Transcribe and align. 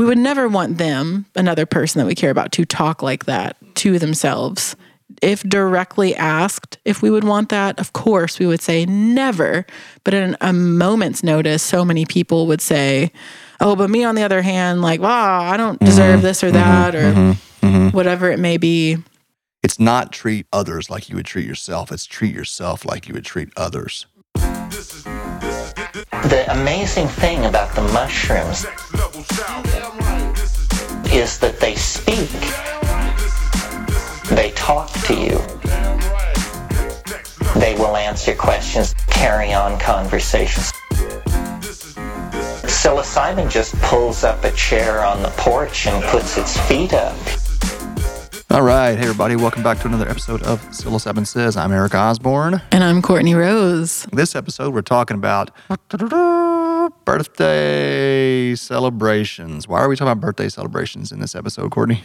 we 0.00 0.06
would 0.06 0.16
never 0.16 0.48
want 0.48 0.78
them, 0.78 1.26
another 1.36 1.66
person 1.66 1.98
that 1.98 2.06
we 2.06 2.14
care 2.14 2.30
about, 2.30 2.52
to 2.52 2.64
talk 2.64 3.02
like 3.02 3.26
that 3.26 3.58
to 3.74 3.98
themselves. 3.98 4.74
If 5.20 5.42
directly 5.42 6.16
asked 6.16 6.78
if 6.86 7.02
we 7.02 7.10
would 7.10 7.22
want 7.22 7.50
that, 7.50 7.78
of 7.78 7.92
course 7.92 8.38
we 8.38 8.46
would 8.46 8.62
say 8.62 8.86
never. 8.86 9.66
But 10.02 10.14
in 10.14 10.38
a 10.40 10.54
moment's 10.54 11.22
notice, 11.22 11.62
so 11.62 11.84
many 11.84 12.06
people 12.06 12.46
would 12.46 12.62
say, 12.62 13.12
Oh, 13.60 13.76
but 13.76 13.90
me 13.90 14.02
on 14.02 14.14
the 14.14 14.22
other 14.22 14.40
hand, 14.40 14.80
like, 14.80 15.00
wow, 15.00 15.42
I 15.42 15.58
don't 15.58 15.74
mm-hmm. 15.74 15.84
deserve 15.84 16.22
this 16.22 16.42
or 16.42 16.46
mm-hmm. 16.46 16.54
that, 16.54 16.94
or 16.94 17.12
mm-hmm. 17.12 17.88
whatever 17.90 18.30
it 18.30 18.38
may 18.38 18.56
be. 18.56 18.96
It's 19.62 19.78
not 19.78 20.12
treat 20.12 20.46
others 20.50 20.88
like 20.88 21.10
you 21.10 21.16
would 21.16 21.26
treat 21.26 21.46
yourself. 21.46 21.92
It's 21.92 22.06
treat 22.06 22.34
yourself 22.34 22.86
like 22.86 23.06
you 23.06 23.12
would 23.12 23.26
treat 23.26 23.50
others. 23.54 24.06
The 26.28 26.44
amazing 26.52 27.08
thing 27.08 27.46
about 27.46 27.74
the 27.74 27.80
mushrooms 27.80 28.66
is 31.12 31.38
that 31.38 31.58
they 31.58 31.74
speak. 31.74 32.30
They 34.36 34.50
talk 34.52 34.92
to 35.06 35.14
you. 35.14 35.38
They 37.58 37.74
will 37.74 37.96
answer 37.96 38.34
questions, 38.34 38.94
carry 39.06 39.54
on 39.54 39.80
conversations. 39.80 40.72
Psilocybin 42.68 43.50
just 43.50 43.74
pulls 43.80 44.22
up 44.22 44.44
a 44.44 44.52
chair 44.52 45.04
on 45.04 45.22
the 45.22 45.30
porch 45.38 45.86
and 45.86 46.04
puts 46.04 46.36
its 46.36 46.58
feet 46.68 46.92
up. 46.92 47.16
All 48.52 48.62
right. 48.62 48.98
Hey, 48.98 49.02
everybody. 49.02 49.36
Welcome 49.36 49.62
back 49.62 49.78
to 49.78 49.86
another 49.86 50.08
episode 50.08 50.42
of 50.42 50.60
Psilocybin 50.70 51.24
Says. 51.24 51.56
I'm 51.56 51.70
Eric 51.70 51.94
Osborne. 51.94 52.60
And 52.72 52.82
I'm 52.82 53.00
Courtney 53.00 53.34
Rose. 53.34 54.08
This 54.12 54.34
episode, 54.34 54.74
we're 54.74 54.82
talking 54.82 55.16
about 55.16 55.52
birthday 57.04 58.56
celebrations. 58.56 59.68
Why 59.68 59.78
are 59.78 59.88
we 59.88 59.94
talking 59.94 60.10
about 60.10 60.20
birthday 60.20 60.48
celebrations 60.48 61.12
in 61.12 61.20
this 61.20 61.36
episode, 61.36 61.70
Courtney? 61.70 62.02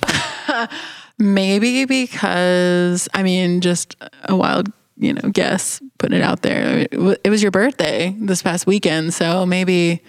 Maybe 1.18 1.86
because, 1.86 3.10
I 3.16 3.24
mean, 3.24 3.60
just 3.60 3.96
a 4.26 4.36
wild, 4.36 4.72
you 4.98 5.16
know, 5.16 5.28
guess, 5.32 5.82
putting 5.98 6.20
it 6.20 6.24
out 6.24 6.44
there. 6.44 6.88
It 6.92 7.22
It 7.24 7.32
was 7.32 7.42
your 7.42 7.50
birthday 7.50 8.16
this 8.20 8.44
past 8.44 8.68
weekend. 8.68 9.16
So 9.16 9.48
maybe 9.48 10.04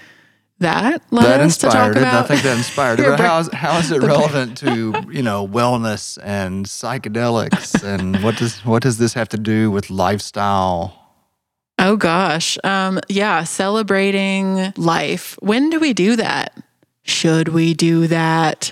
that 0.59 1.03
led 1.13 1.25
that 1.25 1.41
us 1.41 1.57
to 1.59 1.67
talk 1.67 1.75
inspired 1.75 1.97
it. 1.97 2.03
I 2.03 2.09
about 2.09 2.29
think 2.29 2.43
that 2.43 2.57
inspired 2.57 3.01
it. 3.01 3.07
But 3.07 3.21
how 3.21 3.39
is, 3.41 3.53
how 3.53 3.79
is 3.79 3.91
it 3.91 4.03
relevant 4.15 4.57
to, 4.59 4.95
you 5.11 5.23
know, 5.23 5.47
wellness 5.47 6.19
and 6.23 6.67
psychedelics? 6.67 7.83
And 7.87 8.23
what 8.23 8.37
does 8.37 8.65
what 8.65 8.83
does 8.83 8.99
this 8.99 9.15
have 9.15 9.29
to 9.31 9.37
do 9.37 9.71
with 9.71 9.91
lifestyle? 9.91 10.95
Oh 11.79 11.97
gosh. 11.97 12.59
Um 12.65 13.01
yeah, 13.09 13.45
celebrating 13.45 14.73
life. 14.77 15.37
When 15.41 15.71
do 15.71 15.79
we 15.79 15.93
do 15.93 16.17
that? 16.17 16.57
Should 17.03 17.49
we 17.49 17.75
do 17.75 18.07
that? 18.09 18.71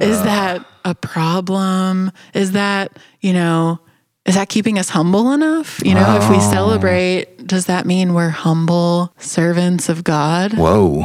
is 0.00 0.22
that 0.22 0.66
a 0.84 0.94
problem? 0.94 2.12
Is 2.34 2.52
that, 2.52 2.98
you 3.20 3.32
know, 3.32 3.80
is 4.26 4.34
that 4.34 4.48
keeping 4.48 4.78
us 4.78 4.88
humble 4.88 5.32
enough? 5.32 5.80
You 5.84 5.94
know, 5.94 6.18
if 6.20 6.28
we 6.28 6.40
celebrate, 6.40 7.35
does 7.46 7.66
that 7.66 7.86
mean 7.86 8.14
we're 8.14 8.30
humble 8.30 9.12
servants 9.18 9.88
of 9.88 10.04
God? 10.04 10.54
Whoa. 10.54 11.02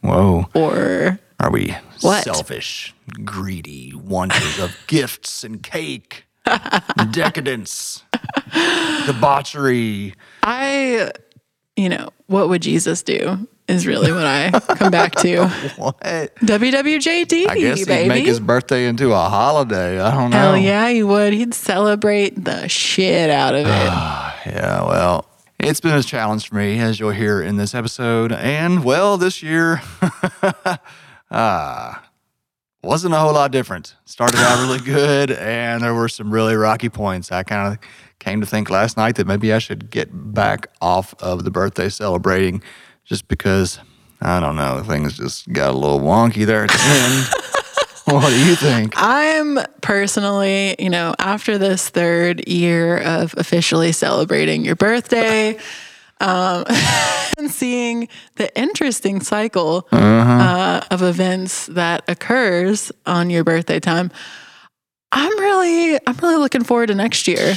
Whoa. 0.00 0.46
Or 0.54 1.18
Are 1.40 1.50
we 1.50 1.76
What? 2.00 2.24
selfish, 2.24 2.94
greedy, 3.24 3.92
wanters 3.94 4.58
of 4.58 4.76
gifts 4.86 5.44
and 5.44 5.62
cake, 5.62 6.24
decadence, 7.10 8.02
debauchery? 9.06 10.14
I, 10.42 11.10
you 11.76 11.88
know, 11.88 12.10
what 12.26 12.48
would 12.48 12.62
Jesus 12.62 13.02
do? 13.02 13.46
Is 13.68 13.86
really 13.86 14.10
what 14.12 14.24
I 14.24 14.50
come 14.76 14.90
back 14.90 15.14
to. 15.16 15.46
What? 15.76 16.00
WWJD, 16.00 17.48
I 17.50 17.58
guess 17.58 17.80
he'd 17.80 18.08
make 18.08 18.24
his 18.24 18.40
birthday 18.40 18.86
into 18.86 19.12
a 19.12 19.18
holiday. 19.28 20.00
I 20.00 20.10
don't 20.10 20.30
know. 20.30 20.38
Hell 20.38 20.56
yeah, 20.56 20.88
he 20.88 21.02
would. 21.02 21.34
He'd 21.34 21.52
celebrate 21.52 22.42
the 22.42 22.66
shit 22.68 23.28
out 23.30 23.54
of 23.54 23.66
it. 23.66 23.68
Yeah, 24.46 24.82
well, 24.86 25.26
it's 25.60 25.80
been 25.80 25.96
a 25.96 26.02
challenge 26.02 26.48
for 26.48 26.56
me, 26.56 26.78
as 26.80 27.00
you'll 27.00 27.10
hear 27.10 27.42
in 27.42 27.56
this 27.56 27.74
episode. 27.74 28.32
And, 28.32 28.84
well, 28.84 29.16
this 29.16 29.42
year, 29.42 29.82
ah, 31.30 32.04
wasn't 32.82 33.14
a 33.14 33.18
whole 33.18 33.34
lot 33.34 33.50
different. 33.50 33.96
Started 34.04 34.38
out 34.38 34.60
really 34.60 34.78
good, 34.84 35.32
and 35.32 35.82
there 35.82 35.94
were 35.94 36.08
some 36.08 36.32
really 36.32 36.54
rocky 36.54 36.88
points. 36.88 37.32
I 37.32 37.42
kind 37.42 37.72
of 37.72 37.78
came 38.18 38.40
to 38.40 38.46
think 38.46 38.70
last 38.70 38.96
night 38.96 39.16
that 39.16 39.26
maybe 39.26 39.52
I 39.52 39.58
should 39.58 39.90
get 39.90 40.08
back 40.12 40.68
off 40.80 41.14
of 41.20 41.44
the 41.44 41.50
birthday 41.50 41.88
celebrating 41.88 42.62
just 43.04 43.26
because, 43.26 43.80
I 44.20 44.38
don't 44.40 44.56
know, 44.56 44.82
things 44.82 45.16
just 45.16 45.52
got 45.52 45.70
a 45.70 45.78
little 45.78 46.00
wonky 46.00 46.46
there 46.46 46.64
at 46.64 46.70
the 46.70 46.80
end. 46.80 47.37
what 48.14 48.30
do 48.30 48.38
you 48.46 48.54
think? 48.56 48.94
I'm 48.96 49.58
personally, 49.80 50.76
you 50.78 50.90
know, 50.90 51.14
after 51.18 51.58
this 51.58 51.88
third 51.88 52.46
year 52.48 52.98
of 52.98 53.34
officially 53.36 53.92
celebrating 53.92 54.64
your 54.64 54.76
birthday, 54.76 55.56
um, 56.20 56.64
and 57.38 57.50
seeing 57.50 58.08
the 58.36 58.56
interesting 58.58 59.20
cycle 59.20 59.86
uh, 59.92 60.80
of 60.90 61.02
events 61.02 61.66
that 61.66 62.02
occurs 62.08 62.90
on 63.06 63.30
your 63.30 63.44
birthday 63.44 63.78
time, 63.80 64.10
I'm 65.12 65.38
really, 65.38 65.98
I'm 66.06 66.16
really 66.20 66.36
looking 66.36 66.64
forward 66.64 66.88
to 66.88 66.94
next 66.94 67.28
year. 67.28 67.54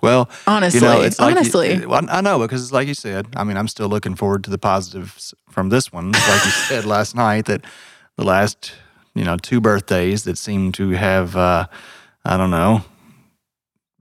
Well, 0.00 0.30
Honestly, 0.46 0.80
you 0.80 0.86
know, 0.86 0.98
like 1.00 1.18
you- 1.18 1.24
honestly. 1.24 1.86
well, 1.86 2.06
I 2.08 2.20
know 2.20 2.38
because, 2.38 2.62
it's 2.62 2.72
like 2.72 2.88
you 2.88 2.94
said, 2.94 3.26
I 3.36 3.44
mean, 3.44 3.56
I'm 3.56 3.68
still 3.68 3.88
looking 3.88 4.14
forward 4.14 4.44
to 4.44 4.50
the 4.50 4.58
positives 4.58 5.34
from 5.50 5.68
this 5.68 5.92
one. 5.92 6.12
Like 6.12 6.44
you 6.44 6.50
said 6.50 6.84
last 6.84 7.14
night, 7.14 7.46
that 7.46 7.62
the 8.16 8.24
last, 8.24 8.72
you 9.14 9.24
know, 9.24 9.36
two 9.36 9.60
birthdays 9.60 10.24
that 10.24 10.38
seem 10.38 10.72
to 10.72 10.90
have, 10.90 11.36
uh, 11.36 11.66
I 12.24 12.36
don't 12.36 12.50
know, 12.50 12.84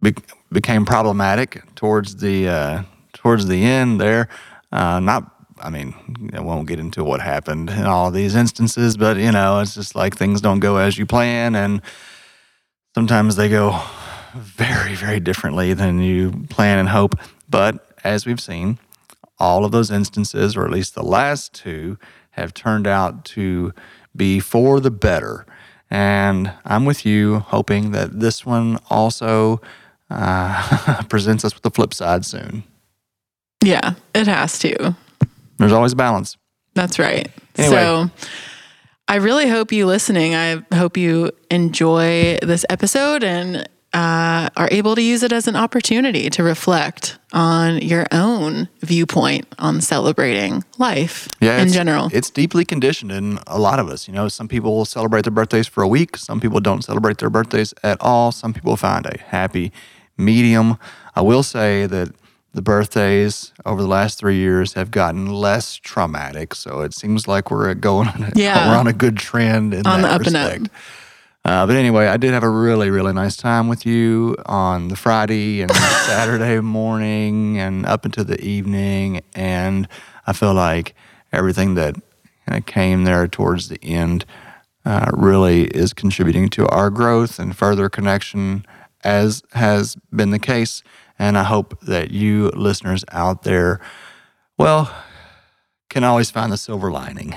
be- 0.01 0.16
became 0.51 0.85
problematic 0.85 1.63
towards 1.75 2.18
the 2.18 2.47
uh, 2.47 2.84
towards 3.13 3.47
the 3.47 3.63
end 3.63 4.02
there. 4.02 4.28
Uh, 4.72 5.00
not, 5.00 5.31
I 5.59 5.69
mean, 5.69 6.31
I 6.34 6.41
won't 6.41 6.68
get 6.68 6.79
into 6.79 7.03
what 7.03 7.22
happened 7.22 7.69
in 7.69 7.85
all 7.85 8.12
these 8.12 8.35
instances, 8.35 8.97
but 8.97 9.18
you 9.18 9.31
know, 9.31 9.59
it's 9.59 9.75
just 9.75 9.96
like 9.96 10.16
things 10.16 10.41
don't 10.41 10.59
go 10.59 10.78
as 10.78 10.97
you 10.97 11.06
plan, 11.06 11.56
and 11.56 11.81
sometimes 12.96 13.35
they 13.35 13.50
go 13.50 13.79
very, 14.35 14.96
very 14.96 15.19
differently 15.19 15.73
than 15.73 16.00
you 16.00 16.46
plan 16.50 16.79
and 16.79 16.90
hope. 16.90 17.16
But 17.50 17.96
as 18.03 18.25
we've 18.25 18.41
seen, 18.41 18.79
all 19.40 19.63
of 19.63 19.72
those 19.72 19.91
instances, 19.91 20.56
or 20.57 20.66
at 20.66 20.72
least 20.72 20.96
the 20.96 21.03
last 21.03 21.53
two, 21.53 21.97
have 22.31 22.53
turned 22.53 22.88
out 22.88 23.25
to 23.25 23.73
be 24.16 24.40
for 24.40 24.79
the 24.79 24.91
better. 24.91 25.46
And 25.90 26.51
I'm 26.66 26.85
with 26.85 27.06
you, 27.06 27.40
hoping 27.40 27.91
that 27.91 28.19
this 28.19 28.46
one 28.46 28.79
also 28.90 29.62
uh, 30.09 31.03
presents 31.09 31.46
us 31.46 31.53
with 31.53 31.63
the 31.63 31.72
flip 31.72 31.94
side 31.94 32.25
soon. 32.25 32.63
Yeah, 33.63 33.94
it 34.13 34.28
has 34.28 34.59
to. 34.59 34.96
There's 35.57 35.72
always 35.72 35.94
a 35.94 35.96
balance. 35.96 36.38
That's 36.73 37.00
right. 37.00 37.29
Anyway. 37.56 37.75
So 37.75 38.09
I 39.07 39.16
really 39.16 39.47
hope 39.47 39.72
you 39.72 39.85
listening. 39.85 40.35
I 40.35 40.63
hope 40.73 40.97
you 40.97 41.31
enjoy 41.52 42.38
this 42.41 42.66
episode 42.69 43.23
and 43.23 43.68
uh, 43.94 44.50
are 44.56 44.68
able 44.72 44.96
to 44.96 45.02
use 45.02 45.22
it 45.22 45.31
as 45.31 45.48
an 45.48 45.56
opportunity 45.56 46.30
to 46.31 46.44
reflect 46.44 47.18
on 47.31 47.80
your 47.81 48.06
own 48.12 48.68
viewpoint 48.81 49.46
on 49.59 49.81
celebrating 49.81 50.64
life 50.80 51.28
in 51.42 51.48
it's, 51.68 51.74
general. 51.74 52.09
It's 52.12 52.30
deeply 52.30 52.66
conditioned 52.66 53.12
in 53.12 53.40
a 53.46 53.59
lot 53.59 53.80
of 53.80 53.90
us. 53.90 54.08
You 54.08 54.14
know, 54.14 54.28
some 54.30 54.48
people 54.48 54.76
will 54.76 54.86
celebrate 54.86 55.24
their 55.24 55.32
birthdays 55.32 55.68
for 55.68 55.84
a 55.84 55.88
week. 55.88 56.18
Some 56.18 56.40
people 56.40 56.59
don't 56.59 56.84
celebrate 56.84 57.20
their 57.20 57.30
birthdays 57.30 57.74
at 57.84 57.98
all. 58.02 58.32
Some 58.32 58.53
people 58.53 58.76
find 58.78 59.06
a 59.06 59.18
happy 59.20 59.72
medium. 60.18 60.78
I 61.16 61.22
will 61.22 61.44
say 61.44 61.86
that 61.86 62.09
the 62.53 62.62
birthdays 62.62 63.52
over 63.66 63.82
the 63.82 63.88
last 63.88 64.20
three 64.20 64.38
years 64.38 64.74
have 64.74 64.92
gotten 64.92 65.28
less 65.28 65.76
traumatic. 65.76 66.53
So 66.53 66.82
it 66.82 66.94
seems 66.94 67.28
like 67.28 67.50
we're 67.50 67.74
going 67.74 68.08
on 68.09 68.24
a, 68.24 68.32
Yeah. 68.36 68.70
we're 68.72 68.78
on 68.78 68.88
a 68.88 68.94
good 68.94 69.17
trend 69.17 69.73
in 69.73 69.85
On 69.88 70.02
that 70.02 70.08
the 70.08 70.14
up 70.14 70.22
and 70.28 70.35
up. 70.35 70.72
Uh, 71.45 71.67
but 71.67 71.75
anyway, 71.75 72.07
I 72.07 72.16
did 72.16 72.31
have 72.31 72.43
a 72.43 72.49
really, 72.49 72.90
really 72.90 73.11
nice 73.11 73.35
time 73.35 73.67
with 73.67 73.85
you 73.85 74.37
on 74.45 74.87
the 74.87 74.95
Friday 74.95 75.61
and 75.61 75.72
Saturday 76.05 76.61
morning 76.61 77.59
and 77.59 77.85
up 77.85 78.05
into 78.05 78.23
the 78.23 78.40
evening. 78.41 79.22
And 79.35 79.90
I 80.25 80.31
feel 80.31 80.53
like 80.53 80.95
everything 81.34 81.75
that 81.75 81.95
kind 82.47 82.57
of 82.57 82.66
came 82.66 83.03
there 83.03 83.28
towards 83.28 83.67
the 83.67 83.84
end 83.84 84.25
uh, 84.85 85.11
really 85.13 85.66
is 85.66 85.93
contributing 85.93 86.49
to 86.49 86.67
our 86.69 86.90
growth 86.90 87.40
and 87.40 87.55
further 87.55 87.90
connection, 87.90 88.66
as 89.03 89.43
has 89.51 89.97
been 90.16 90.31
the 90.31 90.40
case. 90.40 90.81
And 91.19 91.37
I 91.37 91.43
hope 91.43 91.79
that 91.81 92.11
you 92.11 92.49
listeners 92.51 93.03
out 93.11 93.43
there, 93.43 93.81
well, 94.57 94.93
can 95.90 96.05
always 96.05 96.31
find 96.31 96.51
the 96.51 96.57
silver 96.57 96.90
lining 96.90 97.35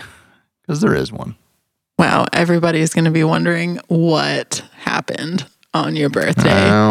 because 0.62 0.80
there 0.80 0.94
is 0.94 1.12
one. 1.12 1.36
Wow, 1.98 2.26
everybody's 2.32 2.92
going 2.92 3.04
to 3.06 3.10
be 3.10 3.24
wondering 3.24 3.78
what 3.88 4.62
happened 4.78 5.46
on 5.74 5.94
your 5.94 6.08
birthday. 6.08 6.42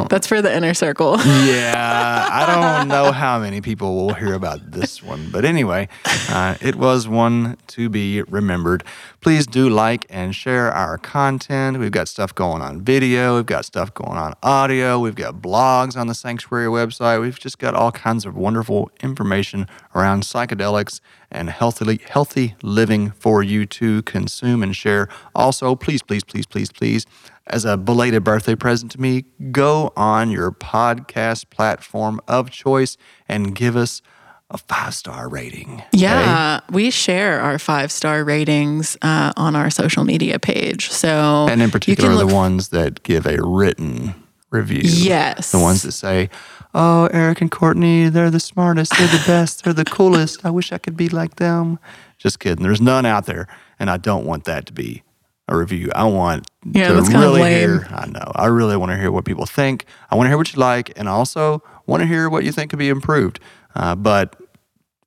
That's 0.10 0.28
for 0.28 0.42
the 0.44 0.56
inner 0.56 0.74
circle. 0.76 1.18
Yeah, 1.46 2.28
I 2.32 2.46
don't 2.46 2.88
know 2.88 3.12
how 3.12 3.40
many 3.40 3.62
people 3.62 3.96
will 3.96 4.14
hear 4.14 4.34
about 4.34 4.72
this 4.72 5.02
one, 5.02 5.30
but 5.32 5.46
anyway, 5.46 5.88
uh, 6.30 6.56
it 6.62 6.76
was 6.76 7.08
one 7.08 7.58
to 7.68 7.90
be 7.90 8.22
remembered. 8.24 8.84
Please 9.22 9.48
do 9.48 9.70
like 9.70 10.06
and 10.10 10.36
share 10.36 10.72
our 10.72 10.98
content. 10.98 11.80
We've 11.80 11.92
got 11.92 12.08
stuff 12.08 12.34
going 12.36 12.62
on 12.62 12.82
video, 12.82 13.38
we've 13.38 13.46
got 13.46 13.66
stuff 13.66 13.94
going 13.94 14.18
on 14.18 14.34
audio, 14.44 15.00
we've 15.00 15.16
got 15.16 15.36
blogs 15.36 15.98
on 15.98 16.08
the 16.08 16.16
Sanctuary 16.16 16.68
website. 16.68 17.22
We've 17.22 17.40
just 17.40 17.58
got 17.58 17.74
all 17.74 17.92
kinds 17.92 18.26
of 18.26 18.36
wonderful 18.36 18.92
information 19.02 19.68
around 19.96 20.24
psychedelics 20.24 21.00
and 21.32 21.50
healthy 21.50 22.00
healthy 22.10 22.56
living 22.62 23.12
for 23.12 23.44
you 23.44 23.66
to 23.66 24.02
consume 24.04 24.64
and 24.64 24.76
share. 24.76 25.08
Also, 25.34 25.76
please, 25.76 26.02
please, 26.02 26.24
please, 26.24 26.46
please, 26.46 26.72
please 26.72 27.06
as 27.48 27.66
a 27.66 27.78
belated 27.78 28.24
birthday 28.24 28.56
present 28.56 28.92
to 28.92 29.02
me, 29.02 29.26
go 29.52 29.94
on 29.96 30.32
your 30.32 30.52
podcast 30.52 31.50
platform 31.50 32.20
of 32.28 32.50
choice 32.50 32.98
and 33.28 33.56
give 33.56 33.76
us 33.76 34.02
a 34.50 34.58
five 34.58 34.94
star 34.94 35.28
rating. 35.28 35.84
Yeah, 35.92 36.62
we 36.72 36.92
share 36.92 37.40
our 37.42 37.58
five 37.60 37.92
star 37.92 38.24
ratings 38.24 38.98
uh, 39.02 39.34
on 39.38 39.56
our 39.56 39.70
social 39.70 40.04
media 40.04 40.40
page. 40.40 40.90
So, 40.92 41.48
And 41.50 41.62
in 41.62 41.72
particular, 41.72 42.16
the 42.16 42.28
ones 42.28 42.70
that 42.70 43.04
give 43.04 43.26
a 43.26 43.38
written 43.42 44.16
review. 44.52 44.82
Yes. 44.84 45.52
The 45.52 45.60
ones 45.60 45.82
that 45.84 45.92
say, 45.92 46.30
Oh, 46.78 47.08
Eric 47.14 47.40
and 47.40 47.50
Courtney, 47.50 48.10
they're 48.10 48.30
the 48.30 48.40
smartest, 48.40 48.92
they're 48.98 49.08
the 49.08 49.24
best, 49.26 49.64
they're 49.64 49.72
the 49.74 49.86
coolest. 49.86 50.46
I 50.46 50.50
wish 50.50 50.74
I 50.74 50.78
could 50.78 50.98
be 50.98 51.08
like 51.08 51.38
them. 51.38 51.80
Just 52.18 52.40
kidding. 52.40 52.64
There's 52.64 52.82
none 52.82 53.06
out 53.06 53.26
there. 53.28 53.48
And 53.80 53.90
I 53.90 53.96
don't 53.96 54.26
want 54.26 54.44
that 54.44 54.66
to 54.66 54.74
be 54.74 55.02
a 55.48 55.56
review. 55.56 55.90
I 55.96 56.04
want 56.06 56.48
Yeah, 56.70 56.90
to 56.90 56.94
that's 56.96 57.08
kind 57.10 57.24
of 57.24 57.30
really 57.32 57.42
lame. 57.44 57.60
hear. 57.70 57.88
I 57.92 58.08
know. 58.08 58.30
I 58.36 58.48
really 58.48 58.76
want 58.76 58.92
to 58.92 58.98
hear 58.98 59.10
what 59.12 59.24
people 59.24 59.46
think. 59.46 59.86
I 60.12 60.16
want 60.16 60.26
to 60.26 60.30
hear 60.30 60.38
what 60.38 60.54
you 60.54 60.60
like, 60.60 60.92
and 60.98 61.08
also 61.08 61.64
want 61.88 62.02
to 62.02 62.08
hear 62.08 62.30
what 62.30 62.44
you 62.44 62.52
think 62.52 62.72
could 62.72 62.80
be 62.80 62.90
improved. 62.90 63.40
Uh, 63.74 63.96
but 63.96 64.36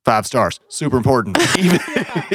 five 0.09 0.25
stars, 0.25 0.59
super 0.69 0.97
important. 0.97 1.37
even, 1.59 1.79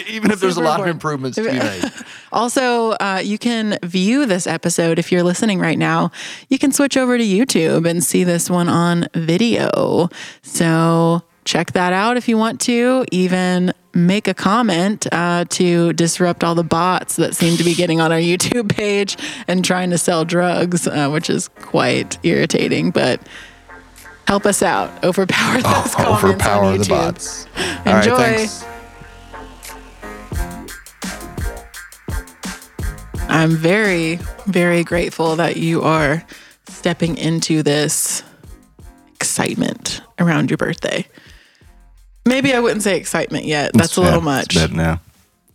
even 0.07 0.31
if 0.31 0.39
there's 0.39 0.57
a 0.57 0.63
lot 0.63 0.79
of 0.79 0.87
improvements 0.87 1.35
to 1.35 1.43
be 1.43 1.59
made. 1.59 1.85
Also, 2.33 2.91
uh, 2.93 3.21
you 3.23 3.39
can 3.39 3.79
view 3.85 4.27
this 4.27 4.49
episode 4.49 4.99
if 4.99 5.13
you're 5.13 5.23
listening 5.23 5.61
right 5.61 5.79
now. 5.79 6.11
You 6.49 6.59
can 6.59 6.73
switch 6.73 6.97
over 6.97 7.17
to 7.17 7.23
YouTube 7.23 7.89
and 7.89 8.03
see 8.03 8.25
this 8.25 8.51
one 8.51 8.69
on 8.69 9.07
video. 9.15 10.09
So 10.43 11.23
check 11.45 11.73
that 11.75 11.93
out 11.93 12.17
if 12.17 12.29
you 12.29 12.37
want 12.37 12.61
to. 12.63 13.05
Even 13.13 13.73
make 13.95 14.27
a 14.27 14.35
comment 14.35 15.07
uh, 15.13 15.45
to 15.51 15.93
disrupt 15.93 16.43
all 16.43 16.57
the 16.57 16.65
bots 16.65 17.15
that 17.17 17.37
seem 17.37 17.57
to 17.59 17.63
be 17.63 17.75
getting 17.75 18.01
on 18.01 18.11
our 18.11 18.19
YouTube 18.31 18.69
page 18.69 19.17
and 19.47 19.65
trying 19.65 19.91
to 19.91 19.99
sell 19.99 20.25
drugs, 20.25 20.89
uh, 20.89 21.09
which 21.11 21.31
is 21.31 21.47
quite 21.61 22.19
irritating. 22.25 22.91
But 22.91 23.21
help 24.27 24.47
us 24.47 24.63
out. 24.63 25.05
Overpower 25.05 25.59
oh, 25.65 25.83
those 25.83 25.95
comments 25.95 25.99
on 25.99 26.31
Overpower 26.31 26.79
the 26.79 26.85
YouTube. 26.85 26.89
bots. 26.89 27.47
Enjoy. 27.87 28.47
I'm 33.29 33.51
very, 33.51 34.17
very 34.47 34.85
grateful 34.85 35.37
that 35.37 35.57
you 35.57 35.83
are 35.83 36.25
stepping 36.69 37.17
into 37.17 37.63
this 37.63 38.23
excitement 39.15 40.03
around 40.19 40.51
your 40.51 40.57
birthday. 40.57 41.07
Maybe 42.27 42.55
I 42.55 42.61
wouldn't 42.61 42.83
say 42.83 42.97
excitement 42.97 43.45
yet. 43.45 43.73
That's 43.75 43.97
a 43.97 44.01
little 44.01 44.19
it's 44.19 44.25
much. 44.25 44.55
bad 44.55 44.73
now. 44.73 45.01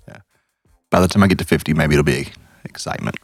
Yeah. 0.07 0.17
By 0.89 0.99
the 0.99 1.07
time 1.07 1.23
I 1.23 1.27
get 1.27 1.37
to 1.39 1.45
50, 1.45 1.73
maybe 1.73 1.95
it'll 1.95 2.03
be 2.03 2.27
excitement. 2.65 3.15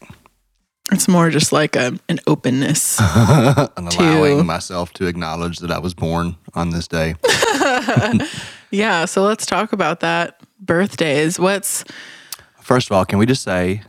It's 0.92 1.08
more 1.08 1.30
just 1.30 1.52
like 1.52 1.76
a, 1.76 1.98
an 2.10 2.20
openness. 2.28 3.00
and 3.02 3.70
allowing 3.78 4.38
To- 4.38 4.44
myself 4.44 4.94
to 4.94 5.08
acknowledge 5.08 5.60
that 5.60 5.72
I 5.72 5.80
was 5.80 5.94
born 5.94 6.36
on 6.54 6.70
this 6.70 6.88
day. 6.88 7.16
yeah. 8.72 9.06
So 9.06 9.24
let's 9.24 9.46
talk 9.46 9.74
about 9.74 10.02
that. 10.02 10.40
Birthdays. 10.60 11.40
What's 11.40 11.84
First 12.62 12.90
of 12.90 12.96
all, 12.96 13.06
can 13.06 13.20
we 13.20 13.26
just 13.26 13.44
say, 13.44 13.82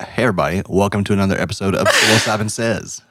hey, 0.00 0.22
everybody, 0.22 0.62
welcome 0.68 1.04
to 1.04 1.12
another 1.12 1.38
episode 1.38 1.74
of 1.74 1.86
Psilocybin 1.86 2.50
Says. 2.50 3.02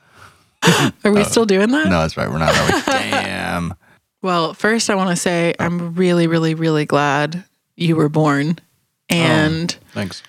are 1.04 1.12
we 1.12 1.21
uh, 1.21 1.24
still 1.24 1.45
doing 1.45 1.69
that? 1.69 1.86
No, 1.88 2.01
that's 2.01 2.18
right. 2.18 2.30
We're 2.30 2.39
not. 2.39 2.56
Are? 2.56 2.81
Damn. 2.86 3.74
Well, 4.21 4.54
first, 4.54 4.89
I 4.89 4.95
want 4.95 5.09
to 5.09 5.15
say 5.15 5.54
I'm 5.59 5.95
really, 5.95 6.27
really, 6.27 6.54
really 6.54 6.86
glad 6.86 7.44
you 7.75 7.95
were 7.95 8.09
born. 8.09 8.57
Oh, 8.59 9.15
and 9.15 9.71
Thanks. 9.94 10.24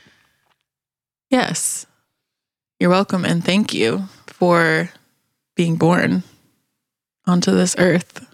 Yes. 1.30 1.86
You're 2.82 2.90
welcome 2.90 3.24
and 3.24 3.44
thank 3.44 3.72
you 3.72 4.08
for 4.26 4.90
being 5.54 5.76
born 5.76 6.24
onto 7.28 7.52
this 7.52 7.76
earth. 7.78 8.26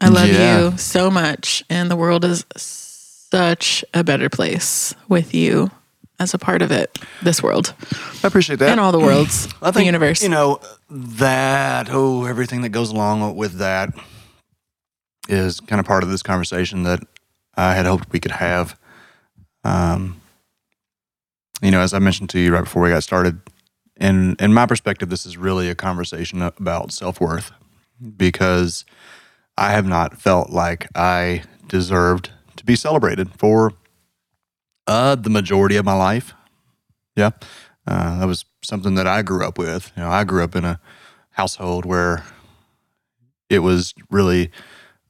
I 0.00 0.08
love 0.08 0.26
Yeah. 0.30 0.62
you 0.70 0.78
so 0.78 1.12
much 1.12 1.62
and 1.70 1.88
the 1.88 1.94
world 1.94 2.24
is 2.24 2.44
such 2.56 3.84
a 3.94 4.02
better 4.02 4.28
place 4.28 4.96
with 5.08 5.32
you 5.32 5.70
as 6.18 6.34
a 6.34 6.38
part 6.38 6.60
of 6.60 6.72
it. 6.72 6.98
This 7.22 7.40
world 7.40 7.72
I 8.24 8.26
appreciate 8.26 8.58
that. 8.58 8.70
and 8.70 8.80
all 8.80 8.90
the 8.90 8.98
worlds, 9.08 9.48
I 9.62 9.70
the 9.70 9.84
universe. 9.84 10.24
You 10.24 10.28
know, 10.28 10.58
that, 10.90 11.86
oh, 11.88 12.24
everything 12.24 12.62
that 12.62 12.70
goes 12.70 12.90
along 12.90 13.36
with 13.36 13.58
that 13.58 13.90
is 15.28 15.60
kind 15.60 15.78
of 15.78 15.86
part 15.86 16.02
of 16.02 16.08
this 16.10 16.24
conversation 16.24 16.82
that 16.82 16.98
I 17.54 17.74
had 17.76 17.86
hoped 17.86 18.10
we 18.10 18.18
could 18.18 18.32
have. 18.32 18.76
Um, 19.62 20.20
you 21.62 21.70
know, 21.70 21.78
as 21.80 21.94
I 21.94 22.00
mentioned 22.00 22.30
to 22.30 22.40
you 22.40 22.52
right 22.52 22.64
before 22.64 22.82
we 22.82 22.88
got 22.90 23.04
started, 23.04 23.38
in 23.96 24.36
in 24.38 24.52
my 24.52 24.66
perspective, 24.66 25.08
this 25.08 25.26
is 25.26 25.36
really 25.36 25.68
a 25.68 25.74
conversation 25.74 26.42
about 26.42 26.92
self 26.92 27.20
worth 27.20 27.52
because 28.16 28.84
I 29.56 29.72
have 29.72 29.86
not 29.86 30.20
felt 30.20 30.50
like 30.50 30.88
I 30.94 31.42
deserved 31.68 32.30
to 32.56 32.64
be 32.64 32.76
celebrated 32.76 33.30
for 33.38 33.72
uh, 34.86 35.14
the 35.14 35.30
majority 35.30 35.76
of 35.76 35.84
my 35.84 35.94
life. 35.94 36.34
Yeah, 37.16 37.30
uh, 37.86 38.18
that 38.18 38.26
was 38.26 38.44
something 38.62 38.94
that 38.96 39.06
I 39.06 39.22
grew 39.22 39.46
up 39.46 39.58
with. 39.58 39.92
You 39.96 40.02
know, 40.02 40.10
I 40.10 40.24
grew 40.24 40.42
up 40.42 40.56
in 40.56 40.64
a 40.64 40.80
household 41.30 41.84
where 41.84 42.24
it 43.48 43.60
was 43.60 43.94
really 44.10 44.50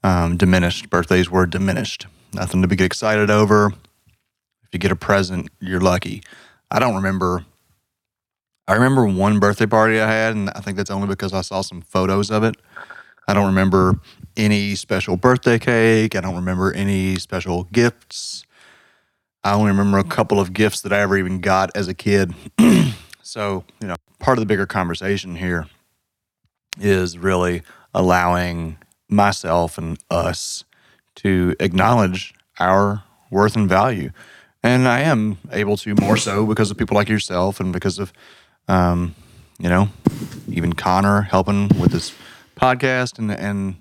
um, 0.03 0.37
diminished. 0.37 0.91
Birthdays 0.91 1.31
were 1.31 1.47
diminished. 1.47 2.07
Nothing 2.35 2.63
to 2.63 2.69
be 2.69 2.83
excited 2.83 3.31
over. 3.31 3.73
If 4.63 4.69
you 4.73 4.79
get 4.79 4.91
a 4.91 4.97
present, 4.97 5.49
you're 5.61 5.81
lucky. 5.81 6.23
I 6.71 6.79
don't 6.79 6.97
remember. 6.97 7.47
I 8.67 8.75
remember 8.75 9.07
one 9.07 9.41
birthday 9.41 9.67
party 9.67 10.01
I 10.01 10.11
had, 10.11 10.35
and 10.35 10.51
I 10.51 10.61
think 10.61 10.77
that's 10.77 10.91
only 10.91 11.07
because 11.07 11.35
I 11.35 11.43
saw 11.43 11.61
some 11.61 11.83
photos 11.83 12.31
of 12.31 12.45
it. 12.45 12.57
I 13.29 13.35
don't 13.35 13.47
remember 13.47 14.01
any 14.37 14.75
special 14.75 15.17
birthday 15.17 15.59
cake. 15.59 16.17
I 16.17 16.21
don't 16.21 16.35
remember 16.35 16.73
any 16.73 17.17
special 17.17 17.65
gifts. 17.65 18.45
I 19.43 19.53
only 19.53 19.71
remember 19.71 19.99
a 19.99 20.05
couple 20.05 20.41
of 20.41 20.55
gifts 20.55 20.81
that 20.83 20.93
I 20.93 21.01
ever 21.01 21.19
even 21.19 21.41
got 21.41 21.71
as 21.75 21.89
a 21.89 21.95
kid. 21.95 22.35
so, 23.23 23.65
you 23.81 23.87
know, 23.87 23.97
part 24.19 24.39
of 24.39 24.43
the 24.43 24.47
bigger 24.47 24.67
conversation 24.67 25.37
here 25.37 25.67
is 26.81 27.19
really 27.19 27.63
allowing 27.93 28.79
myself 29.09 29.77
and 29.77 29.99
us 30.11 30.65
to 31.17 31.55
acknowledge 31.61 32.35
our 32.59 33.05
worth 33.31 33.57
and 33.57 33.69
value. 33.69 34.11
And 34.63 34.89
I 34.89 35.01
am 35.01 35.37
able 35.53 35.77
to 35.79 35.95
more 35.97 36.17
so 36.17 36.47
because 36.47 36.71
of 36.71 36.79
people 36.79 36.95
like 36.95 37.11
yourself 37.11 37.61
and 37.61 37.71
because 37.73 37.99
of, 37.99 38.13
um, 38.69 39.15
you 39.59 39.69
know, 39.69 39.89
even 40.49 40.73
Connor 40.73 41.23
helping 41.23 41.69
with 41.81 41.93
this 41.93 42.15
podcast 42.57 43.19
and, 43.19 43.31
and 43.31 43.77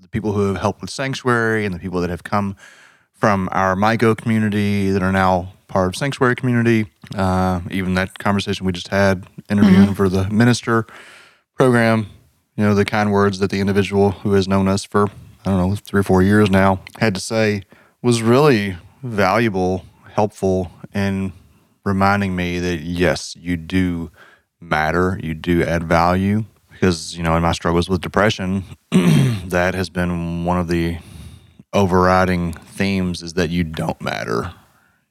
the 0.00 0.08
people 0.08 0.32
who 0.32 0.48
have 0.48 0.56
helped 0.56 0.80
with 0.80 0.90
Sanctuary 0.90 1.64
and 1.64 1.74
the 1.74 1.78
people 1.78 2.00
that 2.00 2.10
have 2.10 2.24
come 2.24 2.56
from 3.12 3.48
our 3.52 3.74
MyGo 3.76 4.16
community 4.16 4.90
that 4.90 5.02
are 5.02 5.12
now 5.12 5.52
part 5.68 5.88
of 5.88 5.96
Sanctuary 5.96 6.34
community. 6.34 6.86
Uh, 7.14 7.60
even 7.70 7.94
that 7.94 8.18
conversation 8.18 8.66
we 8.66 8.72
just 8.72 8.88
had 8.88 9.26
interviewing 9.48 9.94
for 9.94 10.08
the 10.08 10.28
minister 10.30 10.86
program, 11.54 12.06
you 12.56 12.64
know, 12.64 12.74
the 12.74 12.84
kind 12.84 13.12
words 13.12 13.38
that 13.38 13.50
the 13.50 13.60
individual 13.60 14.10
who 14.10 14.32
has 14.32 14.48
known 14.48 14.68
us 14.68 14.84
for, 14.84 15.08
I 15.44 15.50
don't 15.50 15.58
know, 15.58 15.76
three 15.76 16.00
or 16.00 16.04
four 16.04 16.22
years 16.22 16.50
now 16.50 16.80
had 16.98 17.14
to 17.14 17.20
say 17.20 17.62
was 18.02 18.22
really 18.22 18.76
valuable, 19.02 19.84
helpful, 20.12 20.70
and 20.92 21.32
reminding 21.84 22.36
me 22.36 22.58
that 22.58 22.80
yes, 22.80 23.36
you 23.36 23.56
do 23.56 24.10
matter, 24.60 25.18
you 25.22 25.34
do 25.34 25.62
add 25.62 25.84
value. 25.84 26.44
Because, 26.70 27.16
you 27.16 27.22
know, 27.22 27.36
in 27.36 27.42
my 27.42 27.52
struggles 27.52 27.88
with 27.88 28.00
depression, 28.00 28.64
that 28.90 29.74
has 29.74 29.90
been 29.90 30.44
one 30.44 30.58
of 30.58 30.68
the 30.68 30.98
overriding 31.72 32.52
themes 32.52 33.22
is 33.22 33.34
that 33.34 33.50
you 33.50 33.64
don't 33.64 34.00
matter. 34.00 34.54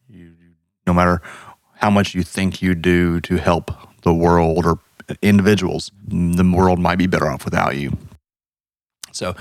You, 0.08 0.34
no 0.88 0.94
matter 0.94 1.22
how 1.76 1.90
much 1.90 2.16
you 2.16 2.24
think 2.24 2.62
you 2.62 2.74
do 2.76 3.22
to 3.22 3.38
help 3.38 3.72
the 4.02 4.14
world 4.14 4.66
or 4.66 4.80
individuals, 5.22 5.92
the 6.08 6.44
world 6.44 6.80
might 6.80 6.98
be 6.98 7.08
better 7.08 7.30
off 7.30 7.46
without 7.46 7.76
you. 7.78 7.98
So, 9.12 9.36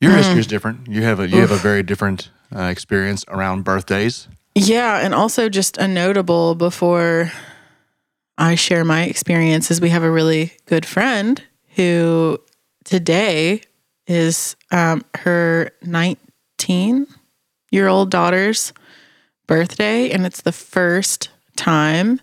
your 0.00 0.12
history 0.12 0.40
is 0.40 0.46
different. 0.46 0.88
You 0.88 1.02
have 1.02 1.20
a 1.20 1.28
you 1.28 1.40
have 1.40 1.52
a 1.52 1.56
very 1.56 1.82
different 1.82 2.30
uh, 2.54 2.62
experience 2.62 3.24
around 3.28 3.62
birthdays. 3.62 4.26
Yeah, 4.54 4.98
and 4.98 5.14
also 5.14 5.48
just 5.48 5.78
a 5.78 5.88
notable 5.88 6.54
before 6.54 7.32
I 8.36 8.54
share 8.54 8.84
my 8.84 9.04
experiences. 9.04 9.80
We 9.80 9.90
have 9.90 10.02
a 10.02 10.10
really 10.10 10.52
good 10.66 10.84
friend 10.84 11.42
who 11.76 12.38
today 12.84 13.62
is 14.06 14.56
um, 14.70 15.04
her 15.18 15.70
19 15.82 17.06
year 17.70 17.88
old 17.88 18.10
daughter's 18.10 18.72
birthday, 19.46 20.10
and 20.10 20.26
it's 20.26 20.42
the 20.42 20.52
first 20.52 21.30
time 21.56 22.20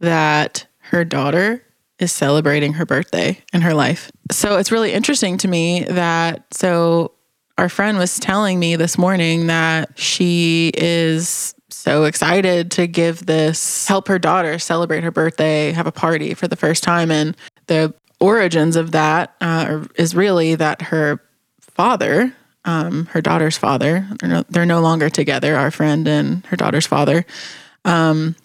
that 0.00 0.66
her 0.78 1.04
daughter 1.04 1.64
is 1.98 2.12
celebrating 2.12 2.74
her 2.74 2.86
birthday 2.86 3.38
in 3.52 3.60
her 3.60 3.74
life. 3.74 4.10
So 4.30 4.58
it's 4.58 4.72
really 4.72 4.92
interesting 4.92 5.36
to 5.38 5.48
me 5.48 5.84
that 5.84 6.44
so 6.52 7.12
our 7.58 7.68
friend 7.68 7.98
was 7.98 8.18
telling 8.18 8.58
me 8.58 8.76
this 8.76 8.98
morning 8.98 9.46
that 9.48 9.98
she 9.98 10.72
is 10.74 11.54
so 11.76 12.04
excited 12.04 12.70
to 12.72 12.86
give 12.86 13.26
this 13.26 13.86
help 13.86 14.08
her 14.08 14.18
daughter 14.18 14.58
celebrate 14.58 15.04
her 15.04 15.10
birthday, 15.10 15.72
have 15.72 15.86
a 15.86 15.92
party 15.92 16.34
for 16.34 16.48
the 16.48 16.56
first 16.56 16.82
time 16.82 17.10
and 17.10 17.36
the 17.66 17.94
origins 18.20 18.76
of 18.76 18.92
that 18.92 19.34
uh, 19.40 19.84
is 19.96 20.14
really 20.14 20.54
that 20.54 20.80
her 20.82 21.20
father, 21.60 22.34
um, 22.64 23.06
her 23.06 23.20
daughter's 23.20 23.58
father, 23.58 24.06
they're 24.20 24.28
no, 24.28 24.44
they're 24.48 24.66
no, 24.66 24.80
longer 24.80 25.10
together, 25.10 25.56
our 25.56 25.70
friend 25.70 26.06
and 26.06 26.46
her 26.46 26.56
daughter's 26.56 26.86
father. 26.86 27.26
Um, 27.84 28.36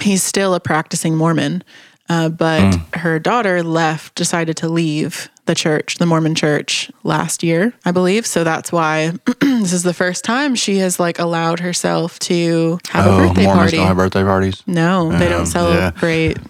he's 0.00 0.22
still 0.22 0.54
a 0.54 0.60
practicing 0.60 1.16
Mormon, 1.16 1.64
uh, 2.08 2.28
but 2.28 2.60
mm. 2.60 2.94
her 2.96 3.18
daughter 3.18 3.62
left, 3.62 4.14
decided 4.14 4.56
to 4.58 4.68
leave 4.68 5.28
the 5.46 5.54
church, 5.54 5.98
the 5.98 6.06
Mormon 6.06 6.34
church, 6.34 6.90
last 7.04 7.42
year, 7.42 7.72
I 7.84 7.92
believe. 7.92 8.26
So 8.26 8.44
that's 8.44 8.70
why 8.70 9.12
this 9.40 9.72
is 9.72 9.82
the 9.82 9.94
first 9.94 10.24
time 10.24 10.54
she 10.54 10.78
has 10.78 11.00
like 11.00 11.18
allowed 11.18 11.60
herself 11.60 12.18
to 12.20 12.78
have 12.88 13.06
oh, 13.06 13.14
a 13.14 13.28
birthday 13.28 13.44
Mormons 13.44 13.62
party. 13.62 13.76
Don't 13.76 13.86
have 13.86 13.96
birthday 13.96 14.22
parties. 14.22 14.62
No, 14.66 15.10
they 15.12 15.28
don't 15.28 15.46
celebrate. 15.46 16.36
Yeah. 16.36 16.44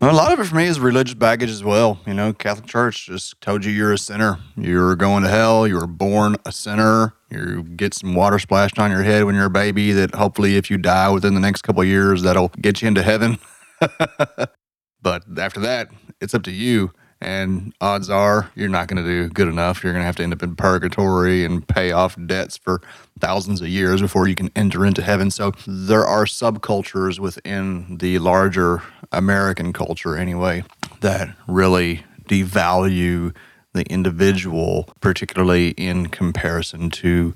Well, 0.00 0.10
a 0.10 0.14
lot 0.14 0.30
of 0.30 0.38
it 0.38 0.44
for 0.44 0.56
me 0.56 0.66
is 0.66 0.78
religious 0.78 1.14
baggage 1.14 1.48
as 1.48 1.64
well. 1.64 1.98
You 2.06 2.12
know, 2.12 2.34
Catholic 2.34 2.66
Church 2.66 3.06
just 3.06 3.40
told 3.40 3.64
you 3.64 3.72
you're 3.72 3.94
a 3.94 3.98
sinner. 3.98 4.38
You're 4.54 4.94
going 4.94 5.22
to 5.22 5.30
hell. 5.30 5.66
You 5.66 5.76
were 5.76 5.86
born 5.86 6.36
a 6.44 6.52
sinner. 6.52 7.14
You 7.30 7.62
get 7.62 7.94
some 7.94 8.14
water 8.14 8.38
splashed 8.38 8.78
on 8.78 8.90
your 8.90 9.02
head 9.02 9.24
when 9.24 9.34
you're 9.34 9.46
a 9.46 9.50
baby. 9.50 9.92
That 9.92 10.14
hopefully, 10.14 10.56
if 10.56 10.70
you 10.70 10.76
die 10.76 11.08
within 11.08 11.32
the 11.32 11.40
next 11.40 11.62
couple 11.62 11.82
years, 11.82 12.22
that'll 12.22 12.48
get 12.60 12.82
you 12.82 12.88
into 12.88 13.02
heaven. 13.02 13.38
but 15.06 15.22
after 15.38 15.60
that, 15.60 15.88
it's 16.20 16.34
up 16.34 16.42
to 16.42 16.50
you. 16.50 16.90
And 17.20 17.72
odds 17.80 18.10
are 18.10 18.50
you're 18.56 18.68
not 18.68 18.88
going 18.88 19.00
to 19.00 19.08
do 19.08 19.28
good 19.28 19.46
enough. 19.46 19.84
You're 19.84 19.92
going 19.92 20.02
to 20.02 20.06
have 20.06 20.16
to 20.16 20.24
end 20.24 20.32
up 20.32 20.42
in 20.42 20.56
purgatory 20.56 21.44
and 21.44 21.64
pay 21.64 21.92
off 21.92 22.16
debts 22.26 22.56
for 22.56 22.82
thousands 23.20 23.60
of 23.60 23.68
years 23.68 24.00
before 24.00 24.26
you 24.26 24.34
can 24.34 24.50
enter 24.56 24.84
into 24.84 25.02
heaven. 25.02 25.30
So 25.30 25.52
there 25.64 26.04
are 26.04 26.24
subcultures 26.24 27.20
within 27.20 27.98
the 27.98 28.18
larger 28.18 28.82
American 29.12 29.72
culture, 29.72 30.16
anyway, 30.16 30.64
that 31.02 31.36
really 31.46 32.02
devalue 32.28 33.32
the 33.74 33.84
individual, 33.84 34.88
particularly 35.00 35.68
in 35.68 36.08
comparison 36.08 36.90
to 36.90 37.32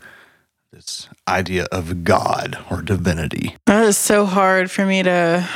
this 0.72 1.08
idea 1.28 1.68
of 1.70 2.02
God 2.02 2.58
or 2.68 2.82
divinity. 2.82 3.58
That 3.66 3.84
is 3.84 3.96
so 3.96 4.26
hard 4.26 4.72
for 4.72 4.84
me 4.84 5.04
to 5.04 5.48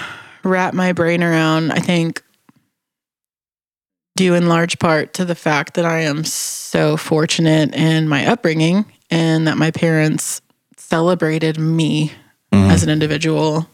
wrap 0.45 0.75
my 0.75 0.93
brain 0.93 1.23
around. 1.23 1.73
I 1.73 1.79
think 1.79 2.23
due 4.17 4.35
in 4.35 4.49
large 4.49 4.79
part 4.79 5.15
to 5.15 5.25
the 5.25 5.35
fact 5.35 5.75
that 5.75 5.85
I 5.85 6.01
am 6.01 6.25
so 6.25 6.97
fortunate 6.97 7.75
in 7.75 8.09
my 8.09 8.27
upbringing 8.27 8.85
and 9.11 9.47
that 9.47 9.57
my 9.57 9.71
parents 9.71 10.41
celebrated 10.77 11.59
me 11.59 12.13
mm-hmm. 12.53 12.71
as 12.71 12.83
an 12.83 12.91
individual 12.91 13.69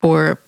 for, 0.00 0.40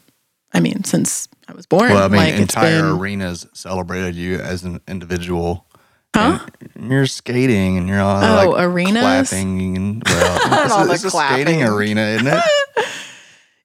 I 0.53 0.61
mean, 0.61 0.85
since 0.85 1.29
I 1.49 1.55
was 1.55 1.67
born. 1.67 1.93
Well, 1.93 2.05
I 2.05 2.09
mean, 2.09 2.19
like 2.19 2.35
entire 2.35 2.83
been, 2.83 2.99
arenas 2.99 3.47
celebrated 3.53 4.17
you 4.17 4.39
as 4.39 4.65
an 4.65 4.81
individual. 4.89 5.67
Huh? 6.15 6.41
And 6.75 6.91
you're 6.91 7.07
skating 7.07 7.77
and 7.77 7.89
you're 7.89 8.01
all 8.01 8.25
oh, 8.25 8.51
like 8.51 8.65
arenas? 8.65 9.29
clapping 9.29 9.77
and 9.77 10.03
well, 10.05 10.91
it's, 10.91 11.05
it's 11.05 11.15
a 11.15 11.17
skating 11.17 11.63
arena, 11.63 12.01
isn't 12.03 12.27
it? 12.27 12.43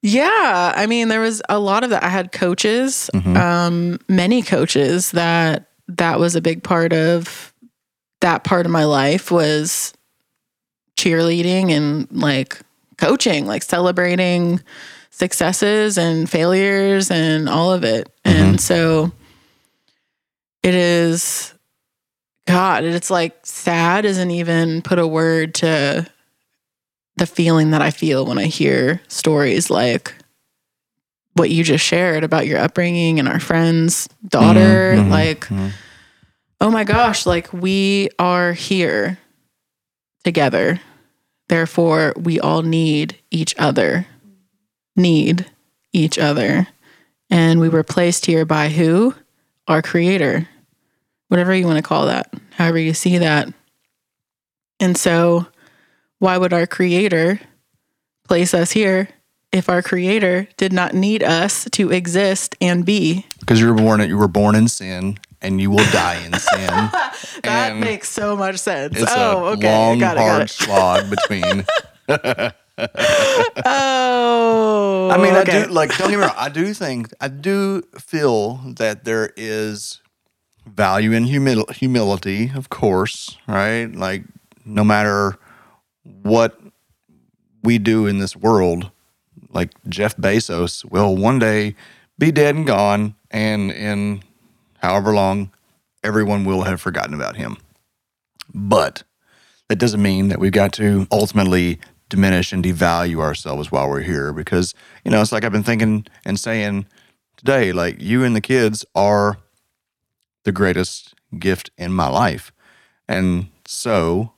Yeah, 0.02 0.74
I 0.76 0.88
mean, 0.88 1.10
there 1.10 1.22
was 1.22 1.42
a 1.48 1.60
lot 1.60 1.84
of 1.84 1.92
that. 1.92 2.04
I 2.04 2.10
had 2.10 2.32
coaches, 2.32 3.10
mm-hmm. 3.14 3.38
um, 3.38 4.00
many 4.08 4.42
coaches 4.42 5.12
that 5.12 5.68
that 5.90 6.20
was 6.20 6.36
a 6.36 6.42
big 6.42 6.64
part 6.64 6.92
of 6.92 7.54
that 8.22 8.44
part 8.44 8.66
of 8.66 8.72
my 8.72 8.86
life 8.86 9.30
was 9.30 9.94
cheerleading 10.98 11.72
and 11.72 12.08
like 12.12 12.60
coaching, 12.98 13.46
like 13.46 13.64
celebrating 13.64 14.62
successes 15.10 15.98
and 15.98 16.30
failures 16.30 17.12
and 17.12 17.48
all 17.48 17.72
of 17.72 17.84
it. 17.84 18.12
Mm-hmm. 18.24 18.44
And 18.44 18.62
so 18.62 19.12
it 20.64 20.74
is 20.74 21.54
God, 22.48 22.84
it's 22.84 23.12
like 23.12 23.46
sad 23.46 24.06
isn't 24.06 24.32
even 24.32 24.82
put 24.82 25.00
a 25.00 25.08
word 25.08 25.56
to 25.56 26.08
the 27.22 27.28
feeling 27.28 27.70
that 27.70 27.84
I 27.84 27.92
feel 27.92 28.26
when 28.26 28.40
I 28.40 28.46
hear 28.46 29.00
stories 29.08 29.70
like 29.70 30.16
what 31.34 31.52
you 31.52 31.64
just 31.64 31.86
shared 31.86 32.24
about 32.24 32.48
your 32.48 32.58
upbringing 32.58 33.20
and 33.20 33.28
our 33.28 33.40
friend's 33.40 34.10
daughter. 34.28 34.60
Mm-hmm, 34.60 35.02
mm-hmm, 35.02 35.12
like, 35.12 35.42
mm-hmm. 35.42 35.68
oh 36.62 36.72
my 36.72 36.84
gosh, 36.84 37.28
like 37.28 37.54
we 37.54 38.10
are 38.18 38.54
here 38.54 39.20
together. 40.24 40.82
Therefore, 41.48 42.16
we 42.18 42.40
all 42.40 42.64
need 42.64 43.20
each 43.30 43.54
other. 43.60 44.08
Need 44.96 45.46
each 45.94 46.18
other. 46.18 46.68
And 47.30 47.60
we 47.60 47.70
were 47.70 47.84
placed 47.84 48.26
here 48.26 48.46
by 48.46 48.70
who? 48.70 49.14
Our 49.68 49.84
creator. 49.84 50.50
Whatever 51.28 51.54
you 51.54 51.68
want 51.68 51.78
to 51.78 51.88
call 51.88 52.08
that, 52.08 52.34
however 52.56 52.80
you 52.80 52.96
see 52.96 53.20
that. 53.20 53.48
And 54.80 54.98
so 54.98 55.46
why 56.22 56.38
would 56.38 56.54
our 56.54 56.68
creator 56.68 57.42
place 58.28 58.54
us 58.54 58.72
here 58.72 59.10
if 59.52 59.68
our 59.68 59.82
creator 59.82 60.48
did 60.56 60.72
not 60.72 60.94
need 60.94 61.24
us 61.24 61.68
to 61.72 61.92
exist 61.92 62.56
and 62.62 62.86
be? 62.86 63.26
Because 63.40 63.60
you 63.60 63.68
were 63.68 63.74
born 63.74 64.02
at 64.02 64.08
you 64.08 64.20
were 64.20 64.28
born 64.28 64.54
in 64.54 64.68
sin 64.68 65.18
and 65.42 65.60
you 65.60 65.72
will 65.72 65.84
die 65.92 66.24
in 66.24 66.34
sin. 66.38 66.68
that 66.68 67.72
and 67.72 67.80
makes 67.80 68.08
so 68.08 68.38
much 68.38 68.58
sense. 68.58 69.02
It's 69.02 69.12
oh, 69.16 69.48
a 69.48 69.52
okay. 69.54 69.68
long, 69.68 69.98
got 69.98 70.18
it, 70.18 70.20
hard 70.20 70.50
slog 70.52 71.10
between. 71.10 71.66
oh, 73.66 75.10
I 75.12 75.18
mean, 75.18 75.36
okay. 75.38 75.62
I 75.62 75.64
do 75.64 75.70
oh, 75.72 75.74
like. 75.74 75.98
Don't 75.98 76.12
get 76.12 76.20
me 76.20 76.24
wrong. 76.24 76.36
I 76.38 76.50
do 76.50 76.72
think 76.76 77.12
I 77.20 77.30
do 77.30 77.82
feel 77.98 78.58
that 78.76 79.06
there 79.06 79.34
is 79.36 80.02
value 80.68 81.14
in 81.14 81.26
humil- 81.26 81.72
humility, 81.74 82.52
of 82.54 82.70
course, 82.70 83.40
right? 83.48 83.88
Like, 83.88 84.24
no 84.64 84.84
matter 84.84 85.40
what 86.04 86.60
we 87.64 87.78
do 87.78 88.08
in 88.08 88.20
this 88.20 88.36
world, 88.36 88.92
like 89.50 89.72
Jeff 89.88 90.16
Bezos, 90.18 90.84
will 90.86 91.16
one 91.16 91.40
day 91.40 91.76
be 92.18 92.32
dead 92.32 92.56
and 92.56 92.66
gone, 92.68 93.16
and 93.30 93.72
in 93.72 94.24
however 94.80 95.14
long, 95.14 95.52
everyone 96.04 96.46
will 96.46 96.64
have 96.64 96.82
forgotten 96.82 97.14
about 97.14 97.36
him. 97.36 97.58
But 98.54 99.04
that 99.70 99.78
doesn't 99.78 100.02
mean 100.02 100.28
that 100.30 100.40
we've 100.40 100.52
got 100.52 100.74
to 100.74 101.08
ultimately 101.12 101.80
diminish 102.10 102.52
and 102.52 102.64
devalue 102.64 103.20
ourselves 103.20 103.72
while 103.72 103.90
we're 103.90 104.02
here 104.02 104.34
because, 104.34 104.76
you 105.06 105.12
know, 105.12 105.22
it's 105.22 105.32
like 105.32 105.46
I've 105.46 105.52
been 105.52 105.64
thinking 105.64 106.06
and 106.26 106.40
saying 106.40 106.86
today, 107.38 107.72
like 107.72 108.02
you 108.02 108.24
and 108.24 108.36
the 108.36 108.42
kids 108.42 108.86
are 108.94 109.38
the 110.44 110.52
greatest 110.52 111.16
gift 111.40 111.72
in 111.78 111.94
my 111.94 112.10
life. 112.10 112.52
And 113.08 113.48
so 113.66 114.34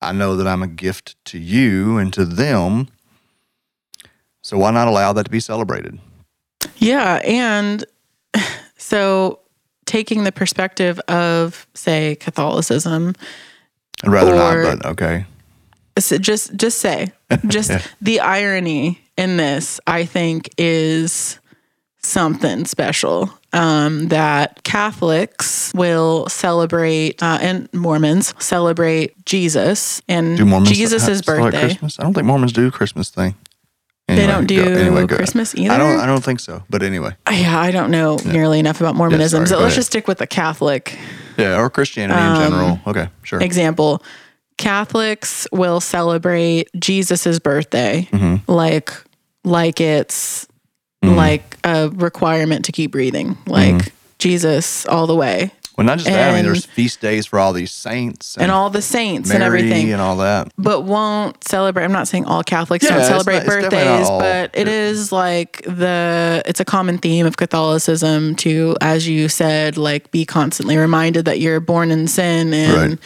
I 0.00 0.12
know 0.12 0.36
that 0.36 0.46
I'm 0.46 0.62
a 0.62 0.68
gift 0.68 1.16
to 1.26 1.38
you 1.38 1.98
and 1.98 2.12
to 2.12 2.24
them. 2.24 2.88
So 4.42 4.58
why 4.58 4.70
not 4.70 4.88
allow 4.88 5.12
that 5.12 5.24
to 5.24 5.30
be 5.30 5.40
celebrated? 5.40 5.98
Yeah. 6.76 7.20
And 7.24 7.84
so 8.76 9.40
taking 9.86 10.24
the 10.24 10.32
perspective 10.32 11.00
of, 11.08 11.66
say, 11.74 12.16
Catholicism. 12.16 13.14
I'd 14.04 14.10
rather 14.10 14.34
not, 14.34 14.80
but 14.80 14.86
okay. 14.90 15.26
Just 15.98 16.54
just 16.54 16.78
say. 16.78 17.12
Just 17.48 17.70
yeah. 17.70 17.82
the 18.00 18.20
irony 18.20 19.00
in 19.16 19.36
this, 19.36 19.80
I 19.86 20.04
think, 20.04 20.48
is 20.56 21.40
something 22.00 22.64
special 22.64 23.37
um, 23.52 24.08
that 24.08 24.62
Catholics 24.64 25.72
will 25.74 26.28
celebrate 26.28 27.22
uh, 27.22 27.38
and 27.40 27.72
Mormons 27.72 28.34
celebrate 28.38 29.24
Jesus 29.24 30.02
and 30.08 30.36
Jesus' 30.66 31.22
birthday. 31.22 31.60
Christmas? 31.60 31.98
I 31.98 32.02
don't 32.02 32.14
think 32.14 32.26
Mormons 32.26 32.52
do 32.52 32.70
Christmas 32.70 33.10
thing. 33.10 33.34
Anyway, 34.08 34.26
they 34.26 34.32
don't 34.32 34.46
do 34.46 34.64
go, 34.64 34.70
anyway, 34.70 35.06
Christmas 35.06 35.54
either. 35.54 35.74
I 35.74 35.76
don't. 35.76 36.00
I 36.00 36.06
don't 36.06 36.24
think 36.24 36.40
so. 36.40 36.62
But 36.70 36.82
anyway. 36.82 37.14
Yeah, 37.30 37.60
I 37.60 37.70
don't 37.70 37.90
know 37.90 38.18
yeah. 38.24 38.32
nearly 38.32 38.58
enough 38.58 38.80
about 38.80 38.94
Mormonism. 38.94 39.42
Yeah, 39.42 39.46
so 39.46 39.58
let's 39.58 39.74
just 39.74 39.88
stick 39.88 40.08
with 40.08 40.16
the 40.16 40.26
Catholic. 40.26 40.98
Yeah, 41.36 41.60
or 41.60 41.68
Christianity 41.68 42.18
um, 42.18 42.34
in 42.34 42.50
general. 42.50 42.80
Okay, 42.86 43.08
sure. 43.22 43.38
Example: 43.42 44.02
Catholics 44.56 45.46
will 45.52 45.80
celebrate 45.80 46.68
Jesus's 46.78 47.38
birthday, 47.38 48.08
mm-hmm. 48.10 48.50
like 48.50 48.94
like 49.44 49.78
it's 49.78 50.47
Mm. 51.04 51.14
like 51.16 51.56
a 51.64 51.90
requirement 51.90 52.64
to 52.64 52.72
keep 52.72 52.90
breathing. 52.92 53.34
Mm-hmm. 53.36 53.50
Like 53.50 53.92
Jesus 54.18 54.84
all 54.86 55.06
the 55.06 55.14
way. 55.14 55.52
Well, 55.76 55.84
not 55.86 55.98
just 55.98 56.10
that. 56.10 56.30
I 56.30 56.34
mean, 56.34 56.44
there's 56.44 56.66
feast 56.66 57.00
days 57.00 57.24
for 57.24 57.38
all 57.38 57.52
these 57.52 57.70
saints 57.70 58.36
And 58.36 58.50
all 58.50 58.68
the 58.68 58.82
saints 58.82 59.30
and 59.30 59.44
everything. 59.44 59.92
and 59.92 60.02
all 60.02 60.16
that. 60.16 60.52
but 60.58 60.80
won't 60.82 61.44
celebrate. 61.46 61.84
I'm 61.84 61.92
not 61.92 62.08
saying 62.08 62.24
all 62.24 62.42
Catholics 62.42 62.84
Yeah, 62.84 62.96
don't 62.96 63.04
celebrate 63.04 63.34
not- 63.34 63.42
it's 63.46 63.54
definitely 63.70 63.84
not 63.84 64.20
birthdays, 64.20 64.50
but 64.54 64.60
it 64.60 64.66
is 64.66 65.12
like 65.12 65.62
the 65.62 66.42
it's 66.46 66.58
a 66.58 66.64
common 66.64 66.98
theme 66.98 67.26
of 67.26 67.36
Catholicism 67.36 68.34
to, 68.36 68.76
as 68.80 69.06
you 69.06 69.28
said, 69.28 69.76
like 69.78 70.10
be 70.10 70.24
constantly 70.24 70.76
reminded 70.76 71.26
that 71.26 71.38
you're 71.38 71.60
born 71.60 71.92
in 71.92 72.08
sin 72.08 72.52
and 72.52 72.90
Right. 72.90 72.98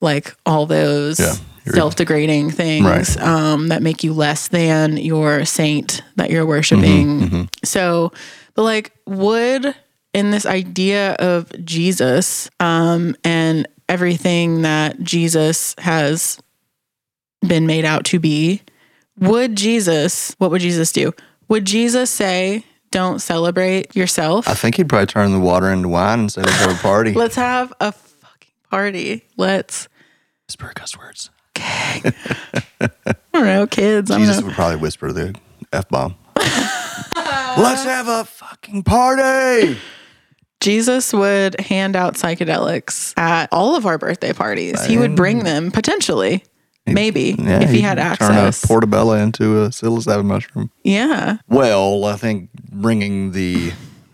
like 0.00 0.34
all 0.44 0.66
those 0.66 1.20
Yeah, 1.20 1.36
you're- 1.64 1.76
self-degrading 1.76 2.50
things 2.50 2.84
Right. 2.86 3.20
um, 3.22 3.68
that 3.68 3.82
make 3.82 4.02
you 4.04 4.12
less 4.12 4.48
than 4.48 4.96
your 4.96 5.44
saint 5.44 6.02
that 6.16 6.30
you're 6.30 6.46
worshiping. 6.46 7.20
Mm-hmm, 7.20 7.42
So, 7.64 8.12
but 8.54 8.62
like, 8.62 8.92
would 9.06 9.74
in 10.12 10.30
this 10.32 10.44
idea 10.46 11.12
of 11.14 11.52
Jesus 11.64 12.50
um, 12.60 13.14
and 13.24 13.66
everything 13.88 14.62
that 14.62 15.00
Jesus 15.02 15.74
has 15.78 16.38
been 17.46 17.66
made 17.66 17.84
out 17.84 18.04
to 18.06 18.18
be, 18.18 18.62
would 19.18 19.56
Jesus, 19.56 20.34
what 20.38 20.50
would 20.50 20.60
Jesus 20.60 20.92
do? 20.92 21.12
Would 21.48 21.64
Jesus 21.64 22.10
say, 22.10 22.64
don't 22.90 23.20
celebrate 23.20 23.94
yourself? 23.94 24.48
I 24.48 24.54
think 24.54 24.76
he'd 24.76 24.88
probably 24.88 25.06
turn 25.06 25.32
the 25.32 25.38
water 25.40 25.68
into 25.70 25.88
wine 25.88 26.20
and 26.20 26.32
say, 26.32 26.42
let's 26.42 26.56
have 26.56 26.70
a 26.78 26.82
party. 26.82 27.12
Let's 27.14 27.36
have 27.36 27.72
a 27.80 27.92
fucking 27.92 28.52
party. 28.70 29.24
Let's, 29.36 29.88
whisper 30.48 30.72
cuss 30.74 30.96
words. 30.98 31.30
I 31.60 32.12
don't 33.32 33.44
know, 33.44 33.66
kids. 33.66 34.10
I 34.10 34.14
don't 34.14 34.20
Jesus 34.26 34.40
know. 34.40 34.46
would 34.46 34.54
probably 34.54 34.76
whisper 34.76 35.12
the 35.12 35.34
F 35.72 35.88
bomb. 35.88 36.14
let's 36.36 37.84
have 37.84 38.08
a 38.08 38.24
fucking 38.24 38.82
party. 38.82 39.78
Jesus 40.60 41.12
would 41.12 41.58
hand 41.60 41.96
out 41.96 42.14
psychedelics 42.14 43.16
at 43.18 43.48
all 43.52 43.76
of 43.76 43.86
our 43.86 43.96
birthday 43.98 44.32
parties. 44.32 44.84
He 44.84 44.98
would 44.98 45.16
bring 45.16 45.38
them 45.44 45.70
potentially, 45.70 46.44
maybe, 46.86 47.34
Yeah, 47.38 47.62
if 47.62 47.70
he 47.70 47.76
he'd 47.76 47.82
had 47.82 47.94
Turn 48.18 48.32
a 48.36 48.40
access. 48.40 48.66
portobello 48.66 49.14
into 49.14 49.62
a 49.62 49.68
psilocybin 49.68 50.26
mushroom. 50.26 50.70
yeah. 50.84 51.38
Well, 51.48 52.04
I 52.04 52.16
think 52.16 52.50
bringing 52.70 53.32
the 53.32 53.72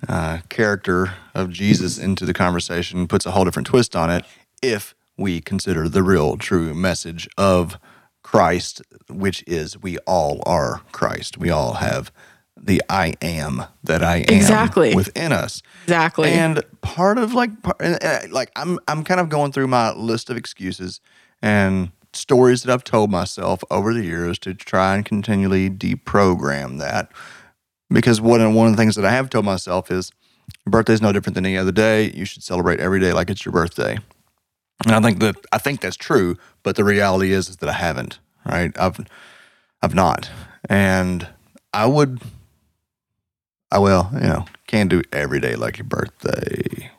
uh, 0.09 0.39
character 0.49 1.15
of 1.35 1.51
Jesus 1.51 1.99
into 1.99 2.25
the 2.25 2.33
conversation 2.35 3.09
puts 3.09 3.27
a 3.27 3.33
whole 3.33 3.45
different 3.45 3.67
twist 3.67 3.97
on 3.97 4.09
it 4.11 4.25
if 4.63 4.95
we 5.17 5.41
consider 5.41 5.89
the 5.89 6.03
real 6.03 6.37
true 6.37 6.75
message 6.75 7.29
of 7.39 7.79
Christ, 8.23 8.83
which 9.09 9.45
is 9.47 9.81
we 9.81 9.99
all 9.99 10.43
are 10.47 10.83
Christ. 10.93 11.39
We 11.39 11.51
all 11.51 11.75
have 11.75 12.11
the 12.57 12.83
I 12.89 13.15
am 13.23 13.65
that 13.85 14.03
I 14.03 14.19
am 14.29 14.35
Exactly. 14.35 14.95
within 14.95 15.31
us. 15.33 15.63
Exactly. 15.85 16.31
And 16.31 16.63
part 16.81 17.19
of 17.19 17.35
like, 17.35 17.51
and, 17.81 18.03
uh, 18.03 18.21
like 18.31 18.51
I'm, 18.57 18.79
I'm 18.89 19.05
kind 19.05 19.21
of 19.21 19.29
going 19.29 19.53
through 19.53 19.69
my 19.69 19.93
list 19.93 20.31
of 20.31 20.37
excuses 20.37 21.01
and 21.43 21.93
stories 22.13 22.63
that 22.63 22.73
I've 22.73 22.83
told 22.85 23.11
myself 23.11 23.63
over 23.71 23.93
the 23.95 24.03
years 24.03 24.39
to 24.41 24.55
try 24.55 24.97
and 24.97 25.05
continually 25.05 25.69
deprogram 25.71 26.79
that. 26.79 27.13
Because 27.91 28.21
one, 28.21 28.55
one 28.55 28.67
of 28.67 28.73
the 28.73 28.77
things 28.79 28.97
that 28.97 29.05
I 29.05 29.13
have 29.13 29.31
told 29.31 29.45
myself 29.45 29.91
is, 29.91 30.11
your 30.65 30.71
birthday 30.73 30.95
is 30.95 31.03
no 31.03 31.13
different 31.13 31.35
than 31.35 31.47
any 31.47 31.57
other 31.57 31.73
day. 31.73 32.11
You 32.13 32.25
should 32.25 32.43
celebrate 32.43 32.81
every 32.81 32.99
day 33.01 33.13
like 33.13 33.31
it's 33.31 33.45
your 33.45 33.53
birthday. 33.53 33.99
And 34.85 34.95
I 34.95 35.01
think 35.01 35.21
that 35.21 35.37
I 35.53 35.59
think 35.59 35.81
that's 35.81 35.97
true, 35.97 36.37
but 36.63 36.77
the 36.77 36.85
reality 36.85 37.33
is, 37.33 37.49
is 37.49 37.57
that 37.57 37.69
I 37.69 37.73
haven't. 37.75 38.19
Right? 38.45 38.77
I've 38.79 39.01
I've 39.83 39.95
not, 39.95 40.31
and 40.69 41.29
I 41.73 41.87
would. 41.87 42.21
I 43.73 43.81
will, 43.81 44.09
you 44.15 44.21
know, 44.21 44.45
can't 44.69 44.89
do 44.89 45.03
every 45.13 45.41
day 45.41 45.57
like 45.57 45.77
your 45.79 45.87
birthday, 45.87 46.91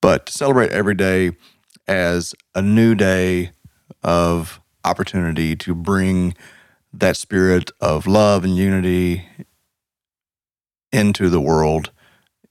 but 0.00 0.28
celebrate 0.28 0.70
every 0.70 0.94
day 0.94 1.32
as 1.88 2.32
a 2.54 2.62
new 2.62 2.94
day 2.94 3.50
of 4.04 4.60
opportunity 4.84 5.56
to 5.56 5.74
bring 5.74 6.34
that 6.92 7.16
spirit 7.16 7.70
of 7.80 8.06
love 8.06 8.44
and 8.44 8.56
unity 8.56 9.26
into 10.92 11.28
the 11.28 11.40
world 11.40 11.90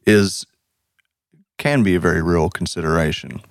is 0.06 0.46
can 1.58 1.82
be 1.82 1.96
a 1.96 2.00
very 2.00 2.22
real 2.22 2.50
consideration. 2.50 3.42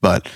But 0.00 0.28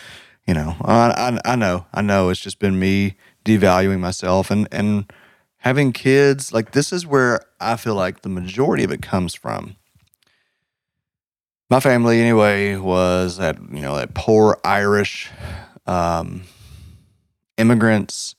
you 0.47 0.55
know, 0.55 0.77
I, 0.83 1.11
I 1.45 1.53
I 1.53 1.57
know 1.57 1.87
I 1.93 2.03
know 2.03 2.31
it's 2.31 2.41
just 2.41 2.59
been 2.59 2.79
me 2.79 3.17
devaluing 3.45 4.01
myself 4.01 4.51
and 4.51 4.67
and 4.73 5.11
having 5.59 5.93
kids. 5.93 6.53
Like 6.53 6.73
this 6.73 6.93
is 6.93 7.07
where 7.07 7.41
I 7.61 7.77
feel 7.77 7.95
like 7.95 8.23
the 8.23 8.29
majority 8.29 8.85
of 8.85 8.91
it 8.91 9.03
comes 9.03 9.35
from. 9.35 9.77
My 11.71 11.81
family, 11.81 12.21
anyway, 12.21 12.77
was 12.77 13.37
that 13.37 13.59
you 13.71 13.83
know 13.83 13.97
that 13.97 14.15
poor 14.15 14.59
Irish 14.65 15.31
um, 15.87 16.45
immigrants. 17.59 18.35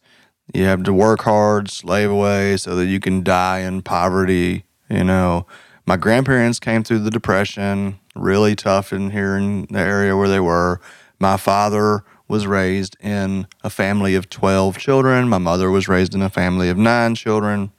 You 0.52 0.64
have 0.64 0.82
to 0.84 0.94
work 0.94 1.22
hard, 1.22 1.70
slave 1.70 2.10
away, 2.10 2.58
so 2.58 2.76
that 2.76 2.88
you 2.88 3.00
can 3.00 3.24
die 3.24 3.60
in 3.60 3.84
poverty. 3.84 4.64
You 4.90 5.04
know, 5.04 5.46
my 5.89 5.97
grandparents 5.97 6.60
came 6.60 6.84
through 6.84 6.99
the 6.99 7.10
depression, 7.10 7.99
really 8.15 8.56
tough 8.56 8.93
in 8.93 9.10
here 9.10 9.36
in 9.36 9.65
the 9.71 9.80
area 9.80 10.15
where 10.15 10.30
they 10.30 10.39
were. 10.39 10.80
My 11.17 11.36
father 11.36 12.04
was 12.28 12.45
raised 12.45 12.95
in 12.99 13.47
a 13.63 13.71
family 13.71 14.13
of 14.13 14.30
12 14.30 14.78
children. 14.78 15.28
My 15.28 15.39
mother 15.39 15.71
was 15.71 15.88
raised 15.88 16.13
in 16.13 16.21
a 16.21 16.30
family 16.30 16.69
of 16.69 16.78
9 16.78 17.15
children. 17.15 17.71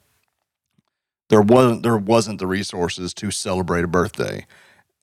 There 1.29 1.41
wasn't 1.41 1.85
there 1.85 1.97
wasn't 1.97 2.41
the 2.41 2.49
resources 2.49 3.15
to 3.15 3.31
celebrate 3.31 3.85
a 3.85 3.87
birthday. 3.87 4.45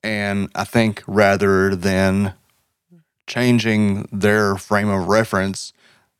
And 0.02 0.50
I 0.54 0.64
think 0.64 1.02
rather 1.06 1.74
than 1.74 2.34
changing 3.26 4.06
their 4.12 4.56
frame 4.56 4.90
of 4.90 5.08
reference, 5.08 5.72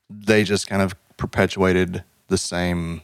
they 0.08 0.42
just 0.42 0.66
kind 0.66 0.80
of 0.80 0.94
perpetuated 1.18 2.02
the 2.28 2.38
same 2.38 3.02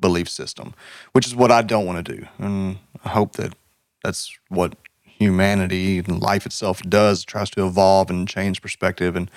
belief 0.00 0.28
system, 0.28 0.74
which 1.12 1.26
is 1.26 1.34
what 1.34 1.50
I 1.50 1.62
don't 1.62 1.86
want 1.86 2.06
to 2.06 2.16
do. 2.16 2.26
And 2.38 2.78
hope 3.08 3.34
that 3.34 3.54
that's 4.02 4.36
what 4.48 4.76
humanity 5.02 5.98
and 5.98 6.20
life 6.20 6.46
itself 6.46 6.80
does, 6.82 7.24
tries 7.24 7.50
to 7.50 7.66
evolve 7.66 8.10
and 8.10 8.28
change 8.28 8.62
perspective 8.62 9.16
and 9.16 9.30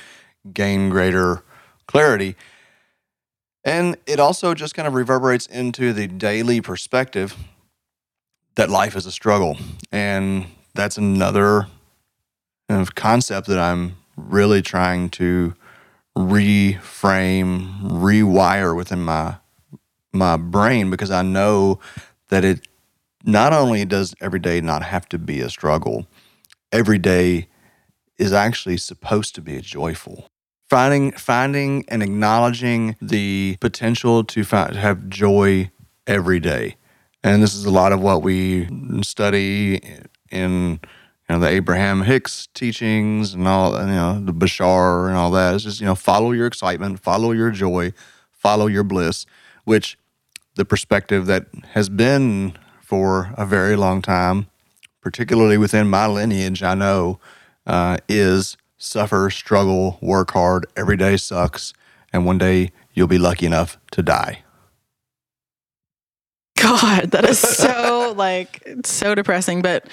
gain 0.54 0.90
greater 0.90 1.44
clarity. 1.88 2.36
And 3.64 3.98
it 4.06 4.20
also 4.20 4.54
just 4.54 4.76
kind 4.76 4.88
of 4.88 4.94
reverberates 4.94 5.46
into 5.48 5.94
the 5.94 6.08
daily 6.08 6.62
perspective 6.62 7.36
that 8.56 8.70
life 8.70 8.96
is 8.96 9.06
a 9.06 9.12
struggle. 9.12 9.58
And 9.92 10.46
that's 10.74 10.98
another 10.98 11.68
kind 12.70 12.82
of 12.82 12.96
concept 12.96 13.48
that 13.48 13.60
I'm 13.60 13.98
really 14.16 14.62
trying 14.62 15.10
to 15.12 15.54
reframe, 16.18 17.82
rewire 17.82 18.76
within 18.76 19.02
my 19.02 19.38
my 20.14 20.36
brain 20.36 20.90
because 20.90 21.10
I 21.10 21.22
know 21.22 21.80
that 22.30 22.44
it 22.44 22.68
not 23.24 23.54
only 23.54 23.86
does 23.86 24.16
every 24.22 24.40
day 24.40 24.62
not 24.62 24.84
have 24.84 25.08
to 25.10 25.18
be 25.18 25.42
a 25.42 25.50
struggle, 25.50 26.08
every 26.72 26.98
day 26.98 27.48
is 28.18 28.34
actually 28.34 28.78
supposed 28.78 29.36
to 29.36 29.42
be 29.42 29.60
joyful. 29.62 30.28
Finding 30.70 31.12
finding 31.14 31.84
and 31.90 32.02
acknowledging 32.02 32.96
the 33.02 33.58
potential 33.60 34.24
to 34.24 34.44
find, 34.44 34.76
have 34.76 35.10
joy 35.10 35.70
every 36.08 36.40
day. 36.40 36.78
And 37.24 37.44
this 37.44 37.54
is 37.54 37.66
a 37.66 37.72
lot 37.72 37.92
of 37.92 38.02
what 38.02 38.22
we 38.22 38.68
study 39.04 39.82
in 40.32 40.80
you 41.30 41.36
know 41.36 41.40
the 41.40 41.50
Abraham 41.50 42.04
Hicks 42.04 42.48
teachings 42.54 43.34
and 43.34 43.48
all 43.48 43.72
you 43.80 43.86
know 43.88 44.22
the 44.24 44.34
Bashar 44.34 45.08
and 45.08 45.18
all 45.18 45.32
that. 45.32 45.56
It's 45.56 45.64
just 45.66 45.82
you 45.82 45.86
know 45.88 45.96
follow 45.96 46.32
your 46.32 46.48
excitement, 46.48 47.00
follow 47.00 47.32
your 47.32 47.52
joy, 47.52 47.94
follow 48.32 48.68
your 48.68 48.84
bliss, 48.84 49.26
which 49.66 49.98
the 50.56 50.66
perspective 50.66 51.26
that 51.26 51.48
has 51.72 51.90
been 51.90 52.58
for 52.92 53.34
a 53.38 53.46
very 53.46 53.78
long 53.78 54.02
time, 54.02 54.48
particularly 55.02 55.58
within 55.58 55.90
my 55.90 56.06
lineage, 56.08 56.62
I 56.62 56.76
know 56.76 57.22
uh, 57.66 57.96
is 58.10 58.58
suffer, 58.78 59.30
struggle, 59.30 59.98
work 60.02 60.32
hard. 60.32 60.66
Every 60.76 60.98
day 60.98 61.16
sucks, 61.16 61.72
and 62.12 62.26
one 62.26 62.38
day 62.38 62.74
you'll 62.94 63.08
be 63.08 63.18
lucky 63.18 63.46
enough 63.46 63.78
to 63.92 64.04
die. 64.04 64.44
God, 66.60 67.12
that 67.12 67.24
is 67.24 67.40
so 67.40 68.14
like 68.18 68.62
so 68.84 69.16
depressing. 69.16 69.62
But 69.62 69.88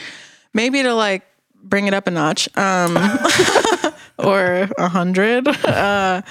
maybe 0.53 0.83
to 0.83 0.93
like 0.93 1.23
bring 1.55 1.87
it 1.87 1.95
up 1.95 2.09
a 2.09 2.11
notch, 2.11 2.49
um, 2.59 2.99
or 4.19 4.69
a 4.77 4.89
hundred. 4.89 5.47
Uh, 5.47 6.23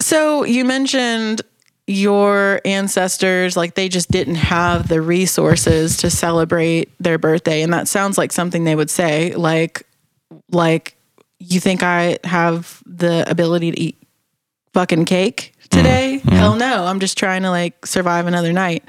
so 0.00 0.44
you 0.44 0.64
mentioned 0.64 1.42
your 1.88 2.60
ancestors, 2.64 3.56
like 3.56 3.74
they 3.74 3.88
just 3.88 4.10
didn't 4.10 4.36
have 4.36 4.88
the 4.88 5.00
resources 5.00 5.96
to 5.98 6.10
celebrate 6.10 6.90
their 7.00 7.18
birthday, 7.18 7.62
and 7.62 7.72
that 7.72 7.88
sounds 7.88 8.18
like 8.18 8.32
something 8.32 8.64
they 8.64 8.74
would 8.74 8.90
say, 8.90 9.34
like, 9.34 9.86
like 10.50 10.96
you 11.38 11.60
think 11.60 11.82
I 11.82 12.18
have 12.24 12.82
the 12.84 13.28
ability 13.30 13.70
to 13.70 13.80
eat 13.80 14.02
fucking 14.74 15.04
cake 15.04 15.54
today? 15.70 16.20
Mm-hmm. 16.22 16.36
Hell 16.36 16.56
no. 16.56 16.84
I'm 16.84 17.00
just 17.00 17.16
trying 17.16 17.42
to 17.42 17.50
like 17.50 17.86
survive 17.86 18.26
another 18.26 18.52
night. 18.52 18.84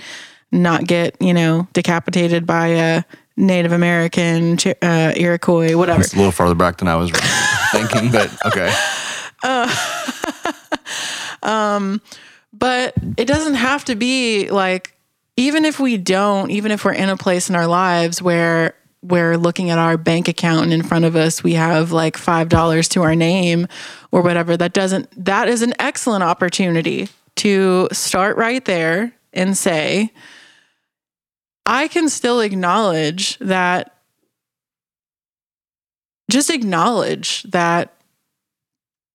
not 0.51 0.85
get, 0.85 1.15
you 1.19 1.33
know, 1.33 1.67
decapitated 1.73 2.45
by 2.45 2.67
a 2.67 3.03
Native 3.37 3.71
American, 3.71 4.57
uh, 4.81 5.13
Iroquois, 5.15 5.75
whatever. 5.77 6.01
It's 6.01 6.13
a 6.13 6.17
little 6.17 6.31
farther 6.31 6.55
back 6.55 6.77
than 6.77 6.87
I 6.87 6.95
was 6.95 7.11
thinking, 7.71 8.11
but 8.11 8.33
okay. 8.45 8.73
Uh, 9.41 9.73
um, 11.43 12.01
But 12.59 12.93
it 13.17 13.25
doesn't 13.25 13.55
have 13.55 13.85
to 13.85 13.95
be 13.95 14.49
like 14.49 14.95
even 15.37 15.63
if 15.63 15.79
we 15.79 15.97
don't, 15.97 16.51
even 16.51 16.71
if 16.71 16.83
we're 16.83 16.91
in 16.91 17.07
a 17.07 17.15
place 17.15 17.49
in 17.49 17.55
our 17.55 17.67
lives 17.67 18.21
where 18.21 18.75
we're 19.01 19.37
looking 19.37 19.69
at 19.69 19.79
our 19.79 19.97
bank 19.97 20.27
account 20.27 20.63
and 20.63 20.73
in 20.73 20.83
front 20.83 21.05
of 21.05 21.15
us 21.15 21.41
we 21.41 21.53
have 21.53 21.93
like 21.93 22.17
$5 22.17 22.89
to 22.89 23.01
our 23.01 23.15
name 23.15 23.65
or 24.11 24.21
whatever, 24.21 24.57
that 24.57 24.73
doesn't 24.73 25.25
that 25.25 25.47
is 25.47 25.61
an 25.61 25.73
excellent 25.79 26.23
opportunity 26.23 27.07
to 27.37 27.87
start 27.93 28.35
right 28.35 28.65
there 28.65 29.13
and 29.31 29.57
say 29.57 30.11
I 31.65 31.87
can 31.87 32.09
still 32.09 32.41
acknowledge 32.41 33.37
that 33.39 33.95
just 36.29 36.49
acknowledge 36.49 37.43
that 37.43 37.93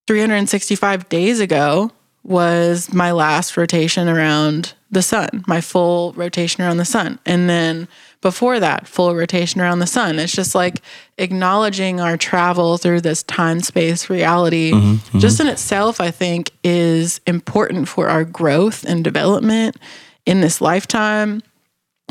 365 0.07 1.09
days 1.09 1.41
ago 1.41 1.91
was 2.25 2.93
my 2.93 3.13
last 3.13 3.57
rotation 3.57 4.09
around 4.09 4.73
the 4.91 5.03
sun, 5.03 5.45
my 5.47 5.61
full 5.61 6.13
rotation 6.15 6.65
around 6.65 6.79
the 6.79 6.85
sun. 6.85 7.19
And 7.27 7.49
then 7.49 7.87
before 8.23 8.59
that, 8.61 8.89
full 8.89 9.15
rotation 9.15 9.61
around 9.61 9.81
the 9.81 9.87
sun. 9.87 10.19
It's 10.19 10.33
just 10.33 10.55
like 10.55 10.81
acknowledging 11.19 12.01
our 12.01 12.17
travel 12.17 12.79
through 12.79 13.03
this 13.03 13.23
time 13.25 13.61
space 13.61 14.09
reality, 14.09 14.73
mm-hmm, 14.73 14.95
mm-hmm. 14.95 15.19
just 15.19 15.41
in 15.41 15.47
itself, 15.47 16.01
I 16.01 16.11
think, 16.11 16.51
is 16.63 17.21
important 17.27 17.89
for 17.89 18.09
our 18.09 18.25
growth 18.25 18.85
and 18.85 19.05
development 19.05 19.77
in 20.25 20.41
this 20.41 20.63
lifetime. 20.63 21.43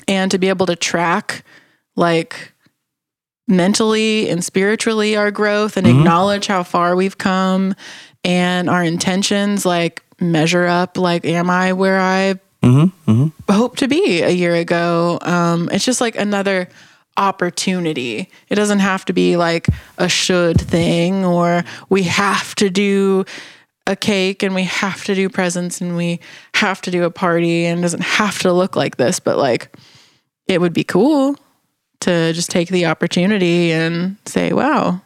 And 0.07 0.29
to 0.31 0.37
be 0.37 0.49
able 0.49 0.67
to 0.67 0.75
track, 0.75 1.43
like, 1.95 2.53
mentally 3.47 4.29
and 4.29 4.43
spiritually 4.43 5.15
our 5.15 5.31
growth 5.31 5.77
and 5.77 5.87
mm-hmm. 5.87 5.99
acknowledge 5.99 6.47
how 6.47 6.63
far 6.63 6.95
we've 6.95 7.17
come 7.17 7.75
and 8.23 8.69
our 8.69 8.83
intentions 8.83 9.65
like 9.65 10.02
measure 10.19 10.65
up 10.65 10.97
like 10.97 11.25
am 11.25 11.49
i 11.49 11.73
where 11.73 11.99
i 11.99 12.39
hope 13.49 13.75
to 13.77 13.87
be 13.87 14.21
a 14.21 14.29
year 14.29 14.55
ago? 14.55 15.19
Um 15.21 15.69
it's 15.71 15.83
just 15.83 15.99
like 15.99 16.15
another 16.15 16.69
opportunity. 17.17 18.29
It 18.49 18.55
doesn't 18.55 18.79
have 18.79 19.05
to 19.05 19.13
be 19.13 19.35
like 19.35 19.67
a 19.97 20.07
should 20.07 20.59
thing 20.59 21.25
or 21.25 21.63
we 21.89 22.03
have 22.03 22.55
to 22.55 22.69
do 22.69 23.25
a 23.85 23.95
cake 23.95 24.43
and 24.43 24.55
we 24.55 24.63
have 24.63 25.03
to 25.03 25.13
do 25.13 25.29
presents 25.29 25.81
and 25.81 25.97
we 25.97 26.21
have 26.55 26.81
to 26.83 26.91
do 26.91 27.03
a 27.03 27.11
party 27.11 27.65
and 27.65 27.79
it 27.79 27.81
doesn't 27.81 28.01
have 28.01 28.39
to 28.39 28.53
look 28.53 28.77
like 28.77 28.95
this 28.95 29.19
but 29.19 29.37
like 29.37 29.75
it 30.47 30.61
would 30.61 30.73
be 30.73 30.85
cool 30.85 31.35
to 32.03 32.33
just 32.33 32.49
take 32.49 32.69
the 32.69 32.85
opportunity 32.85 33.71
and 33.71 34.17
say, 34.25 34.51
wow, 34.51 35.01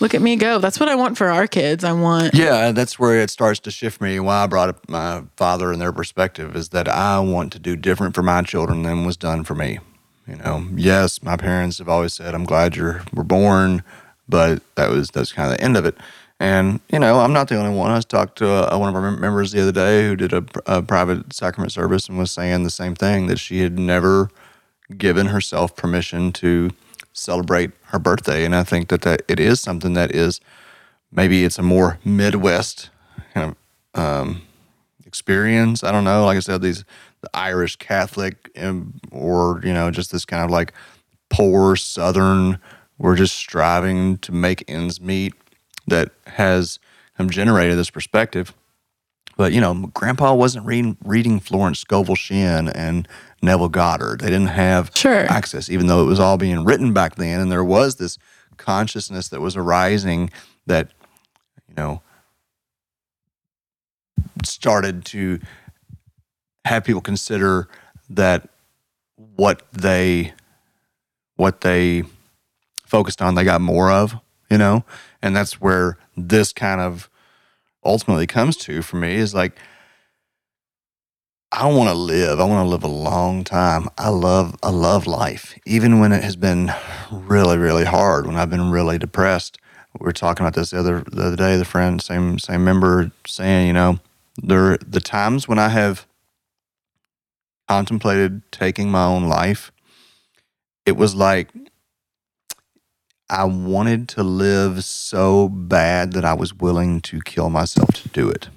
look 0.00 0.14
at 0.14 0.22
me 0.22 0.36
go. 0.36 0.58
That's 0.58 0.78
what 0.80 0.88
I 0.88 0.94
want 0.94 1.18
for 1.18 1.28
our 1.28 1.46
kids. 1.46 1.84
I 1.84 1.92
want, 1.92 2.34
Yeah, 2.34 2.72
that's 2.72 2.98
where 2.98 3.20
it 3.20 3.30
starts 3.30 3.60
to 3.60 3.70
shift 3.70 4.00
me. 4.00 4.20
Why 4.20 4.44
I 4.44 4.46
brought 4.46 4.68
up 4.68 4.88
my 4.88 5.24
father 5.36 5.72
and 5.72 5.80
their 5.80 5.92
perspective 5.92 6.54
is 6.56 6.70
that 6.70 6.88
I 6.88 7.20
want 7.20 7.52
to 7.52 7.58
do 7.58 7.76
different 7.76 8.14
for 8.14 8.22
my 8.22 8.42
children 8.42 8.82
than 8.82 9.04
was 9.04 9.16
done 9.16 9.44
for 9.44 9.54
me. 9.54 9.78
You 10.26 10.36
know, 10.36 10.66
yes, 10.76 11.22
my 11.22 11.36
parents 11.36 11.78
have 11.78 11.88
always 11.88 12.12
said, 12.14 12.34
"I'm 12.34 12.44
glad 12.44 12.76
you 12.76 13.00
were 13.12 13.24
born," 13.24 13.82
but 14.28 14.62
that 14.76 14.88
was 14.88 15.10
that's 15.10 15.32
kind 15.32 15.50
of 15.50 15.58
the 15.58 15.64
end 15.64 15.76
of 15.76 15.84
it. 15.84 15.96
And 16.38 16.80
you 16.90 16.98
know, 16.98 17.20
I'm 17.20 17.32
not 17.32 17.48
the 17.48 17.56
only 17.56 17.76
one. 17.76 17.90
I 17.90 17.96
was 17.96 18.04
talked 18.04 18.38
to 18.38 18.72
uh, 18.72 18.76
one 18.78 18.88
of 18.88 18.94
our 18.94 19.10
members 19.10 19.52
the 19.52 19.62
other 19.62 19.72
day 19.72 20.06
who 20.06 20.16
did 20.16 20.32
a, 20.32 20.44
a 20.66 20.82
private 20.82 21.32
sacrament 21.32 21.72
service 21.72 22.08
and 22.08 22.18
was 22.18 22.30
saying 22.30 22.62
the 22.62 22.70
same 22.70 22.94
thing 22.94 23.26
that 23.26 23.38
she 23.38 23.60
had 23.60 23.78
never 23.78 24.30
given 24.96 25.26
herself 25.26 25.76
permission 25.76 26.32
to 26.32 26.70
celebrate 27.12 27.70
her 27.86 27.98
birthday. 27.98 28.44
And 28.44 28.54
I 28.54 28.64
think 28.64 28.88
that, 28.88 29.02
that 29.02 29.22
it 29.28 29.38
is 29.38 29.60
something 29.60 29.94
that 29.94 30.12
is 30.12 30.40
maybe 31.10 31.44
it's 31.44 31.58
a 31.58 31.62
more 31.62 31.98
Midwest 32.04 32.90
kind 33.34 33.54
of 33.94 34.00
um, 34.00 34.42
experience. 35.06 35.84
I 35.84 35.92
don't 35.92 36.04
know. 36.04 36.24
Like 36.24 36.36
I 36.36 36.40
said, 36.40 36.62
these 36.62 36.84
the 37.20 37.30
Irish 37.34 37.76
Catholic 37.76 38.50
um, 38.58 38.94
or 39.10 39.60
you 39.64 39.72
know 39.72 39.90
just 39.90 40.12
this 40.12 40.24
kind 40.24 40.44
of 40.44 40.50
like 40.50 40.72
poor 41.30 41.76
Southern. 41.76 42.58
We're 42.98 43.16
just 43.16 43.36
striving 43.36 44.18
to 44.18 44.32
make 44.32 44.64
ends 44.68 45.00
meet. 45.00 45.34
That 45.88 46.10
has 46.26 46.78
um, 47.18 47.28
generated 47.28 47.76
this 47.76 47.90
perspective. 47.90 48.54
But 49.36 49.52
you 49.52 49.60
know, 49.60 49.90
Grandpa 49.94 50.34
wasn't 50.34 50.66
reading 50.66 50.96
reading 51.04 51.40
Florence 51.40 51.80
Scovel 51.80 52.14
Shinn 52.14 52.68
and 52.68 53.08
Neville 53.42 53.68
Goddard. 53.68 54.20
They 54.20 54.28
didn't 54.30 54.46
have 54.48 54.90
Sure. 54.94 55.26
access, 55.30 55.68
even 55.68 55.86
though 55.88 56.02
it 56.02 56.06
was 56.06 56.20
all 56.20 56.36
being 56.38 56.64
written 56.64 56.92
back 56.92 57.16
then, 57.16 57.40
and 57.40 57.50
there 57.50 57.64
was 57.64 57.96
this 57.96 58.16
consciousness 58.56 59.28
that 59.28 59.40
was 59.40 59.56
arising 59.56 60.30
that 60.66 60.90
you 61.68 61.74
know 61.74 62.00
started 64.44 65.04
to 65.06 65.40
have 66.64 66.84
people 66.84 67.00
consider 67.00 67.68
that 68.10 68.48
what 69.16 69.62
they 69.72 70.32
what 71.36 71.62
they 71.62 72.04
focused 72.84 73.20
on 73.22 73.34
they 73.34 73.44
got 73.44 73.60
more 73.60 73.90
of 73.90 74.14
you 74.50 74.58
know 74.58 74.84
and 75.22 75.34
that's 75.34 75.60
where 75.60 75.96
this 76.16 76.52
kind 76.52 76.80
of 76.80 77.08
ultimately 77.84 78.26
comes 78.26 78.56
to 78.56 78.82
for 78.82 78.96
me 78.96 79.14
is 79.14 79.34
like 79.34 79.56
I 81.54 81.66
want 81.66 81.90
to 81.90 81.94
live. 81.94 82.40
I 82.40 82.44
want 82.44 82.64
to 82.64 82.70
live 82.70 82.82
a 82.82 82.88
long 82.88 83.44
time. 83.44 83.86
I 83.98 84.08
love 84.08 84.56
I 84.62 84.70
love 84.70 85.06
life, 85.06 85.58
even 85.66 86.00
when 86.00 86.10
it 86.10 86.24
has 86.24 86.34
been 86.34 86.72
really 87.10 87.58
really 87.58 87.84
hard. 87.84 88.26
When 88.26 88.36
I've 88.36 88.48
been 88.48 88.70
really 88.70 88.98
depressed. 88.98 89.58
We 90.00 90.06
were 90.06 90.12
talking 90.12 90.46
about 90.46 90.54
this 90.54 90.70
the 90.70 90.78
other 90.78 91.00
the 91.00 91.26
other 91.26 91.36
day. 91.36 91.58
The 91.58 91.66
friend, 91.66 92.00
same 92.00 92.38
same 92.38 92.64
member, 92.64 93.12
saying, 93.26 93.66
you 93.66 93.74
know, 93.74 94.00
there 94.42 94.78
the 94.78 95.00
times 95.00 95.46
when 95.46 95.58
I 95.58 95.68
have 95.68 96.06
contemplated 97.68 98.50
taking 98.50 98.90
my 98.90 99.04
own 99.04 99.24
life. 99.24 99.72
It 100.86 100.96
was 100.96 101.14
like 101.14 101.48
I 103.28 103.44
wanted 103.44 104.08
to 104.10 104.22
live 104.22 104.84
so 104.84 105.50
bad 105.50 106.14
that 106.14 106.24
I 106.24 106.32
was 106.32 106.54
willing 106.54 107.02
to 107.02 107.20
kill 107.20 107.50
myself 107.50 107.90
to 107.90 108.08
do 108.08 108.30
it 108.30 108.48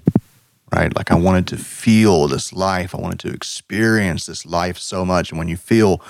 right? 0.75 0.95
Like 0.95 1.11
I 1.11 1.15
wanted 1.15 1.47
to 1.47 1.57
feel 1.57 2.27
this 2.27 2.51
life. 2.51 2.93
I 2.93 2.99
wanted 2.99 3.19
to 3.19 3.29
experience 3.29 4.25
this 4.25 4.45
life 4.45 4.77
so 4.77 5.05
much. 5.05 5.31
And 5.31 5.39
when 5.39 5.47
you 5.47 5.57
feel 5.57 6.01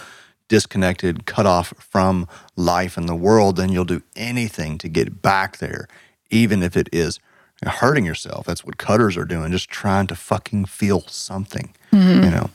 disconnected, 0.48 1.26
cut 1.26 1.46
off 1.46 1.74
from 1.80 2.28
life 2.56 2.98
and 2.98 3.08
the 3.08 3.16
world, 3.16 3.56
then 3.58 3.70
you'll 3.70 3.86
do 3.86 4.02
anything 4.16 4.78
to 4.80 4.90
get 4.90 5.22
back 5.22 5.58
there, 5.58 5.88
even 6.30 6.64
if 6.64 6.76
it 6.76 6.90
is 6.92 7.20
hurting 7.64 8.06
yourself. 8.06 8.46
That's 8.46 8.66
what 8.66 8.78
cutters 8.78 9.18
are 9.18 9.26
doing, 9.26 9.52
just 9.52 9.70
trying 9.70 10.08
to 10.08 10.16
fucking 10.16 10.66
feel 10.66 11.02
something, 11.02 11.74
mm-hmm. 11.92 12.24
you 12.24 12.30
know? 12.30 12.50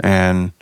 And, 0.00 0.52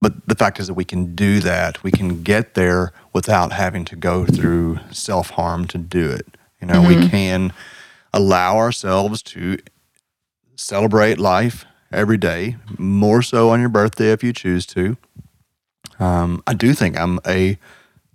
but 0.00 0.26
the 0.26 0.34
fact 0.34 0.58
is 0.58 0.66
that 0.66 0.74
we 0.74 0.84
can 0.84 1.14
do 1.14 1.40
that. 1.40 1.82
We 1.82 1.90
can 1.90 2.22
get 2.22 2.54
there 2.54 2.92
without 3.12 3.52
having 3.52 3.84
to 3.86 3.96
go 3.96 4.24
through 4.24 4.80
self 4.90 5.30
harm 5.30 5.66
to 5.68 5.78
do 5.78 6.10
it. 6.10 6.26
You 6.60 6.66
know, 6.66 6.82
we 6.82 6.94
mm-hmm. 6.94 7.08
can 7.08 7.52
allow 8.12 8.56
ourselves 8.56 9.22
to 9.22 9.58
celebrate 10.56 11.18
life 11.18 11.64
every 11.92 12.16
day, 12.16 12.56
more 12.78 13.22
so 13.22 13.50
on 13.50 13.60
your 13.60 13.68
birthday 13.68 14.12
if 14.12 14.22
you 14.22 14.32
choose 14.32 14.66
to. 14.66 14.96
Um, 15.98 16.42
I 16.46 16.54
do 16.54 16.72
think 16.72 16.98
I'm 16.98 17.18
a 17.26 17.58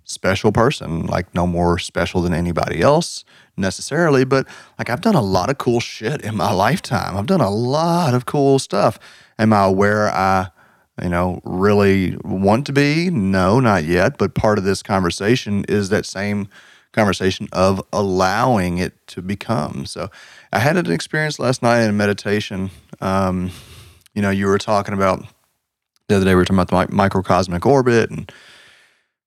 special 0.04 0.52
person, 0.52 1.06
like 1.06 1.34
no 1.34 1.46
more 1.46 1.78
special 1.78 2.22
than 2.22 2.32
anybody 2.32 2.80
else 2.80 3.24
necessarily, 3.56 4.24
but 4.24 4.46
like 4.78 4.88
I've 4.88 5.00
done 5.00 5.14
a 5.14 5.22
lot 5.22 5.50
of 5.50 5.58
cool 5.58 5.80
shit 5.80 6.22
in 6.22 6.36
my 6.36 6.52
lifetime. 6.66 7.16
I've 7.16 7.26
done 7.26 7.40
a 7.40 7.50
lot 7.50 8.14
of 8.14 8.26
cool 8.26 8.58
stuff. 8.58 8.98
Am 9.38 9.52
I 9.52 9.64
aware 9.64 10.08
I, 10.08 10.48
you 11.02 11.08
know, 11.08 11.40
really 11.44 12.16
want 12.24 12.66
to 12.66 12.72
be? 12.72 13.10
No, 13.10 13.60
not 13.60 13.84
yet. 13.84 14.16
But 14.16 14.34
part 14.34 14.58
of 14.58 14.64
this 14.64 14.82
conversation 14.82 15.64
is 15.68 15.88
that 15.90 16.06
same 16.06 16.48
conversation 16.96 17.48
of 17.52 17.80
allowing 17.92 18.78
it 18.78 18.94
to 19.08 19.22
become. 19.22 19.86
So 19.86 20.10
I 20.52 20.58
had 20.58 20.76
an 20.76 20.90
experience 20.90 21.38
last 21.38 21.62
night 21.62 21.82
in 21.82 21.96
meditation. 21.96 22.70
Um, 23.00 23.50
you 24.14 24.22
know, 24.22 24.30
you 24.30 24.46
were 24.46 24.58
talking 24.58 24.94
about 24.94 25.24
the 26.08 26.16
other 26.16 26.24
day, 26.24 26.32
we 26.32 26.36
were 26.36 26.44
talking 26.44 26.58
about 26.58 26.88
the 26.88 26.94
microcosmic 26.94 27.66
orbit. 27.66 28.10
And 28.10 28.32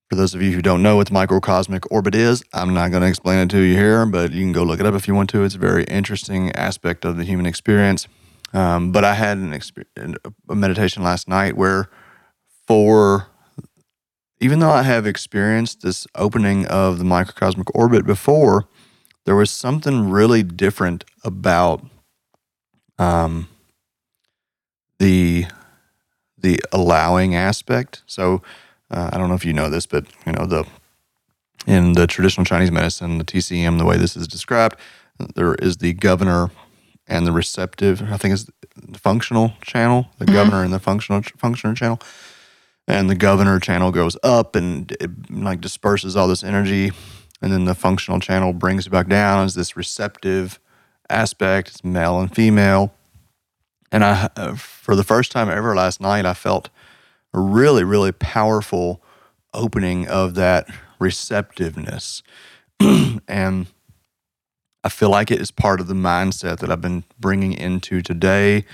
for 0.09 0.15
those 0.15 0.33
of 0.33 0.41
you 0.41 0.51
who 0.51 0.61
don't 0.61 0.81
know 0.81 0.95
what 0.95 1.07
the 1.07 1.13
microcosmic 1.13 1.89
orbit 1.91 2.15
is, 2.15 2.43
I'm 2.53 2.73
not 2.73 2.89
going 2.89 3.01
to 3.01 3.07
explain 3.07 3.39
it 3.39 3.49
to 3.51 3.59
you 3.59 3.75
here, 3.75 4.05
but 4.05 4.31
you 4.31 4.41
can 4.41 4.53
go 4.53 4.63
look 4.63 4.79
it 4.79 4.85
up 4.85 4.95
if 4.95 5.07
you 5.07 5.13
want 5.13 5.29
to. 5.31 5.43
It's 5.43 5.55
a 5.55 5.59
very 5.59 5.83
interesting 5.83 6.51
aspect 6.53 7.05
of 7.05 7.17
the 7.17 7.23
human 7.23 7.45
experience. 7.45 8.07
Um, 8.53 8.91
but 8.91 9.03
I 9.03 9.13
had 9.13 9.37
an 9.37 9.51
exper- 9.51 10.17
a 10.49 10.55
meditation 10.55 11.03
last 11.03 11.27
night 11.27 11.55
where, 11.55 11.89
for 12.65 13.27
even 14.39 14.59
though 14.59 14.71
I 14.71 14.83
have 14.83 15.05
experienced 15.05 15.81
this 15.81 16.07
opening 16.15 16.65
of 16.65 16.97
the 16.97 17.03
microcosmic 17.03 17.73
orbit 17.75 18.05
before, 18.05 18.67
there 19.25 19.35
was 19.35 19.51
something 19.51 20.09
really 20.09 20.43
different 20.43 21.03
about 21.23 21.85
um, 22.97 23.49
the 24.97 25.45
the 26.37 26.59
allowing 26.71 27.35
aspect. 27.35 28.01
So 28.05 28.41
uh, 28.89 29.09
I 29.11 29.17
don't 29.17 29.27
know 29.27 29.35
if 29.35 29.45
you 29.45 29.53
know 29.53 29.69
this, 29.69 29.85
but 29.85 30.05
you 30.25 30.31
know 30.31 30.45
the 30.45 30.65
in 31.67 31.93
the 31.93 32.07
traditional 32.07 32.45
Chinese 32.45 32.71
medicine, 32.71 33.17
the 33.17 33.25
TCM, 33.25 33.77
the 33.77 33.85
way 33.85 33.97
this 33.97 34.15
is 34.15 34.27
described, 34.27 34.77
there 35.35 35.55
is 35.55 35.77
the 35.77 35.93
governor 35.93 36.49
and 37.07 37.27
the 37.27 37.31
receptive. 37.31 38.01
I 38.11 38.17
think 38.17 38.33
it's 38.33 38.49
the 38.75 38.99
functional 38.99 39.53
channel, 39.61 40.07
the 40.17 40.25
governor 40.25 40.63
and 40.63 40.73
the 40.73 40.79
functional 40.79 41.21
functional 41.37 41.75
channel, 41.75 41.99
and 42.89 43.09
the 43.09 43.15
governor 43.15 43.59
channel 43.59 43.91
goes 43.91 44.17
up 44.23 44.55
and 44.55 44.91
it 44.99 45.11
like 45.31 45.61
disperses 45.61 46.15
all 46.15 46.27
this 46.27 46.43
energy, 46.43 46.91
and 47.41 47.53
then 47.53 47.65
the 47.65 47.75
functional 47.75 48.19
channel 48.19 48.51
brings 48.51 48.87
it 48.87 48.89
back 48.89 49.07
down 49.07 49.45
as 49.45 49.53
this 49.53 49.77
receptive 49.77 50.59
aspect. 51.09 51.69
It's 51.69 51.83
male 51.83 52.19
and 52.19 52.33
female, 52.33 52.93
and 53.91 54.03
I, 54.03 54.27
for 54.55 54.95
the 54.95 55.03
first 55.03 55.31
time 55.31 55.49
ever 55.49 55.75
last 55.75 56.01
night, 56.01 56.25
I 56.25 56.33
felt 56.33 56.69
a 57.33 57.39
really, 57.39 57.83
really 57.83 58.11
powerful 58.11 59.01
opening 59.53 60.07
of 60.07 60.35
that 60.35 60.67
receptiveness. 60.99 62.23
and 63.27 63.67
I 64.83 64.89
feel 64.89 65.09
like 65.09 65.29
it 65.29 65.41
is 65.41 65.51
part 65.51 65.79
of 65.79 65.87
the 65.87 65.93
mindset 65.93 66.59
that 66.59 66.71
I've 66.71 66.81
been 66.81 67.03
bringing 67.19 67.53
into 67.53 68.01
today. 68.01 68.65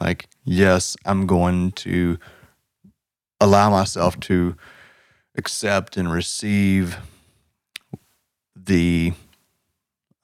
Like, 0.00 0.28
yes, 0.44 0.96
I'm 1.04 1.26
going 1.26 1.72
to 1.72 2.18
allow 3.40 3.70
myself 3.70 4.18
to 4.20 4.56
accept 5.36 5.96
and 5.96 6.12
receive 6.12 6.98
the, 8.54 9.12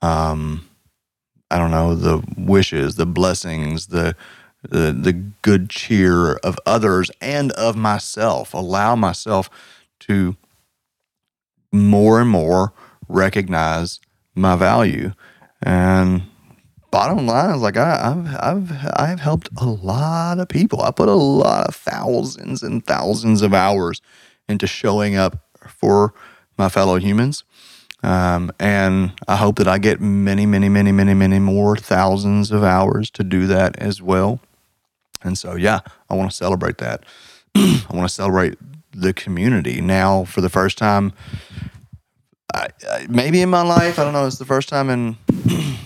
um, 0.02 0.68
I 1.50 1.58
don't 1.58 1.70
know, 1.70 1.94
the 1.94 2.22
wishes, 2.36 2.96
the 2.96 3.06
blessings, 3.06 3.86
the, 3.88 4.14
the, 4.62 4.92
the 4.92 5.12
good 5.12 5.70
cheer 5.70 6.34
of 6.36 6.58
others 6.66 7.10
and 7.20 7.52
of 7.52 7.76
myself. 7.76 8.52
Allow 8.52 8.96
myself 8.96 9.48
to 10.00 10.36
more 11.72 12.20
and 12.20 12.30
more 12.30 12.72
recognize 13.08 14.00
my 14.34 14.56
value. 14.56 15.12
And 15.62 16.22
bottom 16.96 17.26
line 17.26 17.54
is 17.54 17.60
like 17.60 17.76
I, 17.76 18.08
have 18.08 18.36
I've 18.40 18.72
I've 18.96 19.20
helped 19.20 19.50
a 19.58 19.66
lot 19.66 20.40
of 20.40 20.48
people. 20.48 20.80
I 20.80 20.90
put 20.90 21.10
a 21.10 21.14
lot 21.14 21.68
of 21.68 21.74
thousands 21.74 22.62
and 22.62 22.82
thousands 22.86 23.42
of 23.42 23.52
hours 23.52 24.00
into 24.48 24.66
showing 24.66 25.14
up 25.14 25.36
for 25.68 26.14
my 26.56 26.70
fellow 26.70 26.96
humans. 26.96 27.44
Um, 28.02 28.50
and 28.58 29.12
I 29.28 29.36
hope 29.36 29.56
that 29.56 29.68
I 29.68 29.76
get 29.76 30.00
many, 30.00 30.46
many, 30.46 30.70
many, 30.70 30.90
many, 30.90 31.12
many 31.12 31.38
more 31.38 31.76
thousands 31.76 32.50
of 32.50 32.64
hours 32.64 33.10
to 33.10 33.22
do 33.22 33.46
that 33.46 33.78
as 33.78 34.00
well. 34.00 34.40
And 35.22 35.36
so, 35.36 35.54
yeah, 35.54 35.80
I 36.08 36.14
want 36.14 36.30
to 36.30 36.36
celebrate 36.36 36.78
that. 36.78 37.04
I 37.54 37.88
want 37.90 38.08
to 38.08 38.14
celebrate 38.14 38.56
the 38.92 39.12
community 39.12 39.82
now 39.82 40.24
for 40.24 40.40
the 40.40 40.48
first 40.48 40.78
time. 40.78 41.12
I, 42.54 42.68
I, 42.90 43.06
maybe 43.10 43.42
in 43.42 43.50
my 43.50 43.62
life, 43.62 43.98
I 43.98 44.04
don't 44.04 44.14
know. 44.14 44.26
It's 44.26 44.38
the 44.38 44.46
first 44.46 44.70
time 44.70 44.88
in 44.88 45.18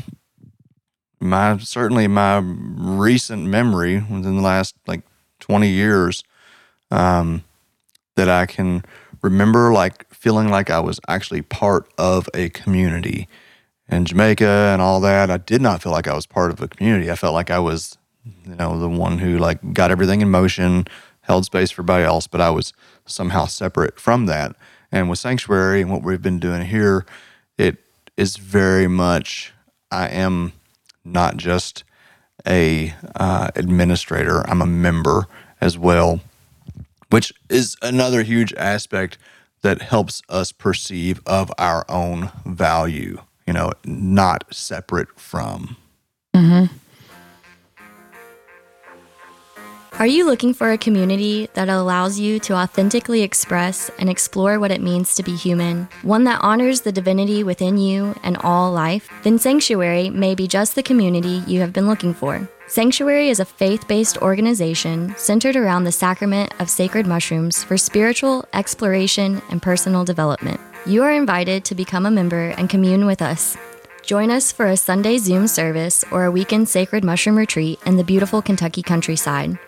my 1.20 1.59
certainly 1.59 2.09
my 2.09 2.38
recent 2.38 3.44
memory 3.44 3.96
within 3.96 4.37
the 4.37 4.42
last 4.42 4.74
like 4.87 5.02
twenty 5.38 5.68
years 5.68 6.24
um, 6.90 7.44
that 8.16 8.28
I 8.28 8.46
can 8.46 8.85
remember 9.22 9.72
like 9.72 10.12
feeling 10.12 10.48
like 10.48 10.70
I 10.70 10.80
was 10.80 11.00
actually 11.09 11.42
part 11.42 11.87
of 11.98 12.28
a 12.35 12.48
community 12.50 13.28
in 13.88 14.04
Jamaica 14.04 14.70
and 14.72 14.80
all 14.80 15.00
that. 15.00 15.30
I 15.30 15.37
did 15.37 15.61
not 15.61 15.83
feel 15.83 15.92
like 15.92 16.09
I 16.09 16.14
was 16.14 16.26
part 16.26 16.50
of 16.50 16.61
a 16.61 16.68
community. 16.68 17.11
I 17.11 17.16
felt 17.16 17.35
like 17.35 17.50
I 17.50 17.59
was, 17.59 17.98
you 18.24 18.54
know, 18.54 18.78
the 18.78 18.88
one 18.88 19.18
who 19.18 19.38
like 19.38 19.74
got 19.74 19.90
everything 19.90 20.20
in 20.20 20.30
motion, 20.30 20.87
held 21.22 21.44
space 21.44 21.70
for 21.70 21.83
everybody 21.83 22.04
else, 22.04 22.26
but 22.26 22.40
I 22.40 22.50
was 22.50 22.72
somehow 23.06 23.46
separate 23.46 23.98
from 23.98 24.26
that. 24.26 24.56
And 24.92 25.09
with 25.09 25.18
Sanctuary 25.18 25.83
and 25.83 25.90
what 25.90 26.02
we've 26.02 26.22
been 26.22 26.40
doing 26.40 26.62
here, 26.62 27.04
it 27.59 27.78
is 28.16 28.37
very 28.37 28.88
much, 28.88 29.52
I 29.90 30.09
am 30.09 30.52
not 31.04 31.36
just 31.36 31.84
a 32.46 32.94
uh, 33.16 33.50
administrator, 33.54 34.48
I'm 34.48 34.62
a 34.62 34.66
member 34.66 35.26
as 35.60 35.76
well, 35.76 36.20
which 37.10 37.32
is 37.48 37.76
another 37.82 38.22
huge 38.22 38.54
aspect 38.54 39.18
that 39.62 39.82
helps 39.82 40.22
us 40.28 40.52
perceive 40.52 41.20
of 41.26 41.52
our 41.58 41.84
own 41.88 42.30
value, 42.46 43.20
you 43.46 43.52
know, 43.52 43.72
not 43.84 44.44
separate 44.54 45.18
from. 45.18 45.76
Mm-hmm. 46.34 46.74
Are 49.98 50.07
you 50.07 50.24
looking 50.24 50.55
for 50.55 50.70
a 50.70 50.79
community 50.79 51.50
that 51.53 51.68
allows 51.68 52.18
you 52.18 52.38
to 52.40 52.55
authentically 52.55 53.22
express 53.22 53.90
and 53.98 54.09
explore 54.09 54.59
what 54.59 54.70
it 54.70 54.81
means 54.81 55.14
to 55.14 55.22
be 55.22 55.37
human? 55.37 55.88
One 56.03 56.24
that 56.24 56.40
honors 56.42 56.81
the 56.81 56.92
divinity 56.92 57.44
within 57.44 57.76
you 57.76 58.14
and 58.22 58.38
all 58.38 58.72
life? 58.72 59.11
Then 59.24 59.38
Sanctuary 59.38 60.09
may 60.09 60.35
be 60.35 60.48
just 60.48 60.74
the 60.74 60.83
community 60.83 61.42
you 61.46 61.61
have 61.61 61.74
been 61.74 61.87
looking 61.87 62.14
for. 62.14 62.48
Sanctuary 62.66 63.29
is 63.29 63.40
a 63.40 63.44
faith 63.44 63.87
based 63.88 64.16
organization 64.18 65.14
centered 65.18 65.57
around 65.57 65.85
the 65.85 65.92
sacrament 65.92 66.55
of 66.61 66.70
sacred 66.70 67.07
mushrooms 67.07 67.62
for 67.62 67.76
spiritual 67.76 68.46
exploration 68.55 69.42
and 69.50 69.61
personal 69.61 70.05
development. 70.05 70.61
You 70.87 71.03
are 71.03 71.12
invited 71.12 71.64
to 71.66 71.74
become 71.74 72.07
a 72.07 72.11
member 72.11 72.55
and 72.57 72.70
commune 72.70 73.05
with 73.05 73.20
us. 73.20 73.59
Join 74.03 74.31
us 74.31 74.50
for 74.50 74.66
a 74.66 74.79
Sunday 74.79 75.18
Zoom 75.18 75.46
service 75.46 76.05
or 76.11 76.24
a 76.24 76.31
weekend 76.31 76.68
sacred 76.68 77.05
mushroom 77.05 77.37
retreat 77.37 77.79
in 77.85 77.96
the 77.96 78.05
beautiful 78.05 78.40
Kentucky 78.40 78.83
countryside. 78.83 79.59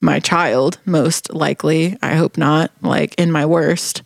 my 0.00 0.20
child, 0.20 0.78
most 0.84 1.32
likely. 1.34 1.96
I 2.02 2.14
hope 2.14 2.38
not, 2.38 2.70
like 2.82 3.14
in 3.16 3.32
my 3.32 3.46
worst. 3.46 4.02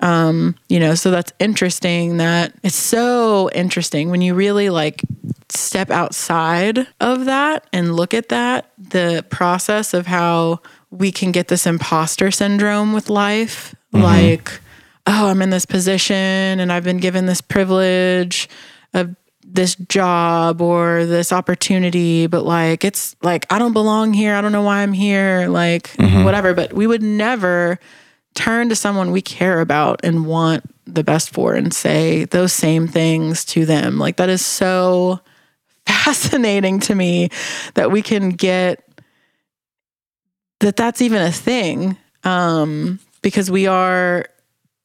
Um, 0.00 0.56
you 0.68 0.78
know, 0.78 0.94
so 0.94 1.10
that's 1.10 1.32
interesting 1.38 2.18
that 2.18 2.52
it's 2.62 2.74
so 2.74 3.48
interesting 3.54 4.10
when 4.10 4.20
you 4.20 4.34
really 4.34 4.68
like 4.68 5.02
step 5.48 5.90
outside 5.90 6.86
of 7.00 7.24
that 7.26 7.66
and 7.72 7.96
look 7.96 8.12
at 8.12 8.28
that, 8.28 8.70
the 8.76 9.24
process 9.30 9.94
of 9.94 10.06
how 10.06 10.60
we 10.90 11.10
can 11.10 11.32
get 11.32 11.48
this 11.48 11.66
imposter 11.66 12.30
syndrome 12.30 12.92
with 12.92 13.08
life. 13.08 13.74
Mm-hmm. 13.94 14.04
Like, 14.04 14.60
oh, 15.06 15.28
I'm 15.28 15.40
in 15.40 15.50
this 15.50 15.66
position 15.66 16.14
and 16.14 16.72
I've 16.72 16.84
been 16.84 16.98
given 16.98 17.26
this 17.26 17.40
privilege 17.40 18.48
of 18.92 19.14
this 19.56 19.74
job 19.74 20.60
or 20.60 21.04
this 21.04 21.32
opportunity, 21.32 22.26
but 22.26 22.44
like 22.44 22.84
it's 22.84 23.16
like 23.22 23.44
I 23.50 23.58
don't 23.58 23.72
belong 23.72 24.12
here. 24.12 24.34
I 24.34 24.40
don't 24.40 24.52
know 24.52 24.62
why 24.62 24.82
I'm 24.82 24.92
here, 24.92 25.48
like 25.48 25.88
mm-hmm. 25.96 26.24
whatever. 26.24 26.54
But 26.54 26.72
we 26.72 26.86
would 26.86 27.02
never 27.02 27.80
turn 28.34 28.68
to 28.68 28.76
someone 28.76 29.10
we 29.10 29.22
care 29.22 29.60
about 29.60 30.00
and 30.04 30.26
want 30.26 30.64
the 30.86 31.02
best 31.02 31.30
for 31.30 31.54
and 31.54 31.74
say 31.74 32.26
those 32.26 32.52
same 32.52 32.86
things 32.86 33.44
to 33.46 33.66
them. 33.66 33.98
Like 33.98 34.16
that 34.16 34.28
is 34.28 34.44
so 34.44 35.20
fascinating 35.86 36.78
to 36.80 36.94
me 36.94 37.30
that 37.74 37.90
we 37.90 38.02
can 38.02 38.30
get 38.30 38.82
that 40.60 40.76
that's 40.76 41.02
even 41.02 41.20
a 41.20 41.30
thing 41.30 41.98
um 42.24 42.98
because 43.20 43.50
we 43.50 43.66
are 43.66 44.26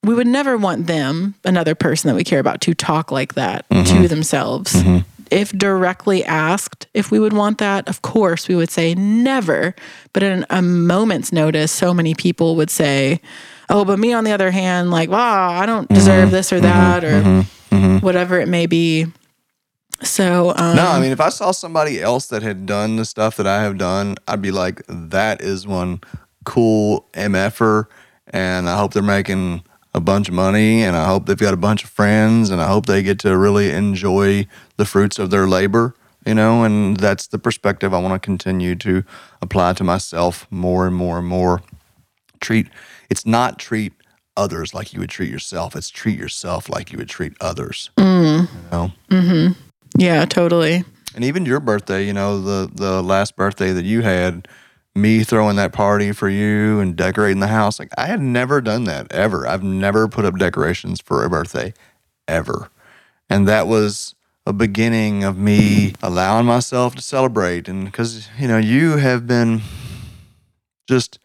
we 0.03 0.13
would 0.15 0.27
never 0.27 0.57
want 0.57 0.87
them, 0.87 1.35
another 1.43 1.75
person 1.75 2.07
that 2.07 2.15
we 2.15 2.23
care 2.23 2.39
about, 2.39 2.61
to 2.61 2.73
talk 2.73 3.11
like 3.11 3.35
that 3.35 3.67
mm-hmm. 3.69 4.01
to 4.01 4.07
themselves. 4.07 4.73
Mm-hmm. 4.73 4.99
if 5.29 5.51
directly 5.53 6.25
asked 6.25 6.87
if 6.93 7.11
we 7.11 7.19
would 7.19 7.33
want 7.33 7.57
that, 7.59 7.87
of 7.87 8.01
course 8.01 8.47
we 8.47 8.55
would 8.55 8.69
say 8.69 8.93
never. 8.95 9.73
But 10.13 10.23
in 10.23 10.45
a 10.49 10.61
moment's 10.61 11.31
notice, 11.31 11.71
so 11.71 11.93
many 11.93 12.15
people 12.15 12.55
would 12.57 12.69
say, 12.69 13.21
"Oh, 13.69 13.85
but 13.85 13.97
me 13.99 14.11
on 14.11 14.23
the 14.23 14.31
other 14.31 14.51
hand, 14.51 14.91
like, 14.91 15.09
wow, 15.09 15.51
I 15.51 15.65
don't 15.65 15.87
deserve 15.87 16.25
Mm-hmm. 16.25 16.31
this 16.31 16.51
or 16.51 16.59
that 16.59 17.03
or 17.05 17.43
whatever 17.99 18.39
it 18.39 18.47
may 18.47 18.65
be." 18.65 19.05
So, 20.03 20.53
um, 20.57 20.75
No, 20.75 20.87
I 20.87 20.99
mean, 20.99 21.11
if 21.11 21.21
I 21.21 21.29
saw 21.29 21.51
somebody 21.51 22.01
else 22.01 22.25
that 22.27 22.41
had 22.41 22.65
done 22.65 22.95
the 22.95 23.05
stuff 23.05 23.37
that 23.37 23.45
I 23.45 23.61
have 23.61 23.77
done, 23.77 24.15
I'd 24.27 24.41
be 24.41 24.49
like, 24.49 24.81
that 24.87 25.41
is 25.41 25.67
one 25.67 26.01
cool 26.43 27.05
MFer. 27.13 27.85
And 28.33 28.67
I 28.67 28.77
hope 28.77 28.93
they're 28.93 29.03
making 29.03 29.63
a 29.93 29.99
bunch 29.99 30.29
of 30.29 30.33
money 30.33 30.83
and 30.83 30.95
I 30.95 31.05
hope 31.05 31.25
they've 31.25 31.37
got 31.37 31.53
a 31.53 31.57
bunch 31.57 31.83
of 31.83 31.89
friends 31.89 32.49
and 32.49 32.61
I 32.61 32.67
hope 32.67 32.85
they 32.85 33.03
get 33.03 33.19
to 33.19 33.37
really 33.37 33.71
enjoy 33.71 34.47
the 34.77 34.85
fruits 34.85 35.19
of 35.19 35.29
their 35.29 35.47
labor, 35.47 35.95
you 36.25 36.33
know? 36.33 36.63
And 36.63 36.97
that's 36.97 37.27
the 37.27 37.39
perspective 37.39 37.93
I 37.93 37.99
want 37.99 38.13
to 38.13 38.25
continue 38.25 38.75
to 38.75 39.03
apply 39.41 39.73
to 39.73 39.83
myself 39.83 40.47
more 40.49 40.87
and 40.87 40.95
more 40.95 41.17
and 41.19 41.27
more. 41.27 41.61
Treat, 42.39 42.67
it's 43.09 43.25
not 43.25 43.59
treat 43.59 43.93
others 44.37 44.73
like 44.73 44.93
you 44.93 44.99
would 45.01 45.09
treat 45.09 45.29
yourself, 45.29 45.75
it's 45.75 45.89
treat 45.89 46.17
yourself 46.17 46.69
like 46.69 46.91
you 46.91 46.97
would 46.97 47.09
treat 47.09 47.33
others. 47.41 47.89
Mm. 47.97 48.47
You 48.47 48.47
know? 48.71 48.91
yeah, 49.97 50.25
totally. 50.25 50.83
And 51.13 51.25
even 51.25 51.45
your 51.45 51.59
birthday, 51.59 52.05
you 52.05 52.13
know, 52.13 52.39
the 52.39 52.71
the 52.73 53.03
last 53.03 53.35
birthday 53.35 53.73
that 53.73 53.83
you 53.83 54.01
had, 54.01 54.47
me 54.93 55.23
throwing 55.23 55.55
that 55.55 55.71
party 55.71 56.11
for 56.11 56.29
you 56.29 56.79
and 56.79 56.95
decorating 56.95 57.39
the 57.39 57.47
house, 57.47 57.79
like 57.79 57.89
I 57.97 58.07
had 58.07 58.19
never 58.21 58.61
done 58.61 58.83
that 58.85 59.11
ever. 59.11 59.47
I've 59.47 59.63
never 59.63 60.07
put 60.07 60.25
up 60.25 60.37
decorations 60.37 60.99
for 60.99 61.23
a 61.23 61.29
birthday 61.29 61.73
ever. 62.27 62.69
And 63.29 63.47
that 63.47 63.67
was 63.67 64.15
a 64.45 64.53
beginning 64.53 65.23
of 65.23 65.37
me 65.37 65.93
allowing 66.01 66.45
myself 66.45 66.95
to 66.95 67.01
celebrate 67.01 67.69
and 67.69 67.93
cuz 67.93 68.27
you 68.37 68.47
know, 68.47 68.57
you 68.57 68.97
have 68.97 69.27
been 69.27 69.61
just 70.87 71.19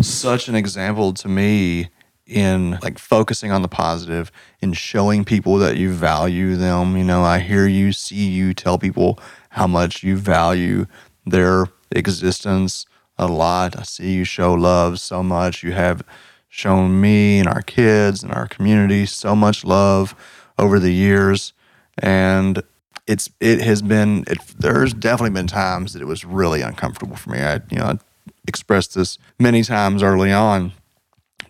such 0.00 0.48
an 0.48 0.54
example 0.54 1.12
to 1.12 1.28
me 1.28 1.88
in 2.26 2.78
like 2.82 2.98
focusing 2.98 3.50
on 3.50 3.62
the 3.62 4.30
and 4.62 4.76
showing 4.76 5.24
people 5.24 5.56
that 5.56 5.76
you 5.78 5.92
value 5.92 6.56
them 6.56 6.96
you 6.96 7.02
know 7.02 7.22
i 7.22 7.38
hear 7.38 7.66
you 7.66 7.90
see 7.90 8.28
you 8.28 8.52
tell 8.52 8.78
people 8.78 9.18
how 9.50 9.66
much 9.66 10.02
you 10.02 10.14
value 10.14 10.86
their 11.24 11.66
existence 11.90 12.86
a 13.18 13.26
lot. 13.26 13.78
I 13.78 13.82
see 13.82 14.14
you 14.14 14.24
show 14.24 14.54
love 14.54 15.00
so 15.00 15.22
much. 15.22 15.62
You 15.62 15.72
have 15.72 16.02
shown 16.48 17.00
me 17.00 17.40
and 17.40 17.48
our 17.48 17.62
kids 17.62 18.22
and 18.22 18.32
our 18.32 18.46
community 18.46 19.06
so 19.06 19.34
much 19.36 19.64
love 19.64 20.14
over 20.58 20.78
the 20.78 20.92
years. 20.92 21.52
And 21.98 22.62
it's 23.06 23.30
it 23.40 23.60
has 23.62 23.82
been 23.82 24.24
it, 24.26 24.38
there's 24.58 24.92
definitely 24.94 25.34
been 25.34 25.46
times 25.46 25.92
that 25.92 26.02
it 26.02 26.06
was 26.06 26.24
really 26.24 26.62
uncomfortable 26.62 27.16
for 27.16 27.30
me. 27.30 27.40
I 27.40 27.54
you 27.70 27.78
know 27.78 27.84
I 27.84 27.98
expressed 28.46 28.94
this 28.94 29.18
many 29.38 29.62
times 29.62 30.02
early 30.02 30.32
on 30.32 30.72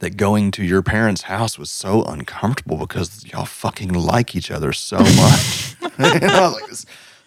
that 0.00 0.16
going 0.16 0.50
to 0.52 0.64
your 0.64 0.82
parents' 0.82 1.22
house 1.22 1.58
was 1.58 1.70
so 1.70 2.04
uncomfortable 2.04 2.78
because 2.78 3.26
y'all 3.26 3.44
fucking 3.44 3.92
like 3.92 4.36
each 4.36 4.50
other 4.50 4.72
so 4.72 4.98
much. 4.98 5.76
you 5.98 6.28
know, 6.28 6.54
like 6.54 6.70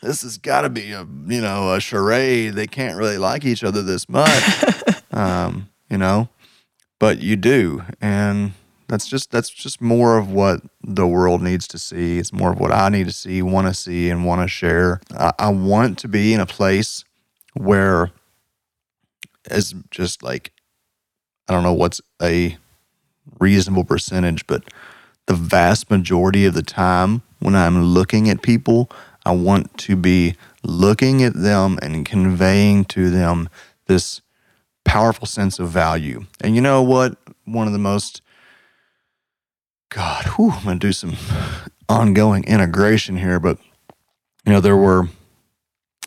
this, 0.01 0.21
has 0.23 0.37
got 0.37 0.61
to 0.61 0.69
be 0.69 0.91
a 0.91 1.05
you 1.27 1.41
know 1.41 1.73
a 1.73 1.79
charade. 1.79 2.53
They 2.53 2.67
can't 2.67 2.97
really 2.97 3.17
like 3.17 3.45
each 3.45 3.63
other 3.63 3.81
this 3.81 4.07
much, 4.09 4.63
um, 5.11 5.69
you 5.89 5.97
know, 5.97 6.29
but 6.99 7.19
you 7.19 7.35
do, 7.35 7.83
and 8.01 8.53
that's 8.87 9.07
just 9.07 9.31
that's 9.31 9.49
just 9.49 9.81
more 9.81 10.17
of 10.17 10.31
what 10.31 10.61
the 10.83 11.07
world 11.07 11.41
needs 11.41 11.67
to 11.69 11.79
see. 11.79 12.19
It's 12.19 12.33
more 12.33 12.51
of 12.51 12.59
what 12.59 12.71
I 12.71 12.89
need 12.89 13.07
to 13.07 13.13
see, 13.13 13.41
want 13.41 13.67
to 13.67 13.73
see, 13.73 14.09
and 14.09 14.25
want 14.25 14.41
to 14.41 14.47
share. 14.47 15.01
I, 15.17 15.31
I 15.39 15.49
want 15.49 15.97
to 15.99 16.07
be 16.07 16.33
in 16.33 16.41
a 16.41 16.45
place 16.45 17.05
where, 17.53 18.11
as 19.49 19.73
just 19.91 20.23
like 20.23 20.51
I 21.47 21.53
don't 21.53 21.63
know 21.63 21.73
what's 21.73 22.01
a 22.21 22.57
reasonable 23.39 23.83
percentage, 23.83 24.47
but 24.47 24.63
the 25.27 25.33
vast 25.33 25.89
majority 25.89 26.45
of 26.45 26.53
the 26.53 26.61
time 26.63 27.21
when 27.39 27.55
I'm 27.55 27.83
looking 27.83 28.29
at 28.29 28.41
people, 28.41 28.89
I 29.25 29.31
want 29.31 29.77
to 29.79 29.95
be 29.95 30.35
looking 30.63 31.23
at 31.23 31.33
them 31.33 31.77
and 31.81 32.05
conveying 32.05 32.85
to 32.85 33.09
them 33.09 33.49
this 33.87 34.21
powerful 34.83 35.27
sense 35.27 35.59
of 35.59 35.69
value. 35.69 36.25
And 36.41 36.55
you 36.55 36.61
know 36.61 36.81
what? 36.81 37.17
One 37.45 37.67
of 37.67 37.73
the 37.73 37.79
most, 37.79 38.21
God, 39.89 40.25
whew, 40.35 40.51
I'm 40.51 40.63
going 40.63 40.79
to 40.79 40.87
do 40.87 40.93
some 40.93 41.15
ongoing 41.89 42.43
integration 42.45 43.17
here, 43.17 43.39
but 43.39 43.57
you 44.45 44.51
know, 44.51 44.61
there 44.61 44.77
were 44.77 45.09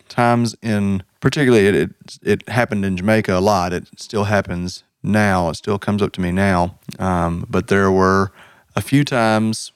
times 0.09 0.55
in 0.62 1.03
particularly 1.20 1.66
it, 1.66 1.74
it 1.74 1.90
it 2.22 2.48
happened 2.48 2.85
in 2.85 2.96
Jamaica 2.96 3.37
a 3.37 3.40
lot. 3.40 3.72
It 3.72 3.88
still 3.96 4.24
happens 4.24 4.85
now. 5.03 5.50
It 5.50 5.55
still 5.55 5.79
comes 5.79 6.03
up 6.03 6.12
to 6.12 6.20
me 6.20 6.33
now. 6.33 6.79
Um, 6.98 7.46
but 7.48 7.68
there 7.68 7.90
were 7.90 8.33
a 8.74 8.81
few 8.81 9.05
times, 9.05 9.72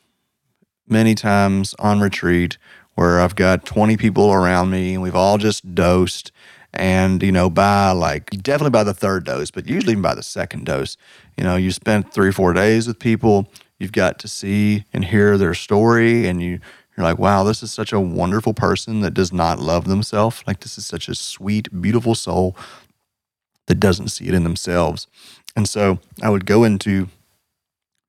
many 0.88 1.14
times 1.14 1.74
on 1.78 2.00
retreat 2.00 2.58
where 2.98 3.20
I've 3.20 3.36
got 3.36 3.64
20 3.64 3.96
people 3.96 4.32
around 4.32 4.70
me 4.70 4.94
and 4.94 5.00
we've 5.00 5.14
all 5.14 5.38
just 5.38 5.72
dosed. 5.72 6.32
And, 6.74 7.22
you 7.22 7.30
know, 7.30 7.48
by 7.48 7.92
like 7.92 8.30
definitely 8.42 8.72
by 8.72 8.82
the 8.82 8.92
third 8.92 9.22
dose, 9.22 9.52
but 9.52 9.68
usually 9.68 9.92
even 9.92 10.02
by 10.02 10.16
the 10.16 10.22
second 10.24 10.66
dose, 10.66 10.96
you 11.36 11.44
know, 11.44 11.54
you 11.54 11.70
spent 11.70 12.12
three 12.12 12.30
or 12.30 12.32
four 12.32 12.52
days 12.52 12.88
with 12.88 12.98
people. 12.98 13.48
You've 13.78 13.92
got 13.92 14.18
to 14.18 14.26
see 14.26 14.84
and 14.92 15.04
hear 15.04 15.38
their 15.38 15.54
story 15.54 16.26
and 16.26 16.42
you, 16.42 16.58
you're 16.96 17.04
like, 17.04 17.20
wow, 17.20 17.44
this 17.44 17.62
is 17.62 17.72
such 17.72 17.92
a 17.92 18.00
wonderful 18.00 18.52
person 18.52 19.00
that 19.02 19.14
does 19.14 19.32
not 19.32 19.60
love 19.60 19.84
themselves. 19.84 20.42
Like, 20.44 20.58
this 20.58 20.76
is 20.76 20.84
such 20.84 21.08
a 21.08 21.14
sweet, 21.14 21.80
beautiful 21.80 22.16
soul 22.16 22.56
that 23.66 23.76
doesn't 23.76 24.08
see 24.08 24.26
it 24.26 24.34
in 24.34 24.42
themselves. 24.42 25.06
And 25.54 25.68
so 25.68 26.00
I 26.20 26.30
would 26.30 26.46
go 26.46 26.64
into 26.64 27.10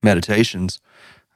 meditations. 0.02 0.80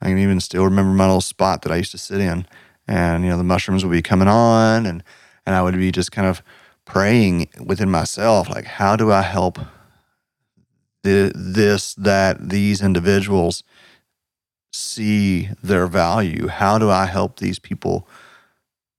I 0.03 0.07
can 0.07 0.19
even 0.19 0.41
still 0.41 0.65
remember 0.65 0.93
my 0.93 1.07
little 1.07 1.21
spot 1.21 1.63
that 1.63 1.71
I 1.71 1.77
used 1.77 1.93
to 1.93 1.99
sit 1.99 2.21
in. 2.21 2.47
And, 2.87 3.25
you 3.25 3.31
know, 3.31 3.39
the 3.39 3.45
mushrooms 3.45 3.85
would 3.85 3.93
be 3.93 4.03
coming 4.03 4.29
on 4.29 4.87
and, 4.87 5.03
and 5.47 5.55
I 5.55 5.63
would 5.63 5.77
be 5.77 5.91
just 5.91 6.13
kind 6.13 6.27
of 6.27 6.43
praying 6.85 7.49
within 7.65 7.91
myself, 7.91 8.49
like, 8.49 8.65
how 8.65 8.97
do 8.97 9.11
I 9.11 9.23
help 9.23 9.59
the, 11.03 11.33
this, 11.35 11.95
that, 11.95 12.49
these 12.49 12.83
individuals 12.83 13.63
see 14.73 15.49
their 15.63 15.87
value? 15.87 16.49
How 16.49 16.79
do 16.79 16.91
I 16.91 17.07
help 17.07 17.39
these 17.39 17.59
people 17.59 18.09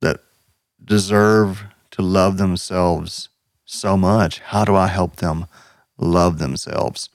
that 0.01 0.21
deserve 0.83 1.65
to 1.91 2.01
love 2.01 2.37
themselves 2.37 3.29
so 3.65 3.97
much? 3.97 4.39
How 4.39 4.65
do 4.65 4.75
I 4.75 4.87
help 4.87 5.17
them 5.17 5.45
love 5.97 6.39
themselves? 6.39 7.09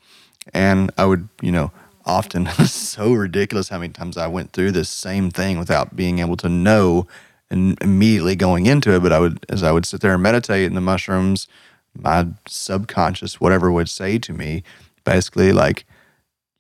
And 0.53 0.91
I 0.97 1.07
would, 1.07 1.29
you 1.41 1.53
know, 1.53 1.73
often 2.11 2.47
so 2.67 3.13
ridiculous 3.13 3.69
how 3.69 3.79
many 3.79 3.93
times 3.93 4.17
I 4.17 4.27
went 4.27 4.53
through 4.53 4.73
this 4.73 4.91
same 4.91 5.31
thing 5.31 5.59
without 5.59 5.97
being 5.97 6.19
able 6.19 6.37
to 6.39 6.49
know 6.49 7.07
and 7.51 7.81
immediately 7.81 8.37
going 8.37 8.67
into 8.67 8.95
it. 8.95 9.03
But 9.03 9.13
I 9.13 9.21
would, 9.21 9.47
as 9.49 9.63
I 9.63 9.73
would 9.73 9.87
sit 9.87 10.01
there 10.01 10.15
and 10.15 10.23
meditate 10.23 10.65
in 10.65 10.75
the 10.75 10.81
mushrooms, 10.81 11.49
my 11.95 12.27
subconscious, 12.47 13.41
whatever 13.41 13.71
would 13.71 13.89
say 13.89 14.19
to 14.19 14.33
me, 14.33 14.63
basically 15.05 15.53
like, 15.53 15.85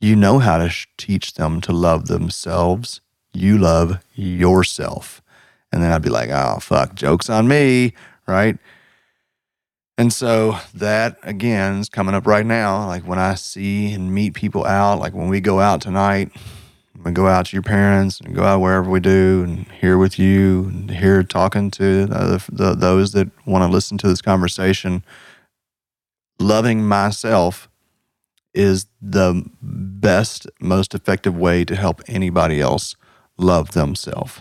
you 0.01 0.17
know 0.17 0.39
how 0.39 0.59
to 0.59 0.71
sh- 0.71 0.87
teach 0.97 1.35
them 1.35 1.61
to 1.63 1.73
love 1.73 2.07
themselves. 2.07 3.01
You 3.33 3.59
love 3.59 4.03
yourself. 4.15 5.21
And 5.73 5.83
then 5.83 5.93
I'd 5.93 6.03
be 6.03 6.11
like, 6.11 6.31
oh, 6.31 6.59
fuck, 6.61 6.95
joke's 6.95 7.31
on 7.31 7.47
me, 7.47 7.93
right? 8.27 8.57
And 10.01 10.11
so 10.11 10.59
that 10.73 11.19
again 11.25 11.81
is 11.81 11.91
coming 11.91 12.15
up 12.15 12.27
right 12.27 12.47
now. 12.47 12.87
Like 12.87 13.07
when 13.07 13.19
I 13.19 13.35
see 13.35 13.93
and 13.93 14.15
meet 14.15 14.33
people 14.33 14.65
out, 14.65 14.99
like 14.99 15.13
when 15.13 15.29
we 15.29 15.43
go 15.43 15.61
out 15.61 15.83
tonight, 15.83 16.31
we 17.05 17.13
go 17.13 17.27
out 17.27 17.45
to 17.45 17.53
your 17.55 17.63
parents 17.63 18.19
and 18.19 18.35
go 18.35 18.43
out 18.43 18.63
wherever 18.63 18.89
we 18.89 19.01
do 19.01 19.45
and 19.47 19.71
here 19.73 19.99
with 19.99 20.19
you 20.19 20.65
and 20.69 20.91
here 20.91 21.23
talking 21.23 21.71
to 21.73 22.07
the, 22.07 22.43
the, 22.51 22.75
those 22.75 23.13
that 23.13 23.29
want 23.45 23.63
to 23.63 23.69
listen 23.69 23.99
to 23.99 24.09
this 24.09 24.23
conversation. 24.23 25.05
Loving 26.39 26.83
myself 26.83 27.69
is 28.55 28.87
the 29.03 29.45
best, 29.61 30.47
most 30.61 30.95
effective 30.95 31.37
way 31.37 31.63
to 31.67 31.77
help 31.77 32.01
anybody 32.07 32.59
else 32.59 32.97
love 33.37 33.73
themselves. 33.73 34.41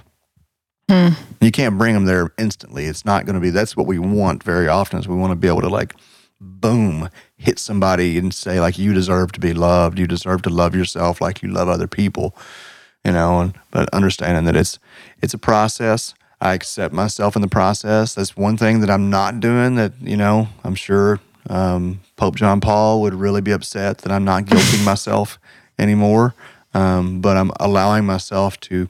You 0.90 1.52
can't 1.52 1.78
bring 1.78 1.94
them 1.94 2.06
there 2.06 2.34
instantly. 2.38 2.86
It's 2.86 3.06
not 3.06 3.26
going 3.26 3.36
to 3.36 3.40
be. 3.40 3.50
That's 3.52 3.78
what 3.78 3.88
we 3.88 4.00
want 4.00 4.44
very 4.44 4.68
often. 4.68 5.00
Is 5.00 5.08
we 5.08 5.16
want 5.16 5.32
to 5.32 5.36
be 5.36 5.48
able 5.48 5.62
to 5.62 5.70
like, 5.70 5.96
boom, 6.42 7.10
hit 7.38 7.60
somebody 7.60 8.18
and 8.18 8.34
say 8.34 8.60
like, 8.60 8.78
you 8.78 8.94
deserve 8.94 9.32
to 9.34 9.40
be 9.40 9.54
loved. 9.54 10.00
You 10.00 10.08
deserve 10.08 10.42
to 10.44 10.50
love 10.50 10.76
yourself 10.76 11.22
like 11.22 11.42
you 11.42 11.50
love 11.50 11.70
other 11.70 11.88
people. 11.88 12.36
You 13.06 13.14
know, 13.14 13.40
and 13.40 13.54
but 13.72 13.90
understanding 13.94 14.44
that 14.46 14.56
it's 14.56 14.78
it's 15.22 15.34
a 15.34 15.38
process. 15.38 16.14
I 16.42 16.54
accept 16.54 16.94
myself 16.94 17.36
in 17.36 17.42
the 17.42 17.48
process. 17.48 18.14
That's 18.14 18.36
one 18.36 18.58
thing 18.58 18.82
that 18.82 18.90
I'm 18.90 19.10
not 19.10 19.40
doing. 19.40 19.76
That 19.76 19.94
you 20.02 20.18
know, 20.18 20.50
I'm 20.64 20.76
sure 20.76 21.20
um, 21.50 22.02
Pope 22.18 22.36
John 22.36 22.60
Paul 22.60 23.02
would 23.02 23.14
really 23.14 23.42
be 23.42 23.52
upset 23.52 24.00
that 24.00 24.12
I'm 24.12 24.26
not 24.26 24.46
guilting 24.46 24.84
myself 24.86 25.40
anymore. 25.78 26.36
Um, 26.74 27.22
but 27.22 27.36
I'm 27.38 27.52
allowing 27.60 28.06
myself 28.06 28.60
to 28.62 28.90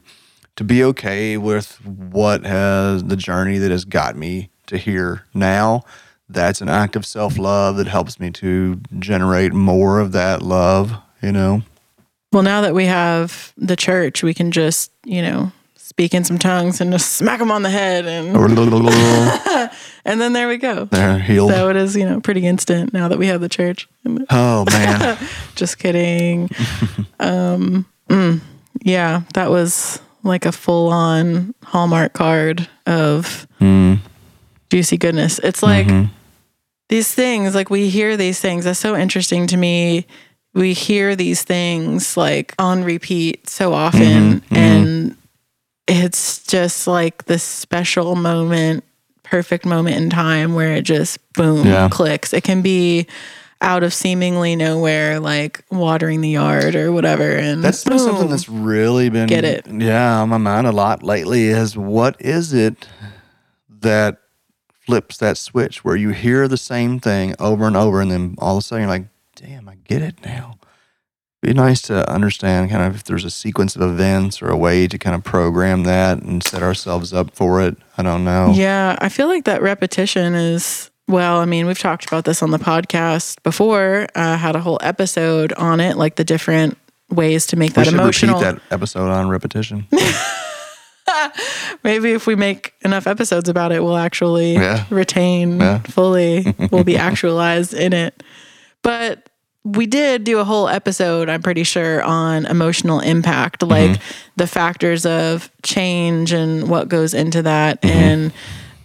to 0.60 0.64
be 0.64 0.84
okay 0.84 1.38
with 1.38 1.82
what 1.86 2.44
has 2.44 3.02
the 3.04 3.16
journey 3.16 3.56
that 3.56 3.70
has 3.70 3.86
got 3.86 4.14
me 4.14 4.50
to 4.66 4.76
here 4.76 5.24
now. 5.32 5.82
That's 6.28 6.60
an 6.60 6.68
act 6.68 6.96
of 6.96 7.06
self 7.06 7.38
love 7.38 7.78
that 7.78 7.86
helps 7.86 8.20
me 8.20 8.30
to 8.32 8.78
generate 8.98 9.54
more 9.54 10.00
of 10.00 10.12
that 10.12 10.42
love, 10.42 10.92
you 11.22 11.32
know? 11.32 11.62
Well, 12.30 12.42
now 12.42 12.60
that 12.60 12.74
we 12.74 12.84
have 12.84 13.54
the 13.56 13.74
church, 13.74 14.22
we 14.22 14.34
can 14.34 14.50
just, 14.50 14.92
you 15.02 15.22
know, 15.22 15.50
speak 15.76 16.12
in 16.12 16.24
some 16.24 16.38
tongues 16.38 16.78
and 16.82 16.92
just 16.92 17.12
smack 17.12 17.38
them 17.38 17.50
on 17.50 17.62
the 17.62 17.70
head 17.70 18.04
and 18.04 18.36
and 20.04 20.20
then 20.20 20.34
there 20.34 20.46
we 20.46 20.58
go. 20.58 20.84
They're 20.84 21.18
healed. 21.18 21.52
So 21.52 21.70
it 21.70 21.76
is, 21.76 21.96
you 21.96 22.04
know, 22.04 22.20
pretty 22.20 22.46
instant 22.46 22.92
now 22.92 23.08
that 23.08 23.18
we 23.18 23.28
have 23.28 23.40
the 23.40 23.48
church. 23.48 23.88
oh, 24.28 24.66
man. 24.70 25.16
Just 25.54 25.78
kidding. 25.78 26.50
um, 27.18 27.86
mm, 28.10 28.42
yeah, 28.82 29.22
that 29.32 29.48
was 29.48 30.02
like 30.22 30.44
a 30.46 30.52
full 30.52 30.88
on 30.90 31.54
Hallmark 31.64 32.12
card 32.12 32.68
of 32.86 33.46
Mm. 33.60 33.98
juicy 34.70 34.96
goodness. 34.96 35.38
It's 35.40 35.62
like 35.62 35.86
mm-hmm. 35.86 36.12
these 36.88 37.12
things, 37.12 37.54
like 37.54 37.70
we 37.70 37.88
hear 37.88 38.16
these 38.16 38.40
things. 38.40 38.64
That's 38.64 38.78
so 38.78 38.96
interesting 38.96 39.46
to 39.48 39.56
me. 39.56 40.06
We 40.54 40.72
hear 40.72 41.14
these 41.14 41.42
things 41.42 42.16
like 42.16 42.54
on 42.58 42.82
repeat 42.84 43.48
so 43.48 43.72
often, 43.72 44.00
mm-hmm. 44.40 44.54
Mm-hmm. 44.54 44.56
and 44.56 45.16
it's 45.86 46.44
just 46.46 46.86
like 46.86 47.24
this 47.26 47.42
special 47.42 48.16
moment, 48.16 48.84
perfect 49.22 49.64
moment 49.64 49.96
in 49.96 50.10
time 50.10 50.54
where 50.54 50.74
it 50.74 50.82
just 50.82 51.18
boom 51.34 51.66
Yeah. 51.66 51.88
clicks. 51.88 52.32
It 52.32 52.44
can 52.44 52.62
be 52.62 53.06
out 53.60 53.82
of 53.82 53.92
seemingly 53.92 54.56
nowhere, 54.56 55.20
like 55.20 55.64
watering 55.70 56.20
the 56.20 56.30
yard 56.30 56.74
or 56.74 56.92
whatever, 56.92 57.30
and 57.30 57.62
That's 57.62 57.84
been 57.84 57.98
something 57.98 58.28
that's 58.28 58.48
really 58.48 59.10
been 59.10 59.28
Get 59.28 59.44
it. 59.44 59.66
Yeah, 59.66 60.20
on 60.20 60.30
my 60.30 60.38
mind 60.38 60.66
a 60.66 60.72
lot 60.72 61.02
lately 61.02 61.48
is 61.48 61.76
what 61.76 62.16
is 62.20 62.52
it 62.52 62.88
that 63.80 64.18
flips 64.86 65.18
that 65.18 65.36
switch 65.36 65.84
where 65.84 65.96
you 65.96 66.10
hear 66.10 66.48
the 66.48 66.56
same 66.56 66.98
thing 66.98 67.34
over 67.38 67.66
and 67.66 67.76
over 67.76 68.00
and 68.00 68.10
then 68.10 68.34
all 68.38 68.56
of 68.56 68.60
a 68.60 68.62
sudden 68.62 68.82
you're 68.82 68.90
like, 68.90 69.06
damn, 69.36 69.68
I 69.68 69.76
get 69.84 70.02
it 70.02 70.24
now. 70.24 70.56
Be 71.42 71.54
nice 71.54 71.80
to 71.82 72.10
understand 72.10 72.70
kind 72.70 72.82
of 72.82 72.94
if 72.94 73.04
there's 73.04 73.24
a 73.24 73.30
sequence 73.30 73.74
of 73.74 73.80
events 73.80 74.42
or 74.42 74.50
a 74.50 74.56
way 74.56 74.86
to 74.86 74.98
kind 74.98 75.14
of 75.16 75.24
program 75.24 75.84
that 75.84 76.18
and 76.22 76.42
set 76.42 76.62
ourselves 76.62 77.14
up 77.14 77.34
for 77.34 77.62
it. 77.62 77.78
I 77.96 78.02
don't 78.02 78.24
know. 78.24 78.52
Yeah, 78.54 78.98
I 79.00 79.08
feel 79.08 79.26
like 79.26 79.44
that 79.44 79.62
repetition 79.62 80.34
is 80.34 80.89
well. 81.10 81.38
I 81.38 81.44
mean, 81.44 81.66
we've 81.66 81.78
talked 81.78 82.06
about 82.06 82.24
this 82.24 82.42
on 82.42 82.50
the 82.50 82.58
podcast 82.58 83.42
before. 83.42 84.06
I 84.14 84.36
had 84.36 84.56
a 84.56 84.60
whole 84.60 84.78
episode 84.82 85.52
on 85.54 85.80
it, 85.80 85.96
like 85.96 86.16
the 86.16 86.24
different 86.24 86.78
ways 87.10 87.46
to 87.48 87.56
make 87.56 87.74
that 87.74 87.88
emotional. 87.88 88.04
We 88.04 88.08
that 88.08 88.12
should 88.14 88.28
emotional. 88.30 88.52
repeat 88.52 88.68
that 88.68 88.74
episode 88.74 89.10
on 89.10 89.28
repetition. 89.28 89.86
Maybe 91.82 92.12
if 92.12 92.26
we 92.26 92.34
make 92.36 92.74
enough 92.82 93.06
episodes 93.06 93.48
about 93.48 93.72
it, 93.72 93.82
we'll 93.82 93.96
actually 93.96 94.54
Yeah. 94.54 94.84
retain 94.90 95.58
Yeah. 95.60 95.78
fully. 95.80 96.54
we'll 96.70 96.84
be 96.84 96.96
actualized 97.08 97.74
in 97.74 97.92
it. 97.92 98.22
But 98.82 99.28
we 99.64 99.86
did 99.86 100.24
do 100.24 100.38
a 100.38 100.44
whole 100.44 100.68
episode, 100.68 101.28
I'm 101.28 101.42
pretty 101.42 101.64
sure, 101.64 102.02
on 102.02 102.46
emotional 102.46 103.00
impact, 103.00 103.60
mm-hmm. 103.60 103.70
like 103.92 104.00
the 104.36 104.46
factors 104.46 105.04
of 105.04 105.50
change 105.62 106.32
and 106.32 106.68
what 106.68 106.88
goes 106.88 107.12
into 107.12 107.42
that. 107.42 107.82
Mm-hmm. 107.82 107.98
And 107.98 108.32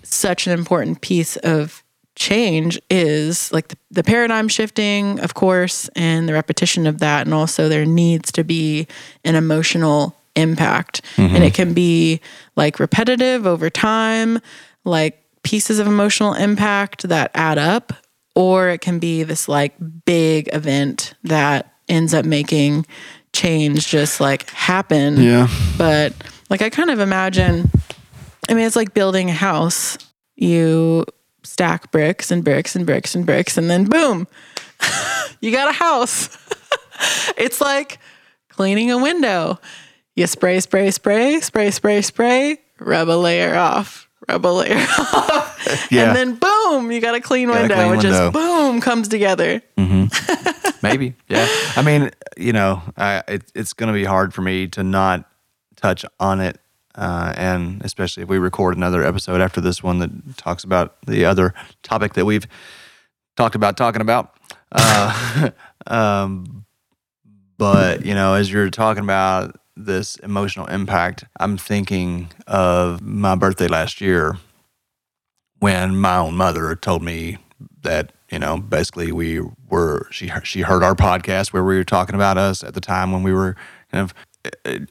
such 0.03 0.47
an 0.47 0.53
important 0.53 1.01
piece 1.01 1.35
of 1.37 1.83
change 2.15 2.79
is 2.89 3.51
like 3.51 3.69
the, 3.69 3.77
the 3.91 4.03
paradigm 4.03 4.47
shifting, 4.47 5.19
of 5.19 5.33
course, 5.33 5.89
and 5.95 6.27
the 6.27 6.33
repetition 6.33 6.87
of 6.87 6.99
that. 6.99 7.25
And 7.25 7.33
also, 7.33 7.69
there 7.69 7.85
needs 7.85 8.31
to 8.33 8.43
be 8.43 8.87
an 9.23 9.35
emotional 9.35 10.15
impact. 10.35 11.01
And 11.17 11.37
it 11.37 11.39
mm-hmm. 11.39 11.55
can 11.55 11.73
be 11.73 12.21
like 12.55 12.79
repetitive 12.79 13.45
over 13.45 13.69
time, 13.69 14.39
like 14.83 15.21
pieces 15.43 15.79
of 15.79 15.87
emotional 15.87 16.33
impact 16.33 17.07
that 17.07 17.31
add 17.33 17.57
up, 17.57 17.93
or 18.35 18.69
it 18.69 18.81
can 18.81 18.99
be 18.99 19.23
this 19.23 19.47
like 19.47 19.73
big 20.05 20.49
event 20.53 21.13
that 21.23 21.73
ends 21.87 22.13
up 22.13 22.25
making 22.25 22.85
change 23.33 23.87
just 23.87 24.21
like 24.21 24.49
happen 24.51 25.21
yeah. 25.21 25.47
but 25.77 26.13
like 26.49 26.61
I 26.61 26.69
kind 26.69 26.89
of 26.89 26.99
imagine 26.99 27.69
I 28.49 28.53
mean 28.53 28.65
it's 28.65 28.75
like 28.75 28.93
building 28.93 29.29
a 29.29 29.33
house. 29.33 29.97
You 30.35 31.05
stack 31.45 31.91
bricks 31.91 32.31
and 32.31 32.43
bricks 32.43 32.75
and 32.75 32.85
bricks 32.85 33.15
and 33.15 33.25
bricks 33.25 33.57
and 33.57 33.69
then 33.69 33.85
boom. 33.85 34.27
you 35.41 35.51
got 35.51 35.69
a 35.69 35.73
house. 35.73 36.37
it's 37.37 37.61
like 37.61 37.99
cleaning 38.49 38.91
a 38.91 38.97
window. 38.97 39.59
You 40.15 40.27
spray 40.27 40.59
spray 40.59 40.91
spray 40.91 41.41
spray 41.41 41.71
spray 41.71 42.01
spray, 42.01 42.57
rub 42.79 43.09
a 43.09 43.17
layer 43.17 43.55
off, 43.55 44.09
rub 44.29 44.45
a 44.45 44.47
layer 44.47 44.75
off. 44.99 45.87
Yeah. 45.91 46.07
And 46.07 46.15
then 46.15 46.35
boom, 46.35 46.91
you 46.91 47.01
got 47.01 47.15
a 47.15 47.21
clean 47.21 47.47
Got 47.47 47.69
window. 47.69 47.91
it 47.93 48.01
just 48.01 48.33
boom 48.33 48.81
comes 48.81 49.07
together. 49.07 49.61
Mm-hmm. 49.77 50.85
Maybe. 50.85 51.15
Yeah. 51.27 51.47
I 51.75 51.81
mean, 51.81 52.11
you 52.37 52.53
know, 52.53 52.81
I, 52.95 53.23
it, 53.27 53.51
it's 53.55 53.73
going 53.73 53.87
to 53.87 53.93
be 53.93 54.05
hard 54.05 54.33
for 54.33 54.41
me 54.41 54.67
to 54.69 54.83
not 54.83 55.27
touch 55.75 56.05
on 56.19 56.39
it. 56.41 56.59
Uh, 56.95 57.33
and 57.35 57.81
especially 57.83 58.23
if 58.23 58.29
we 58.29 58.37
record 58.37 58.77
another 58.77 59.03
episode 59.03 59.41
after 59.41 59.59
this 59.59 59.83
one 59.83 59.99
that 59.99 60.37
talks 60.37 60.63
about 60.63 60.95
the 61.05 61.25
other 61.25 61.53
topic 61.83 62.13
that 62.13 62.25
we've 62.25 62.47
talked 63.35 63.55
about 63.55 63.75
talking 63.77 64.01
about. 64.01 64.37
Uh, 64.71 65.49
um, 65.87 66.65
but, 67.57 68.05
you 68.05 68.13
know, 68.13 68.33
as 68.33 68.51
you're 68.51 68.69
talking 68.69 69.03
about 69.03 69.59
this 69.75 70.15
emotional 70.17 70.67
impact, 70.67 71.25
I'm 71.39 71.57
thinking 71.57 72.29
of 72.47 73.01
my 73.01 73.35
birthday 73.35 73.67
last 73.67 73.99
year 73.99 74.37
when 75.59 75.97
my 75.97 76.17
own 76.17 76.35
mother 76.35 76.75
told 76.75 77.01
me 77.03 77.37
that 77.81 78.11
you 78.29 78.39
know 78.39 78.57
basically 78.57 79.11
we 79.11 79.39
were 79.69 80.07
she 80.11 80.31
she 80.43 80.61
heard 80.61 80.83
our 80.83 80.95
podcast 80.95 81.53
where 81.53 81.63
we 81.63 81.75
were 81.75 81.83
talking 81.83 82.15
about 82.15 82.37
us 82.37 82.63
at 82.63 82.73
the 82.73 82.81
time 82.81 83.11
when 83.11 83.23
we 83.23 83.31
were 83.31 83.55
kind 83.91 84.03
of 84.03 84.13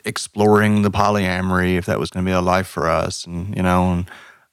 exploring 0.04 0.82
the 0.82 0.90
polyamory 0.90 1.76
if 1.76 1.86
that 1.86 1.98
was 1.98 2.10
going 2.10 2.24
to 2.24 2.28
be 2.28 2.34
a 2.34 2.40
life 2.40 2.66
for 2.66 2.88
us 2.88 3.26
and 3.26 3.56
you 3.56 3.62
know 3.62 3.92
and 3.92 4.06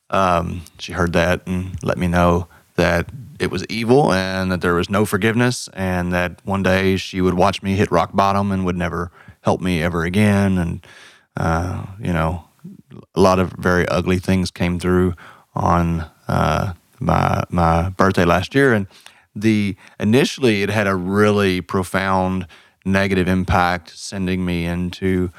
um, 0.09 0.61
she 0.77 0.91
heard 0.91 1.13
that 1.13 1.41
and 1.47 1.81
let 1.83 1.97
me 1.97 2.07
know 2.07 2.47
that 2.75 3.09
it 3.39 3.49
was 3.49 3.65
evil 3.67 4.11
and 4.13 4.51
that 4.51 4.61
there 4.61 4.73
was 4.73 4.89
no 4.89 5.05
forgiveness 5.05 5.69
and 5.73 6.13
that 6.13 6.39
one 6.45 6.63
day 6.63 6.97
she 6.97 7.21
would 7.21 7.33
watch 7.33 7.63
me 7.63 7.75
hit 7.75 7.91
rock 7.91 8.11
bottom 8.13 8.51
and 8.51 8.65
would 8.65 8.77
never 8.77 9.11
help 9.41 9.61
me 9.61 9.81
ever 9.81 10.03
again. 10.03 10.57
And 10.57 10.85
uh, 11.37 11.85
you 11.99 12.13
know 12.13 12.43
a 13.15 13.19
lot 13.19 13.39
of 13.39 13.51
very 13.53 13.87
ugly 13.87 14.19
things 14.19 14.51
came 14.51 14.79
through 14.79 15.13
on 15.55 16.09
uh, 16.27 16.73
my 16.99 17.43
my 17.49 17.89
birthday 17.89 18.25
last 18.25 18.53
year, 18.53 18.73
and 18.73 18.87
the 19.35 19.75
initially 19.99 20.61
it 20.61 20.69
had 20.69 20.87
a 20.87 20.95
really 20.95 21.61
profound 21.61 22.47
negative 22.85 23.27
impact, 23.27 23.91
sending 23.91 24.45
me 24.45 24.65
into 24.65 25.31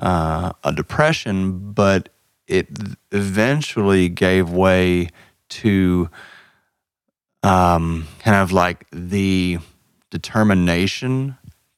uh, 0.00 0.52
a 0.62 0.72
depression. 0.72 1.72
But 1.72 2.10
it 2.46 2.68
eventually 3.10 4.08
gave 4.08 4.50
way 4.50 5.08
to 5.48 6.10
um, 7.42 8.06
kind 8.18 8.36
of 8.36 8.52
like 8.52 8.86
the 8.90 9.58
determination 10.10 11.36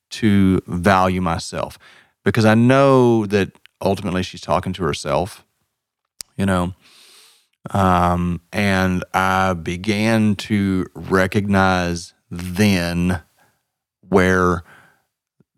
to 0.09 0.61
value 0.67 1.21
myself 1.21 1.79
because 2.25 2.45
I 2.45 2.55
know 2.55 3.27
that 3.27 3.53
ultimately 3.81 4.23
she's 4.23 4.41
talking 4.41 4.73
to 4.75 4.85
herself, 4.85 5.45
you 6.37 6.47
know. 6.47 6.75
Um, 7.71 8.41
and 8.53 9.05
I 9.13 9.55
began 9.55 10.37
to 10.37 10.87
recognize 10.95 12.15
then 12.31 13.23
where 14.09 14.63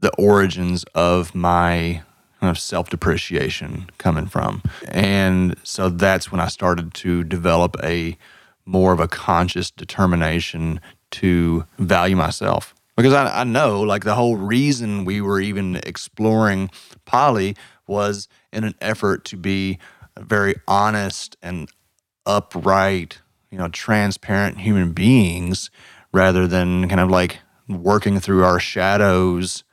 the 0.00 0.14
origins 0.16 0.84
of 0.94 1.34
my 1.34 2.02
kind 2.40 2.50
of 2.50 2.58
self 2.58 2.90
depreciation 2.90 3.90
coming 3.98 4.26
from. 4.26 4.62
And 4.88 5.56
so 5.62 5.88
that's 5.88 6.30
when 6.30 6.40
I 6.40 6.48
started 6.48 6.94
to 6.94 7.24
develop 7.24 7.76
a 7.82 8.16
more 8.64 8.92
of 8.92 9.00
a 9.00 9.08
conscious 9.08 9.70
determination 9.70 10.80
to 11.10 11.64
value 11.78 12.16
myself. 12.16 12.74
Because 12.96 13.12
I, 13.12 13.40
I 13.40 13.44
know, 13.44 13.80
like, 13.80 14.04
the 14.04 14.14
whole 14.14 14.36
reason 14.36 15.04
we 15.04 15.20
were 15.20 15.40
even 15.40 15.76
exploring 15.76 16.70
poly 17.04 17.56
was 17.86 18.28
in 18.52 18.64
an 18.64 18.74
effort 18.80 19.24
to 19.26 19.36
be 19.36 19.78
very 20.18 20.56
honest 20.66 21.36
and 21.42 21.70
upright, 22.26 23.20
you 23.50 23.58
know, 23.58 23.68
transparent 23.68 24.58
human 24.58 24.92
beings 24.92 25.70
rather 26.12 26.46
than 26.46 26.88
kind 26.88 27.00
of 27.00 27.08
like 27.08 27.38
working 27.68 28.18
through 28.18 28.44
our 28.44 28.58
shadows, 28.60 29.64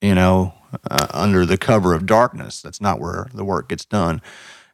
you 0.00 0.14
know, 0.14 0.54
uh, 0.90 1.06
under 1.12 1.46
the 1.46 1.56
cover 1.56 1.94
of 1.94 2.06
darkness. 2.06 2.60
That's 2.62 2.80
not 2.80 3.00
where 3.00 3.28
the 3.34 3.44
work 3.44 3.68
gets 3.68 3.84
done, 3.84 4.20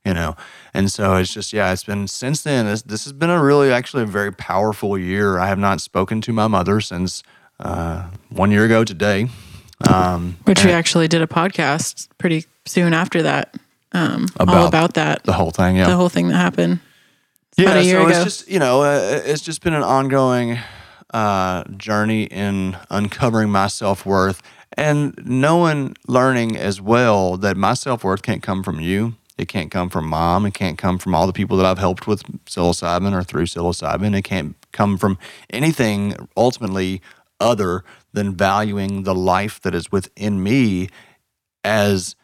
you 0.05 0.15
know. 0.15 0.37
And 0.73 0.91
so 0.91 1.17
it's 1.17 1.33
just, 1.33 1.53
yeah, 1.53 1.73
it's 1.73 1.85
been 1.85 2.09
since 2.09 2.43
then. 2.43 2.67
This, 2.67 2.83
this 2.83 3.05
has 3.05 3.13
been 3.13 3.31
a 3.31 3.43
really, 3.43 3.71
actually, 3.73 4.03
a 4.03 4.07
very 4.07 4.33
powerful 4.33 4.99
year. 4.99 5.39
I 5.39 5.47
have 5.47 5.59
not 5.59 5.81
spoken 5.81 6.21
to 6.23 6.33
my 6.33 6.47
mother 6.47 6.81
since 6.81 7.23
uh, 7.61 8.09
one 8.31 8.51
year 8.51 8.65
ago 8.65 8.85
today. 8.85 9.29
Um, 9.89 10.37
Which 10.45 10.65
we 10.65 10.71
actually 10.71 11.09
did 11.09 11.23
a 11.23 11.27
podcast 11.27 12.09
pretty 12.19 12.45
soon 12.65 12.95
after 12.95 13.23
that. 13.23 13.55
um, 13.93 14.27
all 14.39 14.67
about 14.67 14.95
that. 14.95 15.23
the 15.25 15.33
whole 15.33 15.51
thing. 15.51 15.77
Yeah, 15.77 15.87
the 15.87 15.97
whole 15.97 16.09
thing 16.09 16.29
that 16.29 16.37
happened. 16.37 16.81
yeah. 17.57 17.67
about 17.67 17.77
a 17.79 17.85
year 17.85 18.01
so 18.01 18.07
ago. 18.07 18.15
it's 18.17 18.25
just 18.25 18.49
you 18.49 18.59
know, 18.59 18.83
uh, 18.83 19.21
it's 19.25 19.43
just 19.43 19.63
been 19.63 19.75
an 19.75 19.83
ongoing 19.83 20.59
uh, 21.13 21.65
journey 21.77 22.25
in 22.25 22.77
uncovering 22.91 23.51
my 23.51 23.69
self 23.69 24.05
worth 24.05 24.43
and 24.75 25.15
knowing, 25.25 25.97
learning 26.07 26.57
as 26.57 26.81
well 26.81 27.37
that 27.39 27.57
my 27.57 27.75
self 27.75 28.05
worth 28.05 28.23
can't 28.23 28.43
come 28.43 28.63
from 28.63 28.81
you. 28.81 29.15
It 29.37 29.49
can't 29.49 29.71
come 29.71 29.91
from 29.91 30.07
mom. 30.07 30.47
It 30.47 30.55
can't 30.55 30.79
come 30.79 30.99
from 30.99 31.15
all 31.15 31.27
the 31.27 31.33
people 31.33 31.57
that 31.57 31.67
I've 31.67 31.79
helped 31.79 32.07
with 32.07 32.23
psilocybin 32.47 33.13
or 33.13 33.25
through 33.25 33.47
psilocybin. 33.47 34.17
It 34.17 34.23
can't 34.23 34.55
come 34.73 34.97
from 34.97 35.19
anything 35.51 36.15
ultimately 36.37 37.03
other 37.41 37.85
than 38.13 38.37
valuing 38.37 39.03
the 39.03 39.15
life 39.15 39.61
that 39.63 39.75
is 39.75 39.91
within 39.91 40.43
me 40.43 40.89
as 41.65 42.15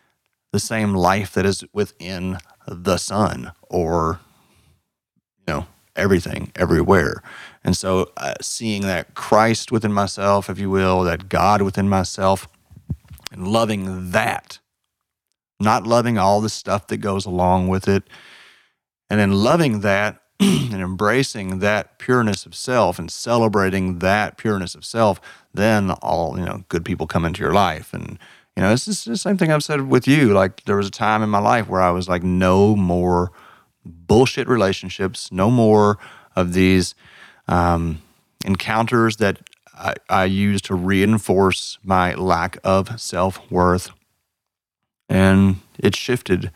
the 0.52 0.60
same 0.60 0.94
life 0.94 1.32
that 1.34 1.46
is 1.46 1.64
within 1.72 2.38
the 2.66 2.96
sun 2.96 3.52
or 3.68 4.20
you 5.38 5.52
know 5.52 5.66
everything 5.96 6.52
everywhere 6.54 7.22
and 7.64 7.76
so 7.76 8.10
uh, 8.16 8.34
seeing 8.40 8.82
that 8.82 9.14
christ 9.14 9.70
within 9.72 9.92
myself 9.92 10.48
if 10.50 10.58
you 10.58 10.70
will 10.70 11.02
that 11.02 11.28
god 11.28 11.62
within 11.62 11.88
myself 11.88 12.48
and 13.32 13.46
loving 13.48 14.10
that 14.10 14.58
not 15.58 15.86
loving 15.86 16.16
all 16.16 16.40
the 16.40 16.48
stuff 16.48 16.86
that 16.86 16.98
goes 16.98 17.26
along 17.26 17.68
with 17.68 17.86
it 17.86 18.04
and 19.10 19.18
then 19.18 19.32
loving 19.32 19.80
that 19.80 20.22
and 20.40 20.74
embracing 20.74 21.58
that 21.58 21.98
pureness 21.98 22.46
of 22.46 22.54
self 22.54 22.98
and 22.98 23.10
celebrating 23.10 23.98
that 23.98 24.38
pureness 24.38 24.74
of 24.74 24.84
self 24.84 25.20
then 25.52 25.90
all 25.90 26.38
you 26.38 26.44
know 26.44 26.64
good 26.68 26.84
people 26.84 27.06
come 27.06 27.24
into 27.24 27.42
your 27.42 27.52
life. 27.52 27.92
And 27.92 28.18
you 28.56 28.62
know 28.62 28.72
it's 28.72 28.86
just 28.86 29.04
the 29.04 29.16
same 29.16 29.36
thing 29.36 29.52
i've 29.52 29.64
said 29.64 29.88
with 29.88 30.08
you. 30.08 30.32
Like 30.32 30.64
there 30.64 30.76
was 30.76 30.86
a 30.86 30.92
time 30.92 31.22
in 31.22 31.28
my 31.28 31.40
life 31.40 31.68
where 31.68 31.80
i 31.80 31.90
was 31.90 32.08
like 32.08 32.22
no 32.22 32.74
more 32.76 33.32
bullshit 33.84 34.46
relationships 34.46 35.32
no 35.32 35.50
more 35.50 35.98
of 36.36 36.52
these 36.52 36.94
um, 37.50 38.00
encounters 38.44 39.16
that 39.18 39.38
I, 39.74 39.94
I 40.08 40.24
use 40.24 40.62
to 40.62 40.74
reinforce 40.74 41.78
my 41.82 42.14
lack 42.14 42.58
of 42.64 43.00
self-worth. 43.00 43.90
And 45.08 45.56
it 45.78 45.96
shifted 45.96 46.50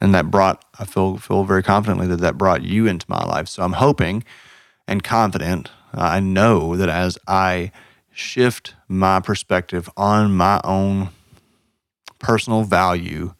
and 0.00 0.14
that 0.14 0.30
brought 0.30 0.64
i 0.78 0.84
feel 0.84 1.18
feel 1.18 1.44
very 1.44 1.62
confidently 1.62 2.06
that 2.06 2.20
that 2.20 2.38
brought 2.38 2.62
you 2.62 2.86
into 2.86 3.04
my 3.08 3.22
life. 3.24 3.48
So 3.48 3.62
i'm 3.62 3.74
hoping 3.74 4.24
and 4.88 5.02
confident 5.02 5.70
i 5.92 6.20
know 6.20 6.76
that 6.76 6.88
as 6.88 7.18
i 7.26 7.70
shift 8.12 8.74
my 8.88 9.20
perspective 9.20 9.90
on 9.96 10.34
my 10.34 10.60
own 10.64 11.10
personal 12.18 12.62
value 12.64 13.34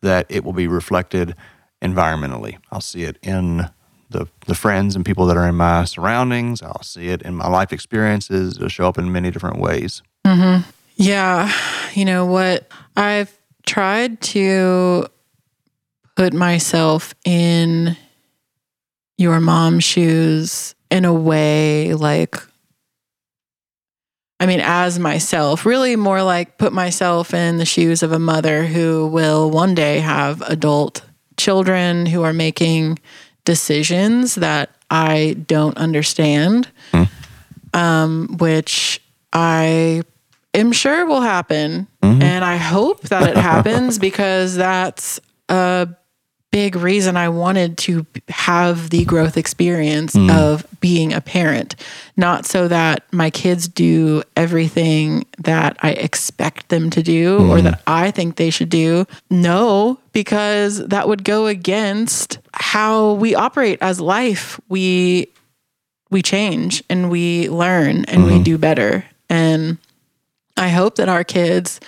that 0.00 0.26
it 0.28 0.44
will 0.44 0.52
be 0.52 0.66
reflected 0.66 1.34
environmentally. 1.80 2.58
I'll 2.70 2.80
see 2.80 3.04
it 3.04 3.18
in 3.22 3.68
the, 4.12 4.28
the 4.46 4.54
friends 4.54 4.94
and 4.94 5.04
people 5.04 5.26
that 5.26 5.36
are 5.36 5.48
in 5.48 5.54
my 5.54 5.84
surroundings 5.84 6.62
i'll 6.62 6.82
see 6.82 7.08
it 7.08 7.22
in 7.22 7.34
my 7.34 7.48
life 7.48 7.72
experiences 7.72 8.56
it'll 8.56 8.68
show 8.68 8.88
up 8.88 8.98
in 8.98 9.10
many 9.10 9.30
different 9.30 9.58
ways 9.58 10.02
mm-hmm. 10.26 10.68
Yeah. 10.96 11.52
You 11.94 12.04
know 12.04 12.26
what? 12.26 12.68
I've 12.96 13.36
tried 13.66 14.20
to 14.20 15.06
put 16.16 16.32
myself 16.32 17.14
in 17.24 17.96
your 19.18 19.40
mom's 19.40 19.84
shoes 19.84 20.74
in 20.90 21.04
a 21.04 21.12
way 21.12 21.94
like, 21.94 22.36
I 24.40 24.46
mean, 24.46 24.60
as 24.60 24.98
myself, 24.98 25.64
really 25.64 25.96
more 25.96 26.22
like 26.22 26.58
put 26.58 26.72
myself 26.72 27.32
in 27.32 27.58
the 27.58 27.64
shoes 27.64 28.02
of 28.02 28.12
a 28.12 28.18
mother 28.18 28.64
who 28.64 29.06
will 29.06 29.50
one 29.50 29.74
day 29.74 30.00
have 30.00 30.40
adult 30.42 31.02
children 31.36 32.06
who 32.06 32.22
are 32.22 32.32
making 32.32 32.98
decisions 33.44 34.36
that 34.36 34.70
I 34.90 35.36
don't 35.46 35.76
understand, 35.76 36.68
um, 37.74 38.36
which 38.38 39.00
I 39.32 40.02
am 40.54 40.72
sure 40.72 41.06
will 41.06 41.22
happen. 41.22 41.88
And 42.02 42.44
I 42.44 42.56
hope 42.56 43.02
that 43.02 43.28
it 43.28 43.36
happens 43.36 43.98
because 44.08 44.54
that's 44.56 45.20
a 45.48 45.88
big 46.52 46.76
reason 46.76 47.16
I 47.16 47.30
wanted 47.30 47.78
to 47.78 48.06
have 48.28 48.90
the 48.90 49.04
growth 49.06 49.36
experience 49.36 50.14
mm. 50.14 50.30
of 50.30 50.64
being 50.80 51.12
a 51.12 51.20
parent. 51.20 51.74
Not 52.16 52.44
so 52.44 52.68
that 52.68 53.04
my 53.10 53.30
kids 53.30 53.66
do 53.66 54.22
everything 54.36 55.24
that 55.38 55.76
I 55.80 55.92
expect 55.92 56.68
them 56.68 56.90
to 56.90 57.02
do 57.02 57.38
or 57.50 57.56
mm. 57.58 57.62
that 57.64 57.82
I 57.86 58.10
think 58.12 58.36
they 58.36 58.50
should 58.50 58.68
do. 58.68 59.06
No, 59.30 59.98
because 60.12 60.86
that 60.86 61.08
would 61.08 61.24
go 61.24 61.46
against 61.46 62.38
how 62.52 63.14
we 63.14 63.34
operate 63.34 63.78
as 63.80 63.98
life. 63.98 64.60
We 64.68 65.28
we 66.10 66.20
change 66.20 66.84
and 66.90 67.10
we 67.10 67.48
learn 67.48 68.04
and 68.04 68.26
we 68.26 68.32
mm. 68.32 68.44
do 68.44 68.58
better. 68.58 69.06
And 69.30 69.78
I 70.58 70.68
hope 70.68 70.96
that 70.96 71.08
our 71.08 71.24
kids 71.24 71.80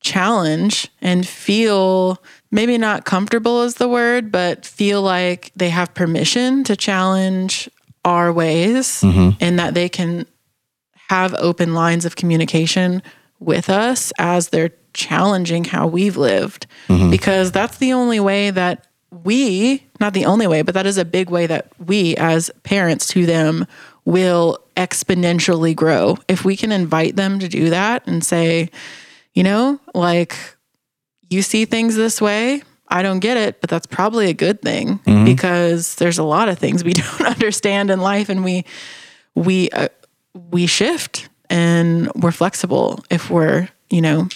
challenge 0.00 0.88
and 1.00 1.26
feel 1.26 2.20
maybe 2.50 2.78
not 2.78 3.04
comfortable 3.04 3.62
is 3.62 3.74
the 3.74 3.88
word, 3.88 4.32
but 4.32 4.66
feel 4.66 5.02
like 5.02 5.52
they 5.56 5.70
have 5.70 5.94
permission 5.94 6.64
to 6.64 6.76
challenge 6.76 7.68
our 8.04 8.32
ways 8.32 9.02
mm-hmm. 9.02 9.30
and 9.40 9.58
that 9.58 9.74
they 9.74 9.88
can 9.88 10.26
have 11.08 11.34
open 11.34 11.74
lines 11.74 12.04
of 12.04 12.16
communication 12.16 13.02
with 13.38 13.68
us 13.68 14.12
as 14.18 14.48
they're 14.48 14.72
challenging 14.94 15.64
how 15.64 15.86
we've 15.86 16.16
lived. 16.16 16.66
Mm-hmm. 16.88 17.10
Because 17.10 17.52
that's 17.52 17.78
the 17.78 17.92
only 17.92 18.20
way 18.20 18.50
that 18.50 18.86
we, 19.24 19.84
not 19.98 20.14
the 20.14 20.24
only 20.24 20.46
way, 20.46 20.62
but 20.62 20.74
that 20.74 20.86
is 20.86 20.98
a 20.98 21.04
big 21.04 21.30
way 21.30 21.46
that 21.46 21.68
we 21.84 22.16
as 22.16 22.50
parents 22.62 23.08
to 23.08 23.26
them 23.26 23.66
will 24.04 24.58
exponentially 24.76 25.74
grow. 25.74 26.16
If 26.28 26.44
we 26.44 26.56
can 26.56 26.72
invite 26.72 27.16
them 27.16 27.38
to 27.40 27.48
do 27.48 27.70
that 27.70 28.06
and 28.06 28.24
say, 28.24 28.70
you 29.34 29.42
know, 29.42 29.80
like 29.94 30.36
you 31.30 31.42
see 31.42 31.64
things 31.64 31.96
this 31.96 32.20
way. 32.20 32.62
I 32.88 33.02
don't 33.02 33.20
get 33.20 33.36
it, 33.36 33.60
but 33.60 33.70
that's 33.70 33.86
probably 33.86 34.28
a 34.28 34.34
good 34.34 34.60
thing 34.60 34.98
because 35.24 35.94
there's 35.94 36.18
a 36.18 36.24
lot 36.24 36.48
of 36.48 36.58
things 36.58 36.82
we 36.82 36.92
don't 36.94 37.26
understand 37.26 37.90
in 37.90 38.00
life 38.00 38.28
and 38.28 38.44
we 38.44 38.64
we 39.36 39.70
uh, 39.70 39.88
we 40.50 40.66
shift 40.66 41.28
and 41.48 42.10
we're 42.14 42.32
flexible 42.32 43.04
if 43.10 43.30
we're, 43.30 43.68
you 43.90 44.00
know, 44.00 44.28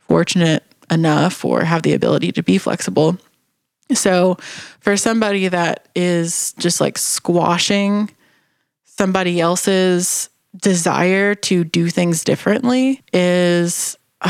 fortunate 0.00 0.62
enough 0.90 1.44
or 1.44 1.64
have 1.64 1.82
the 1.82 1.94
ability 1.94 2.32
to 2.32 2.42
be 2.42 2.58
flexible. 2.58 3.18
So, 3.92 4.36
for 4.80 4.96
somebody 4.96 5.48
that 5.48 5.88
is 5.94 6.54
just 6.58 6.80
like 6.80 6.96
squashing 6.96 8.10
somebody 8.84 9.40
else's 9.40 10.30
desire 10.56 11.34
to 11.34 11.64
do 11.64 11.88
things 11.90 12.24
differently 12.24 13.02
is 13.12 13.98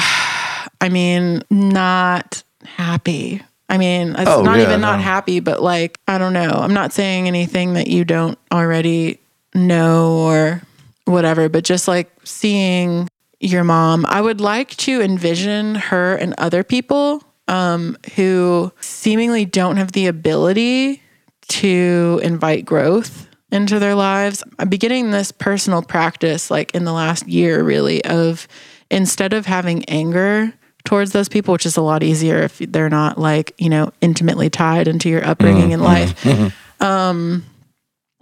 I 0.84 0.90
mean, 0.90 1.42
not 1.50 2.42
happy. 2.64 3.40
I 3.70 3.78
mean, 3.78 4.10
it's 4.18 4.30
Oh, 4.30 4.42
not 4.42 4.58
yeah, 4.58 4.64
even 4.64 4.80
not 4.82 4.96
no. 4.96 5.02
happy, 5.02 5.40
but 5.40 5.62
like, 5.62 5.98
I 6.06 6.18
don't 6.18 6.34
know. 6.34 6.50
I'm 6.50 6.74
not 6.74 6.92
saying 6.92 7.26
anything 7.26 7.72
that 7.74 7.86
you 7.86 8.04
don't 8.04 8.38
already 8.52 9.18
know 9.54 10.18
or 10.18 10.62
whatever, 11.06 11.48
but 11.48 11.64
just 11.64 11.88
like 11.88 12.10
seeing 12.24 13.08
your 13.40 13.64
mom, 13.64 14.04
I 14.08 14.20
would 14.20 14.40
like 14.40 14.76
to 14.78 15.00
envision 15.00 15.74
her 15.76 16.16
and 16.16 16.34
other 16.38 16.62
people 16.62 17.22
um, 17.48 17.96
who 18.14 18.70
seemingly 18.80 19.44
don't 19.46 19.76
have 19.78 19.92
the 19.92 20.06
ability 20.06 21.02
to 21.48 22.20
invite 22.22 22.64
growth 22.64 23.28
into 23.50 23.78
their 23.78 23.94
lives. 23.94 24.42
I'm 24.58 24.68
beginning 24.68 25.10
this 25.10 25.32
personal 25.32 25.82
practice 25.82 26.50
like 26.50 26.74
in 26.74 26.84
the 26.84 26.92
last 26.92 27.26
year, 27.26 27.62
really, 27.62 28.04
of 28.04 28.46
instead 28.90 29.32
of 29.32 29.46
having 29.46 29.84
anger 29.86 30.52
towards 30.84 31.12
those 31.12 31.28
people, 31.28 31.52
which 31.52 31.66
is 31.66 31.76
a 31.76 31.82
lot 31.82 32.02
easier 32.02 32.42
if 32.42 32.58
they're 32.58 32.90
not 32.90 33.18
like, 33.18 33.54
you 33.58 33.70
know, 33.70 33.92
intimately 34.00 34.50
tied 34.50 34.86
into 34.86 35.08
your 35.08 35.26
upbringing 35.26 35.72
in 35.72 35.80
mm-hmm. 35.80 35.86
life. 35.86 36.22
Mm-hmm. 36.22 36.42
Mm-hmm. 36.44 36.84
Um, 36.84 37.44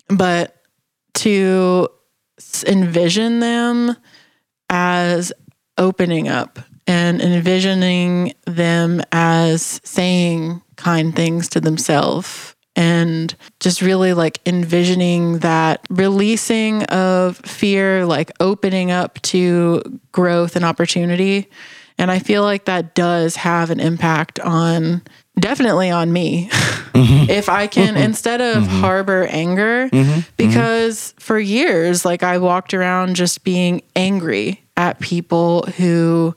but 0.09 0.57
to 1.15 1.89
envision 2.67 3.41
them 3.41 3.97
as 4.71 5.33
opening 5.79 6.29
up 6.29 6.59
and 6.87 7.21
envisioning 7.21 8.35
them 8.47 9.03
as 9.13 9.81
saying 9.85 10.63
kind 10.77 11.15
things 11.15 11.49
to 11.51 11.61
themselves 11.61 12.55
and 12.75 13.35
just 13.61 13.83
really 13.83 14.15
like 14.15 14.41
envisioning 14.47 15.39
that 15.41 15.85
releasing 15.91 16.83
of 16.85 17.37
fear, 17.39 18.07
like 18.07 18.31
opening 18.41 18.91
up 18.91 19.21
to 19.23 19.83
growth 20.11 20.57
and 20.57 20.65
opportunity. 20.65 21.49
And 22.03 22.11
I 22.11 22.19
feel 22.19 22.43
like 22.43 22.65
that 22.65 22.97
does 22.97 23.37
have 23.37 23.71
an 23.71 23.79
impact 23.79 24.41
on 24.41 25.03
definitely 25.39 25.89
on 25.89 26.13
me. 26.13 26.49
Mm-hmm. 26.93 27.31
if 27.31 27.49
I 27.49 27.69
can, 27.69 27.95
mm-hmm. 27.95 28.03
instead 28.03 28.41
of 28.43 28.65
mm-hmm. 28.65 28.81
harbor 28.81 29.27
anger, 29.31 29.89
because 30.37 31.15
for 31.19 31.39
years, 31.39 32.05
like 32.05 32.23
I 32.23 32.37
walked 32.37 32.75
around 32.75 33.15
just 33.15 33.45
being 33.45 33.83
angry 33.97 34.63
at 34.77 35.01
people 35.01 35.63
who 35.79 36.35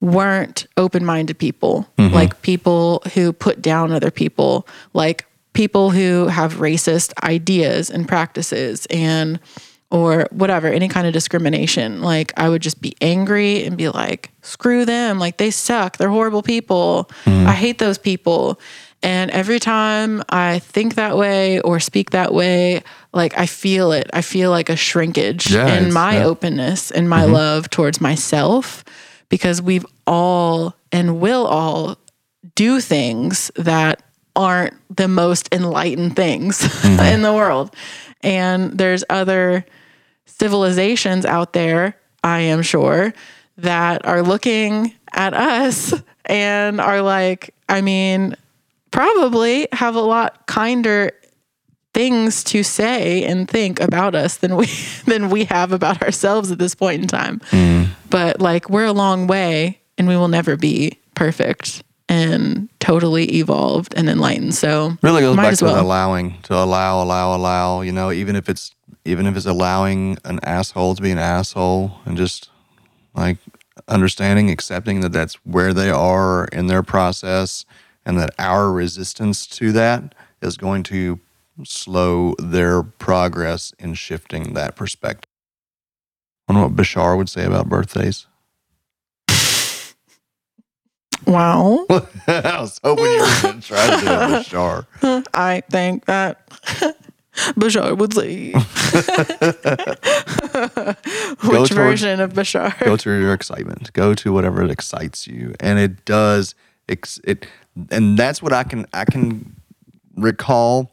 weren't 0.00 0.66
open 0.76 1.04
minded 1.04 1.38
people, 1.38 1.88
like 1.96 2.42
people 2.42 3.02
who 3.14 3.32
put 3.32 3.62
down 3.62 3.92
other 3.92 4.10
people, 4.10 4.66
like 4.92 5.24
people 5.52 5.90
who 5.90 6.26
have 6.26 6.56
racist 6.56 7.14
ideas 7.22 7.90
and 7.90 8.08
practices 8.08 8.86
and 8.90 9.38
or 9.90 10.28
whatever, 10.30 10.68
any 10.68 10.88
kind 10.88 11.06
of 11.06 11.12
discrimination. 11.12 12.00
Like 12.00 12.32
I 12.36 12.48
would 12.48 12.62
just 12.62 12.80
be 12.80 12.94
angry 13.00 13.64
and 13.64 13.76
be 13.76 13.88
like, 13.88 14.30
screw 14.42 14.84
them. 14.84 15.18
Like 15.18 15.38
they 15.38 15.50
suck. 15.50 15.96
They're 15.96 16.08
horrible 16.08 16.42
people. 16.42 17.10
Mm-hmm. 17.24 17.48
I 17.48 17.52
hate 17.52 17.78
those 17.78 17.98
people. 17.98 18.60
And 19.02 19.30
every 19.30 19.58
time 19.58 20.22
I 20.28 20.58
think 20.58 20.94
that 20.94 21.16
way 21.16 21.60
or 21.60 21.80
speak 21.80 22.10
that 22.10 22.34
way, 22.34 22.82
like 23.12 23.36
I 23.36 23.46
feel 23.46 23.92
it. 23.92 24.08
I 24.12 24.22
feel 24.22 24.50
like 24.50 24.68
a 24.68 24.76
shrinkage 24.76 25.50
Yeah, 25.50 25.74
in 25.74 25.92
my 25.92 26.18
yeah. 26.18 26.24
openness 26.24 26.90
and 26.90 27.08
my 27.08 27.22
mm-hmm. 27.22 27.32
love 27.32 27.70
towards 27.70 28.00
myself 28.00 28.84
because 29.28 29.62
we've 29.62 29.86
all 30.06 30.74
and 30.92 31.20
will 31.20 31.46
all 31.46 31.96
do 32.54 32.80
things 32.80 33.50
that 33.56 34.02
aren't 34.36 34.74
the 34.94 35.08
most 35.08 35.48
enlightened 35.52 36.14
things 36.14 36.60
mm-hmm. 36.60 37.00
in 37.00 37.22
the 37.22 37.32
world. 37.32 37.74
And 38.22 38.76
there's 38.76 39.02
other 39.08 39.64
civilizations 40.38 41.24
out 41.24 41.52
there, 41.52 41.96
I 42.22 42.40
am 42.40 42.62
sure, 42.62 43.12
that 43.58 44.06
are 44.06 44.22
looking 44.22 44.94
at 45.12 45.34
us 45.34 45.94
and 46.24 46.80
are 46.80 47.02
like, 47.02 47.54
I 47.68 47.80
mean, 47.80 48.36
probably 48.90 49.68
have 49.72 49.94
a 49.94 50.00
lot 50.00 50.46
kinder 50.46 51.12
things 51.92 52.44
to 52.44 52.62
say 52.62 53.24
and 53.24 53.48
think 53.48 53.80
about 53.80 54.14
us 54.14 54.36
than 54.38 54.56
we 54.56 54.66
than 55.06 55.30
we 55.30 55.44
have 55.44 55.72
about 55.72 56.02
ourselves 56.02 56.50
at 56.50 56.58
this 56.58 56.74
point 56.74 57.02
in 57.02 57.08
time. 57.08 57.40
Mm. 57.50 57.88
But 58.08 58.40
like 58.40 58.70
we're 58.70 58.86
a 58.86 58.92
long 58.92 59.26
way 59.26 59.80
and 59.98 60.06
we 60.08 60.16
will 60.16 60.28
never 60.28 60.56
be 60.56 60.98
perfect 61.14 61.82
and 62.08 62.68
totally 62.80 63.24
evolved 63.36 63.94
and 63.96 64.08
enlightened. 64.08 64.54
So 64.54 64.96
really 65.02 65.22
goes 65.22 65.36
back 65.36 65.56
to 65.58 65.64
well. 65.64 65.80
allowing 65.80 66.40
to 66.42 66.54
allow 66.54 67.02
allow 67.02 67.36
allow 67.36 67.80
you 67.82 67.92
know 67.92 68.10
even 68.10 68.36
if 68.36 68.48
it's 68.48 68.74
even 69.04 69.26
if 69.26 69.36
it's 69.36 69.46
allowing 69.46 70.18
an 70.24 70.40
asshole 70.42 70.94
to 70.94 71.02
be 71.02 71.10
an 71.10 71.18
asshole 71.18 71.92
and 72.04 72.16
just 72.16 72.50
like 73.14 73.38
understanding 73.88 74.50
accepting 74.50 75.00
that 75.00 75.12
that's 75.12 75.34
where 75.44 75.72
they 75.74 75.90
are 75.90 76.46
in 76.46 76.66
their 76.66 76.82
process 76.82 77.64
and 78.06 78.18
that 78.18 78.30
our 78.38 78.70
resistance 78.70 79.46
to 79.46 79.72
that 79.72 80.14
is 80.42 80.56
going 80.56 80.82
to 80.84 81.20
slow 81.64 82.34
their 82.38 82.82
progress 82.82 83.72
in 83.78 83.94
shifting 83.94 84.54
that 84.54 84.76
perspective 84.76 85.24
I 86.48 86.52
wonder 86.52 86.68
what 86.68 86.76
Bashar 86.76 87.16
would 87.16 87.28
say 87.28 87.44
about 87.44 87.68
birthdays. 87.68 88.26
Wow. 91.26 91.86
I 92.26 92.60
was 92.60 92.80
hoping 92.82 93.04
you 93.04 93.20
were 93.20 93.42
going 93.42 93.60
to 93.60 93.68
try 93.68 93.86
to 93.90 94.00
do 94.00 94.06
a 94.08 94.26
Bashar. 94.40 95.24
I 95.34 95.62
think 95.70 96.06
that 96.06 96.42
Bashar 97.32 97.96
would 97.96 98.14
say. 98.14 98.52
Which 101.48 101.70
version 101.70 102.20
of 102.20 102.32
Bashar? 102.32 102.78
go 102.84 102.96
to 102.96 103.20
your 103.20 103.32
excitement 103.32 103.92
go 103.92 104.14
to 104.14 104.32
whatever 104.32 104.64
excites 104.64 105.26
you 105.26 105.54
and 105.60 105.78
it 105.78 106.04
does 106.04 106.54
it 106.88 107.46
and 107.90 108.18
that's 108.18 108.42
what 108.42 108.52
i 108.52 108.64
can 108.64 108.84
i 108.92 109.04
can 109.04 109.54
recall 110.16 110.90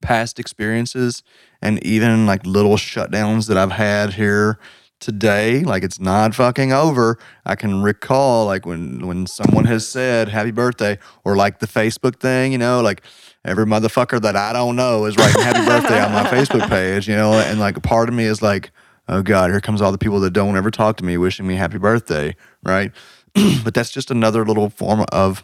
past 0.00 0.38
experiences 0.40 1.22
and 1.62 1.82
even 1.84 2.26
like 2.26 2.44
little 2.44 2.76
shutdowns 2.76 3.46
that 3.48 3.56
i've 3.56 3.72
had 3.72 4.14
here 4.14 4.58
today 5.00 5.60
like 5.60 5.82
it's 5.82 6.00
not 6.00 6.34
fucking 6.34 6.72
over 6.72 7.18
i 7.46 7.54
can 7.54 7.82
recall 7.82 8.46
like 8.46 8.66
when 8.66 9.06
when 9.06 9.26
someone 9.26 9.64
has 9.64 9.86
said 9.86 10.28
happy 10.28 10.50
birthday 10.50 10.98
or 11.24 11.36
like 11.36 11.58
the 11.60 11.66
facebook 11.66 12.16
thing 12.16 12.52
you 12.52 12.58
know 12.58 12.80
like 12.80 13.02
every 13.44 13.66
motherfucker 13.66 14.20
that 14.20 14.36
i 14.36 14.52
don't 14.52 14.76
know 14.76 15.04
is 15.04 15.16
writing 15.16 15.42
happy 15.42 15.64
birthday 15.64 16.00
on 16.00 16.12
my 16.12 16.24
facebook 16.30 16.68
page 16.68 17.08
you 17.08 17.14
know 17.14 17.32
and 17.34 17.60
like 17.60 17.76
a 17.76 17.80
part 17.80 18.08
of 18.08 18.14
me 18.14 18.24
is 18.24 18.42
like 18.42 18.70
oh 19.08 19.22
god 19.22 19.50
here 19.50 19.60
comes 19.60 19.82
all 19.82 19.92
the 19.92 19.98
people 19.98 20.20
that 20.20 20.32
don't 20.32 20.56
ever 20.56 20.70
talk 20.70 20.96
to 20.96 21.04
me 21.04 21.16
wishing 21.16 21.46
me 21.46 21.56
happy 21.56 21.78
birthday 21.78 22.34
right? 22.62 22.92
But 23.64 23.74
that's 23.74 23.90
just 23.90 24.10
another 24.10 24.44
little 24.44 24.70
form 24.70 25.04
of 25.10 25.42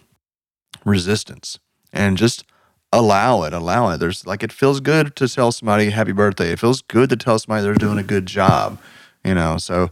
resistance 0.84 1.58
and 1.92 2.16
just 2.16 2.44
allow 2.92 3.42
it 3.42 3.52
allow 3.52 3.90
it. 3.90 3.98
There's 3.98 4.26
like 4.26 4.42
it 4.42 4.52
feels 4.52 4.80
good 4.80 5.16
to 5.16 5.28
tell 5.28 5.52
somebody 5.52 5.90
happy 5.90 6.12
birthday. 6.12 6.52
It 6.52 6.60
feels 6.60 6.82
good 6.82 7.10
to 7.10 7.16
tell 7.16 7.38
somebody 7.38 7.64
they're 7.64 7.74
doing 7.74 7.98
a 7.98 8.04
good 8.04 8.26
job 8.26 8.78
you 9.24 9.34
know? 9.34 9.58
So 9.58 9.90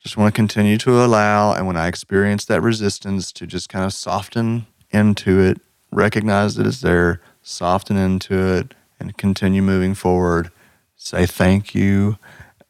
just 0.00 0.16
want 0.16 0.34
to 0.34 0.36
continue 0.36 0.78
to 0.78 1.04
allow 1.04 1.52
and 1.52 1.64
when 1.66 1.76
i 1.76 1.86
experience 1.86 2.44
that 2.46 2.60
resistance 2.60 3.30
to 3.30 3.46
just 3.46 3.68
kind 3.68 3.84
of 3.84 3.92
soften 3.92 4.66
into 4.90 5.38
it 5.38 5.60
recognize 5.92 6.56
that 6.56 6.66
it's 6.66 6.80
there 6.80 7.20
soften 7.42 7.96
into 7.96 8.34
it 8.34 8.74
and 8.98 9.16
continue 9.16 9.62
moving 9.62 9.94
forward. 9.94 10.50
Say 10.96 11.26
thank 11.26 11.74
you. 11.74 12.18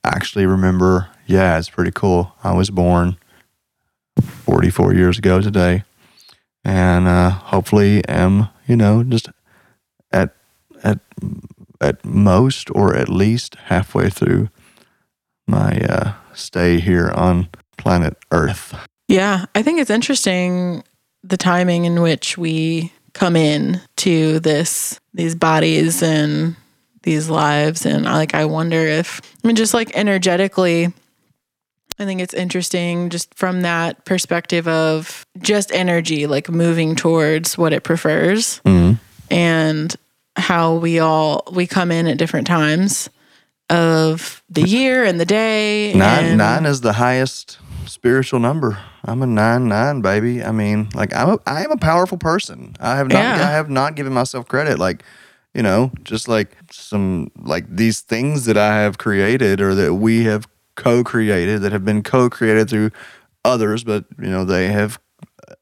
Actually 0.04 0.46
remember 0.46 1.08
yeah 1.26 1.58
it's 1.58 1.70
pretty 1.70 1.92
cool. 1.92 2.34
I 2.42 2.52
was 2.52 2.70
born 2.70 3.16
44 4.20 4.94
years 4.94 5.18
ago 5.18 5.40
today. 5.40 5.84
And 6.64 7.08
uh, 7.08 7.30
hopefully 7.30 8.06
am 8.08 8.48
you 8.66 8.76
know 8.76 9.02
just 9.02 9.28
at 10.12 10.34
at 10.82 11.00
at 11.80 12.04
most 12.04 12.70
or 12.74 12.94
at 12.96 13.08
least 13.08 13.56
halfway 13.66 14.08
through 14.08 14.48
my 15.46 15.80
uh, 15.80 16.12
stay 16.32 16.78
here 16.80 17.10
on 17.10 17.48
planet 17.76 18.16
Earth. 18.30 18.74
Yeah, 19.08 19.46
I 19.54 19.62
think 19.62 19.80
it's 19.80 19.90
interesting 19.90 20.84
the 21.22 21.36
timing 21.36 21.84
in 21.84 22.00
which 22.00 22.38
we 22.38 22.92
come 23.12 23.36
in 23.36 23.80
to 23.96 24.40
this 24.40 24.98
these 25.14 25.34
bodies 25.34 26.02
and 26.02 26.56
these 27.02 27.28
lives 27.28 27.84
and 27.84 28.08
I 28.08 28.14
like 28.14 28.34
I 28.34 28.44
wonder 28.44 28.86
if 28.86 29.20
I 29.42 29.46
mean 29.46 29.56
just 29.56 29.74
like 29.74 29.90
energetically 29.94 30.92
I 31.98 32.04
think 32.04 32.20
it's 32.20 32.32
interesting 32.34 33.10
just 33.10 33.34
from 33.34 33.62
that 33.62 34.04
perspective 34.04 34.66
of 34.66 35.26
just 35.40 35.72
energy 35.72 36.26
like 36.26 36.48
moving 36.48 36.96
towards 36.96 37.58
what 37.58 37.72
it 37.72 37.82
prefers 37.82 38.60
Mhm. 38.64 38.98
and 39.30 39.94
how 40.36 40.74
we 40.74 40.98
all 40.98 41.42
we 41.52 41.66
come 41.66 41.90
in 41.92 42.06
at 42.06 42.16
different 42.18 42.46
times 42.46 43.10
of 43.68 44.42
the 44.48 44.62
year 44.62 45.04
and 45.04 45.20
the 45.20 45.24
day 45.26 45.92
Nine 45.94 46.24
and 46.24 46.38
nine 46.38 46.66
is 46.66 46.80
the 46.80 46.94
highest 46.94 47.58
spiritual 47.92 48.40
number. 48.40 48.78
I'm 49.04 49.22
a 49.22 49.26
nine 49.26 49.68
nine 49.68 50.00
baby. 50.00 50.42
I 50.42 50.50
mean, 50.50 50.88
like 50.94 51.14
I'm 51.14 51.30
a 51.30 51.38
I 51.46 51.62
am 51.62 51.70
a 51.70 51.76
powerful 51.76 52.18
person. 52.18 52.74
I 52.80 52.96
have 52.96 53.08
not 53.08 53.18
Yeah. 53.18 53.34
I 53.34 53.50
have 53.52 53.68
not 53.68 53.94
given 53.94 54.12
myself 54.12 54.48
credit. 54.48 54.78
Like, 54.78 55.04
you 55.54 55.62
know, 55.62 55.92
just 56.02 56.26
like 56.26 56.56
some 56.70 57.30
like 57.36 57.64
these 57.68 58.00
things 58.00 58.46
that 58.46 58.56
I 58.56 58.80
have 58.80 58.96
created 58.98 59.60
or 59.60 59.74
that 59.74 59.94
we 59.94 60.24
have 60.24 60.48
co-created 60.74 61.60
that 61.60 61.72
have 61.72 61.84
been 61.84 62.02
co-created 62.02 62.70
through 62.70 62.90
others, 63.44 63.84
but 63.84 64.06
you 64.18 64.30
know 64.30 64.44
they 64.44 64.68
have 64.68 64.98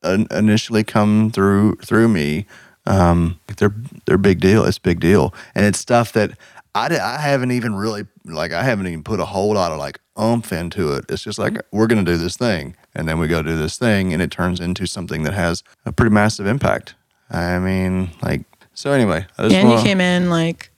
in- 0.04 0.28
initially 0.30 0.84
come 0.84 1.30
through 1.32 1.76
through 1.84 2.08
me. 2.08 2.46
Um, 2.86 3.40
they're 3.56 3.74
they're 4.06 4.18
big 4.18 4.40
deal. 4.40 4.64
It's 4.64 4.78
big 4.78 5.00
deal, 5.00 5.34
and 5.54 5.66
it's 5.66 5.80
stuff 5.80 6.12
that 6.12 6.30
I 6.74 6.96
I 6.96 7.18
haven't 7.18 7.50
even 7.50 7.74
really 7.74 8.06
like 8.24 8.52
I 8.52 8.62
haven't 8.62 8.86
even 8.86 9.02
put 9.02 9.18
a 9.18 9.24
whole 9.24 9.54
lot 9.54 9.72
of 9.72 9.78
like 9.78 10.00
umph 10.20 10.52
into 10.52 10.92
it. 10.92 11.06
It's 11.08 11.22
just 11.22 11.38
like 11.38 11.56
we're 11.72 11.86
gonna 11.86 12.04
do 12.04 12.16
this 12.16 12.36
thing, 12.36 12.76
and 12.94 13.08
then 13.08 13.18
we 13.18 13.26
go 13.28 13.42
do 13.42 13.56
this 13.56 13.78
thing, 13.78 14.12
and 14.12 14.20
it 14.20 14.30
turns 14.30 14.60
into 14.60 14.86
something 14.86 15.22
that 15.24 15.32
has 15.34 15.62
a 15.86 15.92
pretty 15.92 16.12
massive 16.14 16.46
impact. 16.46 16.94
I 17.30 17.58
mean, 17.58 18.10
like 18.22 18.42
so. 18.74 18.92
Anyway, 18.92 19.26
I 19.38 19.42
just 19.42 19.52
Yeah, 19.54 19.60
and 19.60 19.68
you 19.68 19.74
wanna- 19.76 19.86
came 19.86 20.00
in 20.00 20.30
like 20.30 20.70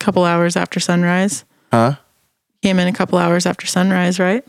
a 0.00 0.04
couple 0.04 0.24
hours 0.24 0.56
after 0.56 0.80
sunrise. 0.80 1.44
huh? 1.72 1.96
Came 2.62 2.78
in 2.80 2.88
a 2.88 2.92
couple 2.92 3.18
hours 3.18 3.46
after 3.46 3.66
sunrise, 3.66 4.18
right? 4.18 4.44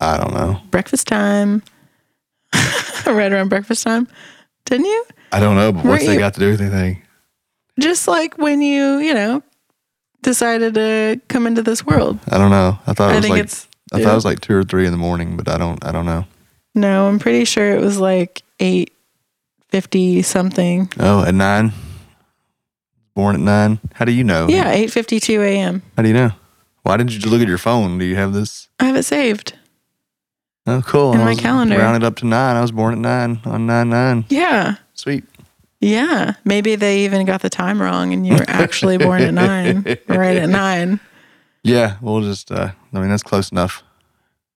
I 0.00 0.16
don't 0.18 0.32
know. 0.34 0.60
Breakfast 0.70 1.06
time. 1.06 1.62
right 3.06 3.32
around 3.32 3.48
breakfast 3.48 3.82
time. 3.84 4.08
Didn't 4.64 4.86
you? 4.86 5.04
I 5.32 5.40
don't 5.40 5.56
know. 5.56 5.72
But 5.72 5.84
what's 5.84 6.02
Were 6.02 6.06
they 6.08 6.12
you- 6.14 6.18
got 6.18 6.34
to 6.34 6.40
do 6.40 6.50
with 6.50 6.60
anything? 6.60 7.02
Just 7.80 8.06
like 8.08 8.38
when 8.38 8.62
you, 8.62 8.98
you 8.98 9.12
know, 9.14 9.42
decided 10.24 10.74
to 10.74 11.20
come 11.28 11.46
into 11.46 11.62
this 11.62 11.86
world. 11.86 12.18
I 12.28 12.38
don't 12.38 12.50
know. 12.50 12.78
I 12.88 12.92
thought 12.92 13.10
it 13.10 13.14
I 13.14 13.16
was 13.20 13.28
like 13.28 13.48
I 13.92 14.02
thought 14.02 14.12
it 14.12 14.14
was 14.16 14.24
like 14.24 14.40
two 14.40 14.56
or 14.56 14.64
three 14.64 14.86
in 14.86 14.90
the 14.92 14.98
morning, 14.98 15.36
but 15.36 15.48
I 15.48 15.56
don't 15.56 15.84
I 15.84 15.92
don't 15.92 16.06
know. 16.06 16.26
no, 16.74 17.06
I'm 17.06 17.20
pretty 17.20 17.44
sure 17.44 17.70
it 17.70 17.80
was 17.80 17.98
like 18.00 18.42
eight 18.58 18.92
fifty 19.68 20.22
something. 20.22 20.90
Oh, 20.98 21.22
at 21.24 21.34
nine. 21.34 21.72
Born 23.14 23.36
at 23.36 23.40
nine. 23.40 23.78
How 23.92 24.04
do 24.04 24.10
you 24.10 24.24
know? 24.24 24.48
Yeah, 24.48 24.72
eight 24.72 24.90
fifty 24.90 25.20
two 25.20 25.40
a.m. 25.42 25.82
How 25.96 26.02
do 26.02 26.08
you 26.08 26.14
know? 26.14 26.30
Why 26.82 26.96
didn't 26.96 27.12
you 27.12 27.20
just 27.20 27.30
look 27.30 27.40
at 27.40 27.48
your 27.48 27.58
phone? 27.58 27.98
Do 27.98 28.04
you 28.04 28.16
have 28.16 28.32
this? 28.32 28.68
I 28.80 28.86
have 28.86 28.96
it 28.96 29.04
saved. 29.04 29.56
Oh, 30.66 30.82
cool. 30.84 31.12
In 31.12 31.20
I 31.20 31.24
my 31.24 31.34
calendar. 31.34 31.78
Rounded 31.78 32.04
up 32.04 32.16
to 32.16 32.26
nine. 32.26 32.56
I 32.56 32.60
was 32.62 32.72
born 32.72 32.94
at 32.94 32.98
nine 32.98 33.40
on 33.44 33.66
nine 33.66 33.90
nine. 33.90 34.24
Yeah, 34.28 34.76
Sweet. 34.94 35.24
Yeah. 35.84 36.34
Maybe 36.44 36.76
they 36.76 37.04
even 37.04 37.26
got 37.26 37.42
the 37.42 37.50
time 37.50 37.80
wrong, 37.80 38.12
and 38.12 38.26
you 38.26 38.34
were 38.34 38.44
actually 38.48 38.98
born 38.98 39.22
at 39.22 39.34
nine, 39.34 39.84
right 40.08 40.36
at 40.36 40.48
nine. 40.48 41.00
Yeah, 41.62 41.96
we'll 42.00 42.22
just. 42.22 42.50
uh 42.50 42.72
I 42.92 43.00
mean, 43.00 43.10
that's 43.10 43.22
close 43.22 43.50
enough 43.50 43.82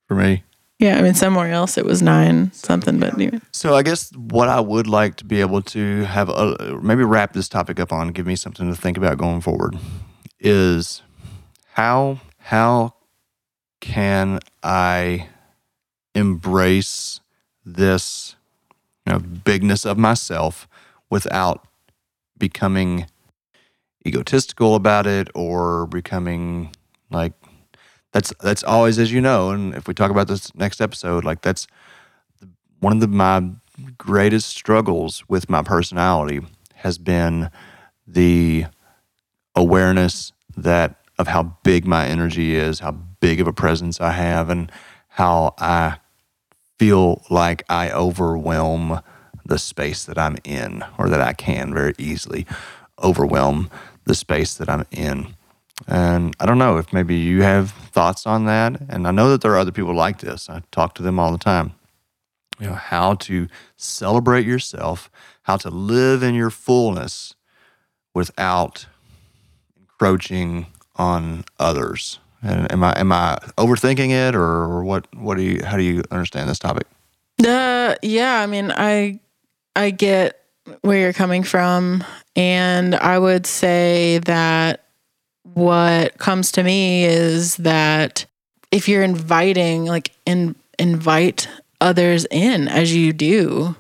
for 0.07 0.15
me. 0.15 0.45
Yeah, 0.79 0.97
I 0.97 1.03
mean, 1.03 1.15
somewhere 1.15 1.51
else 1.51 1.77
it 1.77 1.85
was 1.85 2.03
nine 2.03 2.53
something, 2.53 3.01
but 3.01 3.15
anyway. 3.15 3.41
So 3.51 3.75
I 3.75 3.83
guess 3.83 4.13
what 4.15 4.49
I 4.49 4.61
would 4.61 4.87
like 4.87 5.17
to 5.17 5.25
be 5.25 5.41
able 5.41 5.61
to 5.63 6.05
have 6.05 6.29
a, 6.29 6.79
maybe 6.81 7.03
wrap 7.03 7.33
this 7.33 7.49
topic 7.49 7.81
up 7.81 7.93
on, 7.93 8.13
give 8.13 8.27
me 8.27 8.37
something 8.37 8.71
to 8.71 8.81
think 8.81 8.97
about 8.97 9.19
going 9.19 9.41
forward, 9.41 9.77
is 10.39 11.03
how 11.73 12.21
how 12.39 12.95
can 13.81 14.39
I 14.63 15.29
embrace 16.15 17.21
this 17.65 18.37
you 19.05 19.15
know, 19.15 19.19
bigness 19.19 19.85
of 19.85 19.99
myself 19.99 20.68
without 21.11 21.67
becoming 22.39 23.07
egotistical 24.07 24.75
about 24.75 25.07
it 25.07 25.29
or 25.35 25.87
becoming 25.87 26.71
like 27.11 27.33
that's 28.13 28.33
that's 28.41 28.63
always 28.63 28.99
as 28.99 29.13
you 29.13 29.21
know 29.21 29.51
and 29.51 29.75
if 29.75 29.87
we 29.87 29.95
talk 29.95 30.11
about 30.11 30.29
this 30.29 30.55
next 30.55 30.81
episode 30.81 31.25
like 31.25 31.43
that's 31.43 31.67
one 32.81 32.93
of 32.93 33.01
the, 33.01 33.09
my 33.09 33.43
greatest 33.97 34.49
struggles 34.49 35.25
with 35.29 35.51
my 35.51 35.63
personality 35.63 36.41
has 36.77 36.97
been 36.97 37.51
the 38.07 38.65
awareness 39.55 40.33
that 40.57 40.97
of 41.19 41.27
how 41.27 41.43
big 41.63 41.87
my 41.87 42.07
energy 42.07 42.55
is 42.55 42.81
how 42.81 42.93
big 42.93 43.41
of 43.41 43.47
a 43.47 43.53
presence 43.53 44.01
i 44.01 44.13
have 44.13 44.49
and 44.49 44.71
how 45.09 45.55
i 45.59 45.99
feel 46.79 47.23
like 47.29 47.65
i 47.69 47.91
overwhelm 47.91 49.01
the 49.49 49.59
space 49.59 50.05
that 50.05 50.17
i'm 50.19 50.37
in 50.45 50.85
or 50.97 51.09
that 51.09 51.21
i 51.21 51.33
can 51.33 51.75
very 51.75 51.95
easily 51.99 52.47
overwhelm 53.03 53.69
the 54.05 54.15
space 54.15 54.55
that 54.55 54.69
i'm 54.69 54.87
in 54.91 55.35
and 55.87 56.35
I 56.41 56.47
don't 56.47 56.59
know 56.59 56.79
if 56.79 56.93
maybe 56.93 57.15
you 57.15 57.43
have 57.43 57.71
thoughts 57.71 58.27
on 58.27 58.47
that. 58.47 58.81
And 58.89 59.07
I 59.07 59.11
know 59.11 59.31
that 59.31 59.43
there 59.43 59.53
are 59.53 59.59
other 59.59 59.71
people 59.71 59.95
like 59.95 60.19
this. 60.19 60.51
I 60.51 60.63
talk 60.73 60.95
to 60.95 61.03
them 61.03 61.19
all 61.19 61.31
the 61.31 61.39
time. 61.39 61.73
You 62.59 62.69
know, 62.69 62.75
how 62.75 63.15
to 63.15 63.47
celebrate 63.77 64.45
yourself, 64.45 65.11
how 65.43 65.57
to 65.59 65.71
live 65.71 66.23
in 66.25 66.35
your 66.35 66.51
fullness 66.51 67.35
without 68.15 68.87
encroaching 69.79 70.67
on 70.97 71.45
others. 71.61 72.19
And 72.43 72.71
am 72.73 72.83
I 72.83 72.99
am 72.99 73.13
I 73.13 73.39
overthinking 73.57 74.11
it 74.11 74.35
or 74.35 74.83
what 74.83 75.07
what 75.15 75.37
do 75.37 75.43
you 75.43 75.65
how 75.65 75.77
do 75.77 75.83
you 75.83 76.03
understand 76.11 76.49
this 76.49 76.59
topic? 76.59 76.87
Uh 77.45 77.95
yeah, 78.03 78.41
I 78.41 78.47
mean 78.47 78.73
I 78.73 79.21
I 79.79 79.91
get 79.91 80.45
where 80.81 80.99
you're 80.99 81.13
coming 81.13 81.45
from 81.45 82.03
and 82.35 82.97
I 82.97 83.17
would 83.17 83.47
say 83.47 84.19
that 84.25 84.85
what 85.55 86.19
comes 86.19 86.51
to 86.53 86.65
me 86.65 87.05
is 87.05 87.57
that 87.59 88.27
if 88.73 88.89
you're 88.89 89.05
inviting 89.05 89.85
like 89.85 90.11
in, 90.27 90.57
invite 90.81 91.49
others 91.81 92.27
in 92.29 92.67
as 92.67 92.93
you 92.93 93.13
do 93.13 93.77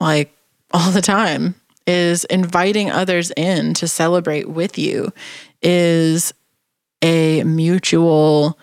like 0.00 0.36
all 0.72 0.90
the 0.90 1.00
time 1.00 1.54
is 1.86 2.24
inviting 2.24 2.90
others 2.90 3.30
in 3.36 3.74
to 3.74 3.86
celebrate 3.86 4.48
with 4.48 4.76
you 4.76 5.12
is 5.62 6.34
a 7.00 7.44
mutual 7.44 8.58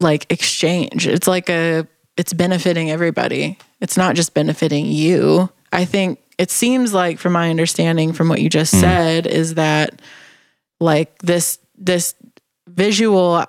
like 0.00 0.24
exchange. 0.32 1.06
It's 1.06 1.28
like 1.28 1.50
a 1.50 1.86
it's 2.16 2.32
benefiting 2.32 2.90
everybody 2.90 3.58
it's 3.80 3.96
not 3.96 4.14
just 4.14 4.34
benefiting 4.34 4.86
you 4.86 5.48
i 5.72 5.84
think 5.84 6.20
it 6.38 6.50
seems 6.50 6.92
like 6.92 7.18
from 7.18 7.32
my 7.32 7.50
understanding 7.50 8.12
from 8.12 8.28
what 8.28 8.40
you 8.40 8.48
just 8.48 8.74
mm. 8.74 8.80
said 8.80 9.26
is 9.26 9.54
that 9.54 10.00
like 10.80 11.16
this 11.18 11.58
this 11.76 12.14
visual 12.68 13.44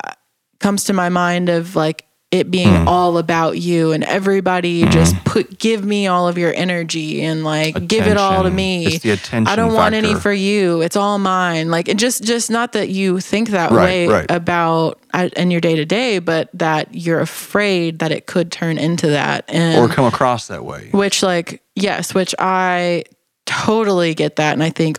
comes 0.60 0.84
to 0.84 0.92
my 0.92 1.08
mind 1.08 1.48
of 1.48 1.76
like 1.76 2.05
it 2.32 2.50
being 2.50 2.68
mm. 2.68 2.86
all 2.86 3.18
about 3.18 3.52
you 3.52 3.92
and 3.92 4.02
everybody 4.02 4.82
mm. 4.82 4.90
just 4.90 5.14
put 5.24 5.58
give 5.58 5.84
me 5.84 6.08
all 6.08 6.26
of 6.26 6.36
your 6.36 6.52
energy 6.54 7.22
and 7.22 7.44
like 7.44 7.76
attention. 7.76 7.86
give 7.86 8.06
it 8.08 8.16
all 8.16 8.42
to 8.42 8.50
me. 8.50 8.86
It's 8.86 8.98
the 9.00 9.10
attention 9.10 9.46
I 9.46 9.54
don't 9.54 9.68
factor. 9.68 9.76
want 9.76 9.94
any 9.94 10.14
for 10.14 10.32
you. 10.32 10.80
It's 10.82 10.96
all 10.96 11.18
mine. 11.18 11.70
Like 11.70 11.88
and 11.88 11.98
just 11.98 12.24
just 12.24 12.50
not 12.50 12.72
that 12.72 12.88
you 12.88 13.20
think 13.20 13.50
that 13.50 13.70
right, 13.70 13.84
way 13.84 14.08
right. 14.08 14.30
about 14.30 14.98
uh, 15.14 15.28
in 15.36 15.52
your 15.52 15.60
day 15.60 15.76
to 15.76 15.84
day, 15.84 16.18
but 16.18 16.50
that 16.54 16.94
you're 16.94 17.20
afraid 17.20 18.00
that 18.00 18.10
it 18.10 18.26
could 18.26 18.50
turn 18.50 18.76
into 18.76 19.08
that 19.08 19.44
and 19.48 19.78
or 19.78 19.92
come 19.92 20.04
across 20.04 20.48
that 20.48 20.64
way. 20.64 20.88
Which 20.92 21.22
like 21.22 21.62
yes, 21.76 22.12
which 22.12 22.34
I 22.40 23.04
totally 23.46 24.14
get 24.14 24.36
that 24.36 24.52
and 24.52 24.64
I 24.64 24.70
think 24.70 24.98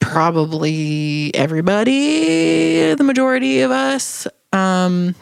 probably 0.00 1.34
everybody, 1.34 2.92
the 2.94 3.04
majority 3.04 3.62
of 3.62 3.70
us, 3.70 4.26
um, 4.52 5.14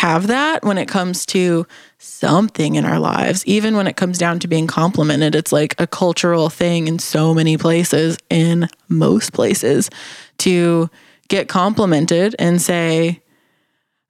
have 0.00 0.28
that 0.28 0.64
when 0.64 0.78
it 0.78 0.88
comes 0.88 1.26
to 1.26 1.66
something 1.98 2.76
in 2.76 2.86
our 2.86 2.98
lives. 2.98 3.44
Even 3.44 3.76
when 3.76 3.86
it 3.86 3.96
comes 3.96 4.16
down 4.16 4.38
to 4.38 4.48
being 4.48 4.66
complimented, 4.66 5.34
it's 5.34 5.52
like 5.52 5.78
a 5.78 5.86
cultural 5.86 6.48
thing 6.48 6.88
in 6.88 6.98
so 6.98 7.34
many 7.34 7.58
places, 7.58 8.16
in 8.30 8.66
most 8.88 9.34
places, 9.34 9.90
to 10.38 10.88
get 11.28 11.48
complimented 11.48 12.34
and 12.38 12.62
say, 12.62 13.20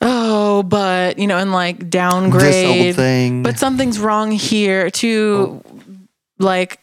oh, 0.00 0.62
but, 0.62 1.18
you 1.18 1.26
know, 1.26 1.38
and 1.38 1.50
like 1.50 1.90
downgrade. 1.90 2.94
But 3.42 3.58
something's 3.58 3.98
wrong 3.98 4.30
here 4.30 4.90
to 4.92 5.60
oh. 5.66 5.72
like 6.38 6.78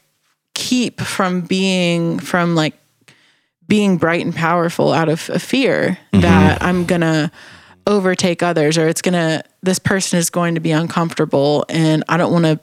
keep 0.53 0.99
from 0.99 1.39
being 1.39 2.19
from 2.19 2.55
like 2.55 2.73
being 3.69 3.95
bright 3.95 4.25
and 4.25 4.35
powerful 4.35 4.91
out 4.91 5.07
of 5.07 5.29
a 5.29 5.39
fear 5.39 5.97
mm-hmm. 6.11 6.19
that 6.23 6.61
I'm 6.61 6.85
gonna 6.85 7.31
overtake 7.87 8.43
others 8.43 8.77
or 8.77 8.87
it's 8.87 9.01
gonna 9.01 9.41
this 9.63 9.79
person 9.79 10.19
is 10.19 10.29
going 10.29 10.55
to 10.55 10.61
be 10.61 10.71
uncomfortable 10.71 11.65
and 11.69 12.03
I 12.09 12.17
don't 12.17 12.33
want 12.33 12.45
to 12.45 12.59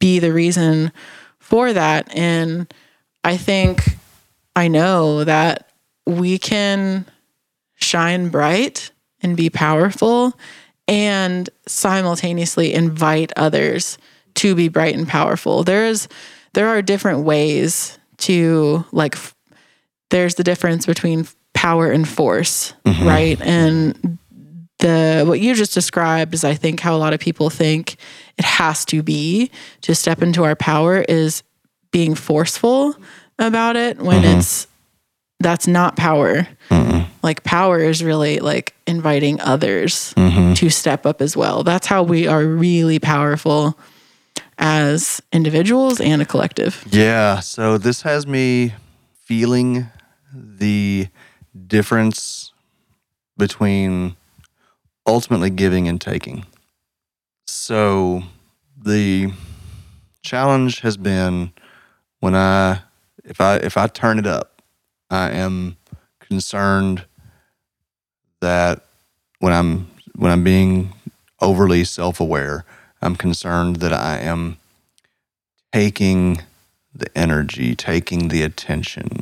be 0.00 0.18
the 0.18 0.32
reason 0.32 0.90
for 1.38 1.72
that 1.72 2.12
and 2.16 2.72
I 3.22 3.36
think 3.36 3.84
I 4.56 4.68
know 4.68 5.24
that 5.24 5.70
we 6.06 6.38
can 6.38 7.06
shine 7.76 8.30
bright 8.30 8.90
and 9.22 9.36
be 9.36 9.50
powerful 9.50 10.38
and 10.88 11.48
simultaneously 11.66 12.72
invite 12.74 13.32
others 13.36 13.98
to 14.34 14.54
be 14.54 14.68
bright 14.68 14.94
and 14.94 15.08
powerful. 15.08 15.64
There's 15.64 16.08
there 16.54 16.68
are 16.68 16.82
different 16.82 17.20
ways 17.20 17.98
to 18.18 18.84
like 18.92 19.16
f- 19.16 19.34
there's 20.10 20.36
the 20.36 20.44
difference 20.44 20.86
between 20.86 21.26
power 21.52 21.90
and 21.90 22.06
force, 22.06 22.74
mm-hmm. 22.84 23.06
right? 23.06 23.40
And 23.40 24.18
the 24.84 25.24
what 25.26 25.40
you 25.40 25.54
just 25.54 25.72
described 25.72 26.34
is 26.34 26.44
I 26.44 26.54
think 26.54 26.78
how 26.78 26.94
a 26.94 26.98
lot 26.98 27.14
of 27.14 27.20
people 27.20 27.48
think 27.48 27.96
it 28.36 28.44
has 28.44 28.84
to 28.86 29.02
be 29.02 29.50
to 29.80 29.94
step 29.94 30.20
into 30.20 30.44
our 30.44 30.54
power 30.54 31.00
is 31.08 31.42
being 31.90 32.14
forceful 32.14 32.94
about 33.38 33.76
it 33.76 33.96
when 33.98 34.22
mm-hmm. 34.22 34.38
it's 34.38 34.66
that's 35.40 35.66
not 35.66 35.96
power. 35.96 36.46
Mm-hmm. 36.68 37.10
Like 37.22 37.44
power 37.44 37.80
is 37.80 38.04
really 38.04 38.40
like 38.40 38.74
inviting 38.86 39.40
others 39.40 40.12
mm-hmm. 40.18 40.52
to 40.52 40.68
step 40.68 41.06
up 41.06 41.22
as 41.22 41.34
well. 41.34 41.62
That's 41.62 41.86
how 41.86 42.02
we 42.02 42.26
are 42.26 42.44
really 42.44 42.98
powerful 42.98 43.78
as 44.58 45.22
individuals 45.32 45.98
and 45.98 46.20
a 46.20 46.26
collective. 46.26 46.84
Yeah. 46.90 47.40
So 47.40 47.78
this 47.78 48.02
has 48.02 48.26
me 48.26 48.74
feeling 49.22 49.86
the 50.34 51.08
difference 51.66 52.52
between 53.38 54.16
ultimately 55.06 55.50
giving 55.50 55.88
and 55.88 56.00
taking. 56.00 56.44
So 57.46 58.22
the 58.76 59.32
challenge 60.22 60.80
has 60.80 60.96
been 60.96 61.52
when 62.20 62.34
I 62.34 62.80
if 63.24 63.40
I 63.40 63.56
if 63.56 63.76
I 63.76 63.86
turn 63.86 64.18
it 64.18 64.26
up, 64.26 64.62
I 65.10 65.30
am 65.30 65.76
concerned 66.20 67.04
that 68.40 68.84
when 69.38 69.52
I'm 69.52 69.90
when 70.16 70.30
I'm 70.30 70.44
being 70.44 70.92
overly 71.40 71.84
self-aware, 71.84 72.64
I'm 73.02 73.16
concerned 73.16 73.76
that 73.76 73.92
I 73.92 74.18
am 74.18 74.58
taking 75.72 76.40
the 76.94 77.06
energy, 77.18 77.74
taking 77.74 78.28
the 78.28 78.42
attention. 78.42 79.20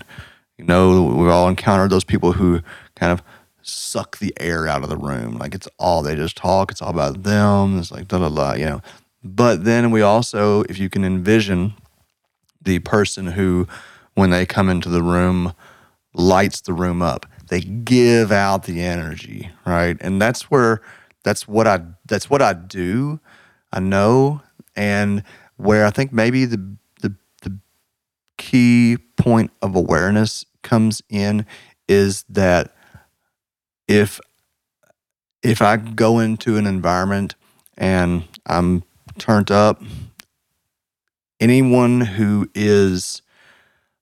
You 0.59 0.65
know, 0.67 1.03
we've 1.05 1.29
all 1.29 1.49
encountered 1.49 1.91
those 1.91 2.05
people 2.05 2.35
who 2.35 2.61
kind 2.95 3.11
of 3.11 3.23
suck 3.63 4.19
the 4.19 4.33
air 4.41 4.67
out 4.67 4.83
of 4.83 4.89
the 4.89 4.97
room. 4.97 5.39
Like 5.39 5.55
it's 5.55 5.69
all, 5.79 6.03
they 6.03 6.15
just 6.17 6.37
talk, 6.37 6.71
it's 6.71 6.83
all 6.83 6.91
about 6.91 7.23
them. 7.23 7.79
It's 7.79 7.91
like, 7.91 8.09
da 8.09 8.19
da 8.19 8.29
da, 8.29 8.55
you 8.55 8.67
know. 8.67 8.83
But 9.25 9.65
then 9.65 9.91
we 9.91 10.03
also, 10.03 10.63
if 10.63 10.79
you 10.79 10.91
can 10.91 11.05
envision 11.05 11.75
the 12.61 12.81
person 12.81 13.29
who, 13.29 13.67
when 14.15 14.31
they 14.31 14.47
come 14.47 14.69
into 14.69 14.89
the 14.89 15.03
room, 15.03 15.55
lights 16.15 16.61
the 16.61 16.73
room 16.73 17.03
up, 17.03 17.27
they 17.49 17.61
give 17.61 18.33
out 18.33 18.65
the 18.65 18.83
energy, 18.83 19.51
right? 19.65 19.97
And 20.01 20.21
that's 20.21 20.51
where, 20.51 20.83
that's 21.25 21.47
what 21.49 21.67
I, 21.67 21.83
that's 22.07 22.29
what 22.29 22.43
I 22.43 22.53
do 22.53 23.21
I 23.73 23.81
know, 23.81 24.43
and 24.77 25.23
where 25.57 25.87
I 25.87 25.91
think 25.91 26.13
maybe 26.13 26.45
the 26.45 26.77
the 27.01 27.15
the 27.41 27.59
key 28.37 28.99
point 29.17 29.51
of 29.63 29.75
awareness 29.75 30.45
comes 30.63 31.03
in 31.09 31.47
is 31.89 32.25
that 32.29 32.75
if 33.93 34.19
if 35.43 35.61
I 35.61 35.77
go 35.77 36.19
into 36.19 36.57
an 36.57 36.67
environment 36.67 37.35
and 37.77 38.25
I'm 38.47 38.85
turned 39.19 39.51
up, 39.51 39.83
anyone 41.41 42.01
who 42.01 42.49
is 42.55 43.23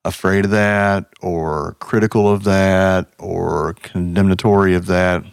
afraid 0.05 0.45
of 0.45 0.51
that 0.53 1.07
or 1.21 1.77
critical 1.81 2.31
of 2.31 2.45
that 2.45 3.09
or 3.19 3.75
condemnatory 3.83 4.75
of 4.75 4.87
that, 4.87 5.25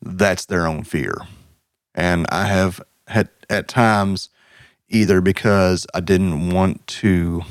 that's 0.00 0.46
their 0.46 0.66
own 0.66 0.82
fear. 0.82 1.14
And 1.94 2.26
I 2.30 2.46
have 2.46 2.80
had 3.08 3.28
at 3.48 3.68
times 3.68 4.30
either 4.88 5.20
because 5.20 5.86
I 5.94 6.00
didn't 6.00 6.50
want 6.50 6.86
to 6.86 7.42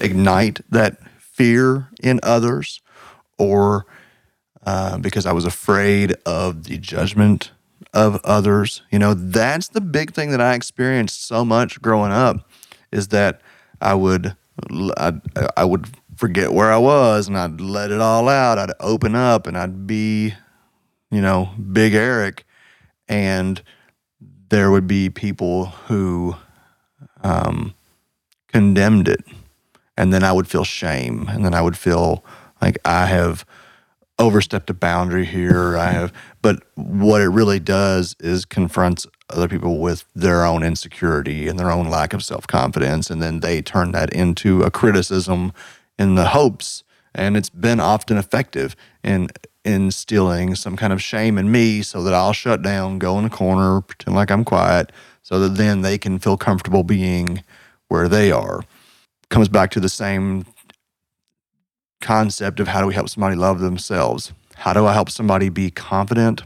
ignite 0.00 0.60
that 0.70 0.98
fear 1.18 1.88
in 2.02 2.20
others 2.22 2.80
or 3.38 3.86
uh, 4.66 4.98
because 4.98 5.26
I 5.26 5.32
was 5.32 5.44
afraid 5.44 6.14
of 6.26 6.64
the 6.64 6.78
judgment 6.78 7.50
of 7.92 8.20
others. 8.24 8.82
You 8.90 8.98
know, 8.98 9.14
that's 9.14 9.68
the 9.68 9.80
big 9.80 10.12
thing 10.12 10.30
that 10.30 10.40
I 10.40 10.54
experienced 10.54 11.26
so 11.26 11.44
much 11.44 11.80
growing 11.80 12.12
up 12.12 12.48
is 12.90 13.08
that 13.08 13.40
I 13.80 13.94
would 13.94 14.36
I, 14.96 15.14
I 15.56 15.64
would 15.64 15.88
forget 16.16 16.52
where 16.52 16.72
I 16.72 16.78
was 16.78 17.26
and 17.28 17.36
I'd 17.36 17.60
let 17.60 17.90
it 17.90 18.00
all 18.00 18.28
out. 18.28 18.58
I'd 18.58 18.70
open 18.80 19.14
up 19.14 19.46
and 19.46 19.58
I'd 19.58 19.86
be, 19.86 20.34
you 21.10 21.20
know, 21.20 21.50
Big 21.72 21.94
Eric, 21.94 22.44
and 23.08 23.62
there 24.48 24.70
would 24.70 24.86
be 24.86 25.10
people 25.10 25.66
who 25.66 26.36
um, 27.22 27.74
condemned 28.48 29.08
it, 29.08 29.24
and 29.96 30.12
then 30.12 30.22
I 30.22 30.32
would 30.32 30.48
feel 30.48 30.64
shame, 30.64 31.28
and 31.28 31.44
then 31.44 31.54
I 31.54 31.60
would 31.60 31.76
feel 31.76 32.24
like 32.62 32.78
I 32.84 33.06
have 33.06 33.44
overstepped 34.18 34.70
a 34.70 34.74
boundary 34.74 35.24
here. 35.24 35.76
I 35.76 35.90
have, 35.92 36.12
but 36.42 36.62
what 36.74 37.20
it 37.20 37.28
really 37.28 37.60
does 37.60 38.16
is 38.20 38.44
confronts 38.44 39.06
other 39.30 39.48
people 39.48 39.78
with 39.78 40.04
their 40.14 40.44
own 40.44 40.62
insecurity 40.62 41.48
and 41.48 41.58
their 41.58 41.70
own 41.70 41.88
lack 41.88 42.12
of 42.12 42.24
self 42.24 42.46
confidence, 42.46 43.10
and 43.10 43.22
then 43.22 43.40
they 43.40 43.62
turn 43.62 43.92
that 43.92 44.12
into 44.12 44.62
a 44.62 44.70
criticism 44.70 45.52
in 45.98 46.14
the 46.14 46.26
hopes, 46.26 46.84
and 47.14 47.36
it's 47.36 47.50
been 47.50 47.80
often 47.80 48.16
effective 48.16 48.76
in 49.02 49.28
instilling 49.64 50.54
some 50.54 50.76
kind 50.76 50.92
of 50.92 51.02
shame 51.02 51.38
in 51.38 51.50
me, 51.50 51.82
so 51.82 52.02
that 52.02 52.14
I'll 52.14 52.34
shut 52.34 52.62
down, 52.62 52.98
go 52.98 53.18
in 53.18 53.24
a 53.24 53.30
corner, 53.30 53.80
pretend 53.80 54.14
like 54.14 54.30
I'm 54.30 54.44
quiet, 54.44 54.92
so 55.22 55.38
that 55.40 55.56
then 55.56 55.80
they 55.80 55.96
can 55.96 56.18
feel 56.18 56.36
comfortable 56.36 56.82
being 56.82 57.42
where 57.88 58.08
they 58.08 58.30
are. 58.30 58.60
Comes 59.30 59.48
back 59.48 59.70
to 59.70 59.80
the 59.80 59.88
same 59.88 60.44
concept 62.00 62.60
of 62.60 62.68
how 62.68 62.80
do 62.80 62.86
we 62.86 62.94
help 62.94 63.08
somebody 63.08 63.36
love 63.36 63.60
themselves? 63.60 64.32
How 64.56 64.72
do 64.72 64.86
I 64.86 64.92
help 64.92 65.10
somebody 65.10 65.48
be 65.48 65.70
confident? 65.70 66.42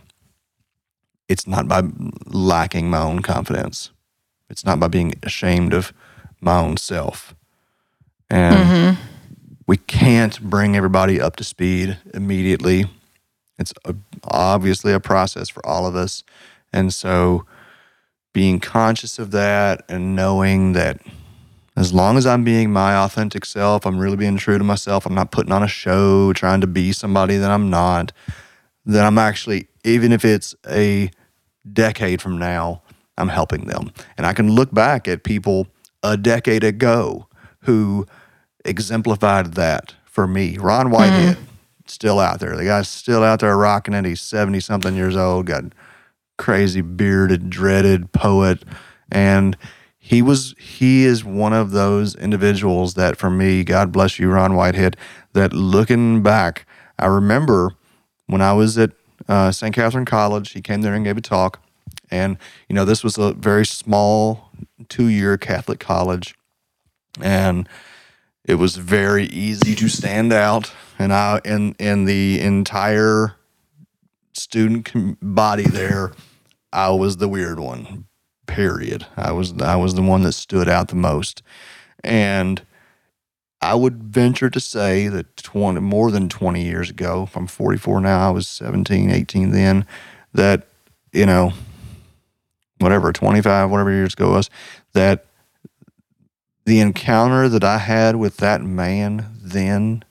It's 1.28 1.46
not 1.46 1.68
by 1.68 1.82
lacking 2.26 2.88
my 2.88 3.00
own 3.00 3.20
confidence. 3.20 3.90
It's 4.48 4.64
not 4.64 4.80
by 4.80 4.88
being 4.88 5.14
ashamed 5.22 5.74
of 5.74 5.92
my 6.40 6.58
own 6.58 6.76
self. 6.76 7.34
And 8.30 8.56
mm-hmm. 8.56 9.02
we 9.66 9.76
can't 9.76 10.40
bring 10.40 10.76
everybody 10.76 11.20
up 11.20 11.36
to 11.36 11.44
speed 11.44 11.98
immediately. 12.14 12.86
It's 13.58 13.74
a, 13.84 13.94
obviously 14.24 14.92
a 14.92 15.00
process 15.00 15.48
for 15.48 15.64
all 15.66 15.86
of 15.86 15.96
us. 15.96 16.22
And 16.72 16.94
so 16.94 17.44
being 18.32 18.60
conscious 18.60 19.18
of 19.18 19.30
that 19.32 19.84
and 19.88 20.14
knowing 20.14 20.72
that 20.72 21.00
as 21.78 21.94
long 21.94 22.16
as 22.16 22.26
I'm 22.26 22.42
being 22.42 22.72
my 22.72 22.96
authentic 22.96 23.44
self, 23.44 23.86
I'm 23.86 23.98
really 23.98 24.16
being 24.16 24.36
true 24.36 24.58
to 24.58 24.64
myself, 24.64 25.06
I'm 25.06 25.14
not 25.14 25.30
putting 25.30 25.52
on 25.52 25.62
a 25.62 25.68
show, 25.68 26.32
trying 26.32 26.60
to 26.60 26.66
be 26.66 26.92
somebody 26.92 27.36
that 27.36 27.50
I'm 27.52 27.70
not, 27.70 28.10
that 28.84 29.04
I'm 29.04 29.16
actually, 29.16 29.68
even 29.84 30.10
if 30.10 30.24
it's 30.24 30.56
a 30.68 31.10
decade 31.72 32.20
from 32.20 32.36
now, 32.36 32.82
I'm 33.16 33.28
helping 33.28 33.66
them. 33.66 33.92
And 34.16 34.26
I 34.26 34.32
can 34.32 34.50
look 34.50 34.74
back 34.74 35.06
at 35.06 35.22
people 35.22 35.68
a 36.02 36.16
decade 36.16 36.64
ago 36.64 37.28
who 37.60 38.06
exemplified 38.64 39.54
that 39.54 39.94
for 40.04 40.26
me. 40.26 40.58
Ron 40.58 40.90
Whitehead, 40.90 41.36
mm. 41.36 41.42
still 41.86 42.18
out 42.18 42.40
there. 42.40 42.56
The 42.56 42.64
guy's 42.64 42.88
still 42.88 43.22
out 43.22 43.38
there 43.38 43.56
rocking 43.56 43.94
it. 43.94 44.04
He's 44.04 44.20
70 44.20 44.58
something 44.60 44.96
years 44.96 45.16
old, 45.16 45.46
got 45.46 45.64
crazy 46.38 46.80
bearded, 46.80 47.50
dreaded 47.50 48.10
poet. 48.12 48.64
And 49.12 49.56
he 50.08 50.22
was 50.22 50.54
he 50.58 51.04
is 51.04 51.22
one 51.22 51.52
of 51.52 51.72
those 51.72 52.14
individuals 52.14 52.94
that 52.94 53.18
for 53.18 53.28
me, 53.28 53.62
God 53.62 53.92
bless 53.92 54.18
you, 54.18 54.30
Ron 54.30 54.54
Whitehead, 54.54 54.96
that 55.34 55.52
looking 55.52 56.22
back, 56.22 56.66
I 56.98 57.04
remember 57.04 57.72
when 58.26 58.40
I 58.40 58.54
was 58.54 58.78
at 58.78 58.92
uh, 59.28 59.52
St. 59.52 59.74
Catharine 59.74 60.06
College, 60.06 60.52
he 60.52 60.62
came 60.62 60.80
there 60.80 60.94
and 60.94 61.04
gave 61.04 61.18
a 61.18 61.20
talk. 61.20 61.60
And, 62.10 62.38
you 62.70 62.74
know, 62.74 62.86
this 62.86 63.04
was 63.04 63.18
a 63.18 63.34
very 63.34 63.66
small 63.66 64.50
two 64.88 65.08
year 65.08 65.36
Catholic 65.36 65.78
college. 65.78 66.34
And 67.20 67.68
it 68.46 68.54
was 68.54 68.76
very 68.76 69.26
easy 69.26 69.74
to 69.74 69.90
stand 69.90 70.32
out. 70.32 70.72
And 70.98 71.12
I, 71.12 71.42
in, 71.44 71.74
in 71.74 72.06
the 72.06 72.40
entire 72.40 73.36
student 74.32 75.18
body 75.20 75.64
there, 75.64 76.12
I 76.72 76.92
was 76.92 77.18
the 77.18 77.28
weird 77.28 77.60
one 77.60 78.07
period. 78.48 79.06
I 79.16 79.30
was 79.30 79.52
I 79.60 79.76
was 79.76 79.94
the 79.94 80.02
one 80.02 80.22
that 80.22 80.32
stood 80.32 80.68
out 80.68 80.88
the 80.88 80.96
most. 80.96 81.42
And 82.02 82.60
I 83.60 83.74
would 83.74 84.02
venture 84.02 84.50
to 84.50 84.60
say 84.60 85.08
that 85.08 85.36
20, 85.36 85.80
more 85.80 86.10
than 86.10 86.28
20 86.28 86.62
years 86.62 86.90
ago, 86.90 87.28
I'm 87.34 87.46
44 87.46 88.00
now, 88.00 88.28
I 88.28 88.30
was 88.30 88.46
17, 88.48 89.10
18 89.10 89.50
then, 89.50 89.84
that, 90.32 90.68
you 91.12 91.26
know, 91.26 91.52
whatever, 92.78 93.12
25, 93.12 93.70
whatever 93.70 93.90
years 93.90 94.14
ago 94.14 94.30
was, 94.30 94.48
that 94.92 95.26
the 96.66 96.78
encounter 96.80 97.48
that 97.48 97.64
I 97.64 97.78
had 97.78 98.16
with 98.16 98.36
that 98.36 98.62
man 98.62 99.26
then, 99.42 100.04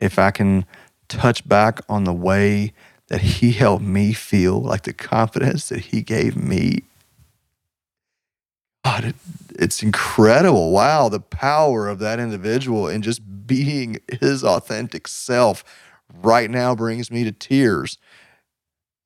if 0.00 0.18
I 0.18 0.32
can 0.32 0.66
touch 1.06 1.46
back 1.48 1.80
on 1.88 2.04
the 2.04 2.12
way 2.12 2.72
that 3.08 3.20
he 3.20 3.52
helped 3.52 3.84
me 3.84 4.12
feel, 4.12 4.60
like 4.60 4.82
the 4.82 4.92
confidence 4.92 5.68
that 5.68 5.80
he 5.86 6.02
gave 6.02 6.36
me 6.36 6.82
God, 8.84 9.04
it, 9.04 9.16
it's 9.50 9.82
incredible. 9.82 10.72
Wow, 10.72 11.08
the 11.08 11.20
power 11.20 11.88
of 11.88 11.98
that 11.98 12.18
individual 12.18 12.88
and 12.88 13.04
just 13.04 13.46
being 13.46 13.98
his 14.20 14.42
authentic 14.42 15.06
self 15.06 15.64
right 16.22 16.50
now 16.50 16.74
brings 16.74 17.10
me 17.10 17.24
to 17.24 17.32
tears 17.32 17.98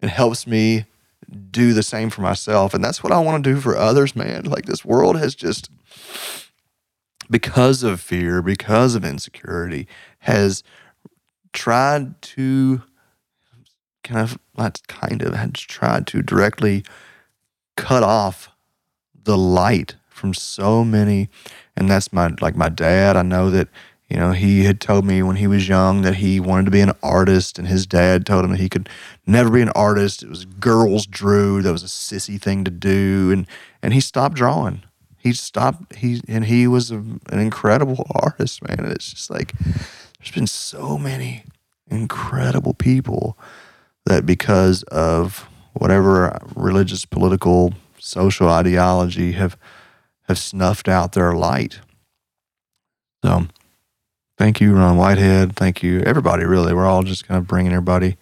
and 0.01 0.11
helps 0.11 0.47
me 0.47 0.85
do 1.51 1.73
the 1.73 1.83
same 1.83 2.11
for 2.11 2.21
myself. 2.21 2.75
And 2.75 2.85
that's 2.85 3.03
what 3.03 3.13
I 3.13 3.19
want 3.19 3.43
to 3.43 3.55
do 3.55 3.61
for 3.61 3.77
others, 3.77 4.15
man. 4.15 4.45
Like 4.45 4.67
this 4.67 4.85
world 4.85 5.19
has 5.19 5.35
just, 5.35 5.71
because 7.31 7.83
of 7.83 8.01
fear, 8.01 8.43
because 8.43 8.95
of 8.95 9.05
insecurity, 9.05 9.89
has 10.21 10.63
tried 11.53 12.21
to 12.23 12.83
kind 14.03 14.21
of, 14.21 14.39
not 14.57 14.81
kind 14.87 15.23
of, 15.23 15.35
has 15.35 15.53
tried 15.53 16.07
to 16.09 16.23
directly 16.23 16.85
cut 17.77 18.03
off 18.03 18.51
the 19.25 19.39
light 19.39 19.97
from 20.09 20.35
so 20.35 20.85
many 20.85 21.29
and 21.77 21.91
that's 21.91 22.13
my 22.13 22.33
like 22.41 22.57
my 22.57 22.69
dad. 22.69 23.17
I 23.17 23.23
know 23.23 23.51
that 23.51 23.69
you 24.09 24.17
know 24.17 24.33
he 24.33 24.65
had 24.65 24.81
told 24.81 25.05
me 25.05 25.23
when 25.23 25.37
he 25.37 25.47
was 25.47 25.69
young 25.69 26.03
that 26.03 26.17
he 26.17 26.41
wanted 26.41 26.67
to 26.67 26.71
be 26.71 26.81
an 26.81 26.93
artist 27.03 27.59
and 27.59 27.69
his 27.69 27.87
dad 27.87 28.27
told 28.27 28.45
him 28.45 28.53
that 28.53 28.61
he 28.61 28.69
could 28.69 28.89
never 29.27 29.51
be 29.51 29.63
an 29.63 29.71
artist. 29.71 30.23
It 30.23 30.29
was 30.29 30.45
girls 30.45 31.07
drew. 31.07 31.63
That 31.63 31.73
was 31.73 31.83
a 31.83 31.87
sissy 31.87 32.41
thing 32.41 32.65
to 32.65 32.71
do. 32.71 33.31
And 33.33 33.47
and 33.83 33.93
he 33.93 34.01
stopped 34.01 34.37
drawing. 34.37 34.83
He 35.19 35.33
stopped 35.33 35.97
he 35.97 36.21
and 36.29 36.45
he 36.45 36.67
was 36.67 36.91
a, 36.91 36.97
an 36.97 37.39
incredible 37.39 38.07
artist 38.15 38.67
man. 38.67 38.81
And 38.81 38.93
it's 38.93 39.11
just 39.11 39.31
like 39.31 39.53
there's 40.19 40.33
been 40.33 40.47
so 40.47 40.97
many 40.97 41.45
incredible 41.91 42.75
people 42.75 43.37
that 44.07 44.27
because 44.27 44.83
of 44.85 45.49
whatever 45.73 46.39
religious 46.55 47.05
political 47.05 47.75
social 48.05 48.49
ideology 48.49 49.33
have 49.33 49.57
have 50.25 50.39
snuffed 50.39 50.89
out 50.89 51.13
their 51.13 51.35
light. 51.35 51.81
So, 53.25 53.47
thank 54.39 54.61
you, 54.61 54.75
Ron 54.75 54.97
Whitehead. 54.97 55.57
Thank 55.57 55.83
you, 55.83 56.01
everybody. 56.01 56.45
Really, 56.45 56.75
we're 56.75 56.87
all 56.87 57.03
just 57.03 57.27
kind 57.27 57.39
of 57.39 57.47
bringing 57.47 57.73
everybody 57.73 58.17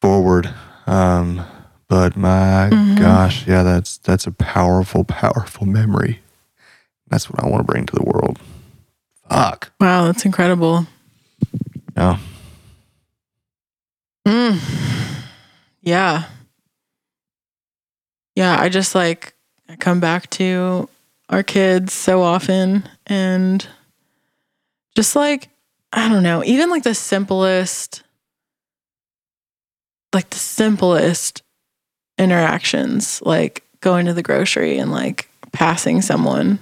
forward. 0.00 0.52
Um, 0.86 1.44
but 1.88 2.16
my 2.16 2.70
mm-hmm. 2.70 2.96
gosh, 2.96 3.46
yeah, 3.46 3.62
that's 3.62 3.98
that's 3.98 4.26
a 4.26 4.32
powerful, 4.32 5.04
powerful 5.04 5.66
memory. 5.66 6.20
That's 7.08 7.28
what 7.28 7.42
I 7.42 7.48
want 7.48 7.66
to 7.66 7.72
bring 7.72 7.86
to 7.86 7.96
the 7.96 8.04
world. 8.04 8.38
Fuck. 9.28 9.72
Wow, 9.80 10.06
that's 10.06 10.24
incredible. 10.24 10.86
Yeah. 11.96 12.18
Mm. 14.26 14.58
Yeah 15.82 16.24
yeah, 18.34 18.58
I 18.58 18.68
just 18.68 18.94
like 18.94 19.34
I 19.68 19.76
come 19.76 20.00
back 20.00 20.28
to 20.30 20.88
our 21.28 21.42
kids 21.42 21.92
so 21.92 22.22
often 22.22 22.88
and 23.06 23.66
just 24.94 25.16
like 25.16 25.48
I 25.92 26.08
don't 26.08 26.22
know, 26.22 26.42
even 26.44 26.70
like 26.70 26.82
the 26.82 26.94
simplest 26.94 28.02
like 30.12 30.28
the 30.30 30.38
simplest 30.38 31.42
interactions, 32.18 33.22
like 33.22 33.64
going 33.80 34.06
to 34.06 34.12
the 34.12 34.22
grocery 34.22 34.78
and 34.78 34.90
like 34.90 35.28
passing 35.52 36.02
someone 36.02 36.58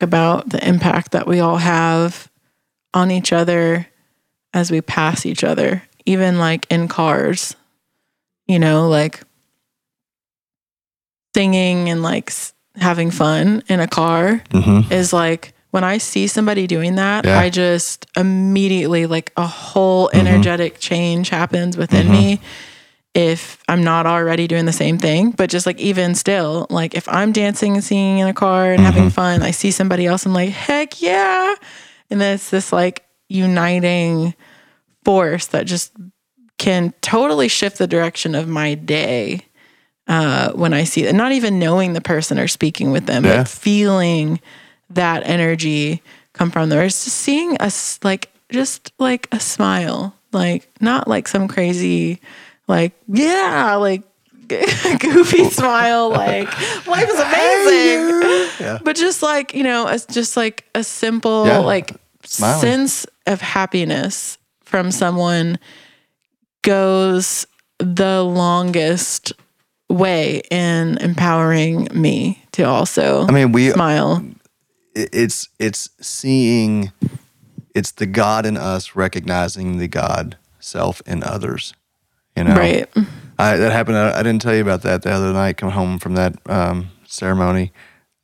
about 0.00 0.48
the 0.50 0.66
impact 0.66 1.12
that 1.12 1.26
we 1.26 1.40
all 1.40 1.56
have 1.56 2.30
on 2.92 3.10
each 3.10 3.32
other 3.32 3.86
as 4.52 4.70
we 4.70 4.80
pass 4.80 5.26
each 5.26 5.44
other, 5.44 5.82
even 6.04 6.38
like 6.38 6.66
in 6.70 6.88
cars, 6.88 7.56
you 8.46 8.58
know, 8.58 8.88
like 8.88 9.22
singing 11.40 11.90
and 11.90 12.02
like 12.02 12.32
having 12.76 13.10
fun 13.10 13.62
in 13.68 13.78
a 13.80 13.86
car 13.86 14.42
Mm-hmm. 14.50 14.90
is 14.92 15.12
like 15.12 15.52
when 15.70 15.84
I 15.84 15.98
see 15.98 16.26
somebody 16.26 16.66
doing 16.66 16.94
that, 16.96 17.26
Yeah. 17.26 17.38
I 17.38 17.50
just 17.50 18.06
immediately 18.16 19.04
like 19.06 19.32
a 19.36 19.46
whole 19.46 20.08
Mhm. 20.08 20.20
energetic 20.20 20.78
change 20.78 21.28
happens 21.28 21.76
within 21.76 22.06
Mhm. 22.06 22.10
me 22.10 22.40
if 23.14 23.58
I'm 23.68 23.82
not 23.84 24.06
already 24.06 24.46
doing 24.46 24.64
the 24.66 24.72
same 24.72 24.96
thing. 24.98 25.32
But 25.32 25.50
just 25.50 25.66
like 25.66 25.78
even 25.78 26.14
still, 26.14 26.66
like 26.70 26.94
if 26.94 27.06
I'm 27.08 27.32
dancing 27.32 27.74
and 27.74 27.84
singing 27.84 28.18
in 28.20 28.26
a 28.28 28.34
car 28.34 28.72
and 28.72 28.80
having 28.82 29.10
fun, 29.10 29.42
I 29.42 29.50
see 29.52 29.70
somebody 29.70 30.06
else, 30.06 30.24
I'm 30.24 30.32
like, 30.34 30.50
heck 30.50 31.02
yeah. 31.02 31.54
And 32.10 32.20
then 32.20 32.34
it's 32.36 32.48
this 32.50 32.72
like 32.72 33.04
uniting 33.28 34.34
force 35.04 35.46
that 35.48 35.66
just 35.66 35.92
can 36.58 36.94
totally 37.02 37.48
shift 37.48 37.76
the 37.78 37.86
direction 37.86 38.34
of 38.34 38.48
my 38.48 38.72
day 38.74 39.42
uh, 40.08 40.52
when 40.52 40.72
I 40.72 40.84
see 40.84 41.04
it. 41.04 41.14
Not 41.14 41.32
even 41.32 41.58
knowing 41.58 41.92
the 41.92 42.00
person 42.00 42.38
or 42.38 42.48
speaking 42.48 42.90
with 42.92 43.06
them, 43.06 43.24
Yeah. 43.24 43.38
but 43.38 43.48
feeling 43.48 44.40
that 44.90 45.26
energy 45.26 46.02
come 46.32 46.50
from 46.50 46.68
there. 46.68 46.84
It's 46.84 47.04
just 47.04 47.16
seeing 47.16 47.56
us 47.58 47.98
like 48.04 48.30
just 48.50 48.92
like 48.98 49.28
a 49.32 49.40
smile, 49.40 50.14
like 50.32 50.68
not 50.80 51.08
like 51.08 51.26
some 51.28 51.48
crazy, 51.48 52.20
like 52.68 52.92
yeah, 53.08 53.74
like 53.74 54.02
goofy 54.48 55.44
smile, 55.50 56.10
like 56.10 56.46
life 56.86 57.08
is 57.08 57.18
amazing. 57.18 58.50
Yeah. 58.60 58.78
But 58.84 58.94
just 58.96 59.22
like 59.22 59.54
you 59.54 59.64
know, 59.64 59.88
it's 59.88 60.06
just 60.06 60.36
like 60.36 60.64
a 60.74 60.84
simple 60.84 61.46
Yeah. 61.46 61.58
like 61.58 61.96
Smiling. 62.24 62.60
sense 62.60 63.06
of 63.26 63.40
happiness 63.40 64.38
from 64.62 64.90
someone 64.92 65.58
goes 66.62 67.46
the 67.78 68.22
longest 68.22 69.32
way 69.88 70.42
in 70.50 70.98
empowering 70.98 71.88
me 71.94 72.42
to 72.52 72.64
also 72.64 73.26
I 73.26 73.32
mean, 73.32 73.52
we 73.52 73.70
smile. 73.70 74.24
it's 74.94 75.48
it's 75.58 75.90
seeing 76.00 76.92
it's 77.74 77.92
the 77.92 78.06
God 78.06 78.46
in 78.46 78.56
us 78.56 78.96
recognizing 78.96 79.78
the 79.78 79.88
God 79.88 80.36
self 80.58 81.02
in 81.06 81.22
others. 81.22 81.74
You 82.36 82.44
know, 82.44 82.56
Right. 82.56 82.88
I, 83.38 83.56
that 83.56 83.72
happened. 83.72 83.98
I, 83.98 84.18
I 84.18 84.22
didn't 84.22 84.42
tell 84.42 84.54
you 84.54 84.62
about 84.62 84.82
that 84.82 85.02
the 85.02 85.10
other 85.10 85.32
night. 85.32 85.58
Coming 85.58 85.74
home 85.74 85.98
from 85.98 86.14
that 86.14 86.34
um, 86.46 86.90
ceremony, 87.06 87.72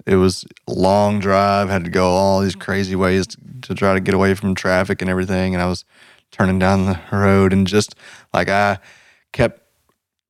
it 0.06 0.16
was 0.16 0.44
a 0.66 0.72
long 0.72 1.18
drive. 1.20 1.68
Had 1.68 1.84
to 1.84 1.90
go 1.90 2.06
all 2.06 2.40
these 2.40 2.54
crazy 2.54 2.96
ways 2.96 3.26
to, 3.28 3.36
to 3.62 3.74
try 3.74 3.94
to 3.94 4.00
get 4.00 4.14
away 4.14 4.34
from 4.34 4.54
traffic 4.54 5.00
and 5.02 5.10
everything. 5.10 5.54
And 5.54 5.62
I 5.62 5.66
was 5.66 5.84
turning 6.30 6.58
down 6.58 6.86
the 6.86 6.98
road, 7.12 7.52
and 7.52 7.66
just 7.66 7.94
like 8.32 8.48
I 8.48 8.78
kept 9.32 9.61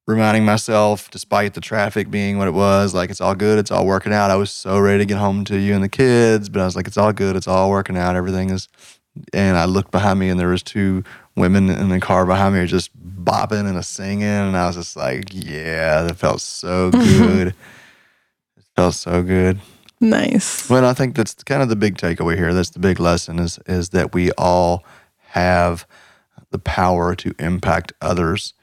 reminding 0.07 0.45
myself, 0.45 1.11
despite 1.11 1.55
the 1.55 1.61
traffic 1.61 2.11
being 2.11 2.39
what 2.39 2.49
it 2.49 2.55
was, 2.55 2.95
like 2.95 3.11
it's 3.11 3.21
all 3.21 3.35
good, 3.35 3.59
it's 3.59 3.71
all 3.71 3.87
working 3.87 4.13
out. 4.13 4.31
I 4.31 4.37
was 4.37 4.51
so 4.51 4.79
ready 4.79 4.99
to 4.99 5.05
get 5.05 5.19
home 5.19 5.45
to 5.45 5.59
you 5.59 5.75
and 5.75 5.83
the 5.83 5.89
kids, 5.89 6.49
but 6.49 6.61
I 6.61 6.65
was 6.65 6.75
like, 6.77 6.87
it's 6.87 6.99
all 6.99 7.13
good, 7.13 7.37
it's 7.37 7.49
all 7.49 7.71
working 7.71 7.97
out, 7.97 8.17
everything 8.17 8.51
is. 8.51 8.69
And 9.35 9.59
I 9.59 9.67
looked 9.67 9.91
behind 9.91 10.19
me, 10.19 10.31
and 10.31 10.41
there 10.41 10.49
was 10.49 10.63
two 10.63 11.05
women 11.37 11.69
in 11.69 11.91
the 11.91 12.01
car 12.01 12.25
behind 12.25 12.55
me, 12.55 12.67
just 12.67 12.91
bopping 12.99 13.69
and 13.69 13.77
a 13.77 13.83
singing, 13.83 14.23
and 14.23 14.57
I 14.57 14.67
was 14.67 14.77
just 14.77 14.97
like, 14.97 15.25
yeah, 15.31 16.03
that 16.03 16.17
felt 16.17 16.41
so 16.41 16.91
good. 16.93 17.49
it 17.49 18.65
felt 18.75 18.95
so 18.95 19.23
good. 19.23 19.61
Nice. 20.01 20.69
Well, 20.69 20.85
I 20.85 20.95
think 20.95 21.15
that's 21.15 21.35
kind 21.45 21.63
of 21.63 21.69
the 21.69 21.77
big 21.77 21.97
takeaway 21.97 22.37
here. 22.37 22.53
That's 22.53 22.71
the 22.71 22.81
big 22.81 22.99
lesson 22.99 23.39
is 23.39 23.59
is 23.67 23.91
that 23.91 24.15
we 24.15 24.33
all 24.33 24.83
have 25.29 25.87
the 26.51 26.59
power 26.59 27.15
to 27.15 27.35
impact 27.39 27.93
others 28.01 28.55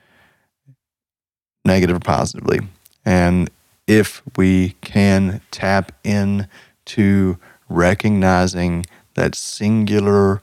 negative 1.65 1.97
or 1.97 1.99
positively. 1.99 2.59
And 3.05 3.49
if 3.87 4.21
we 4.37 4.75
can 4.81 5.41
tap 5.51 5.91
in 6.03 6.47
to 6.85 7.37
recognizing 7.67 8.85
that 9.15 9.35
singular 9.35 10.41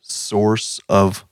source 0.00 0.80
of 0.88 1.24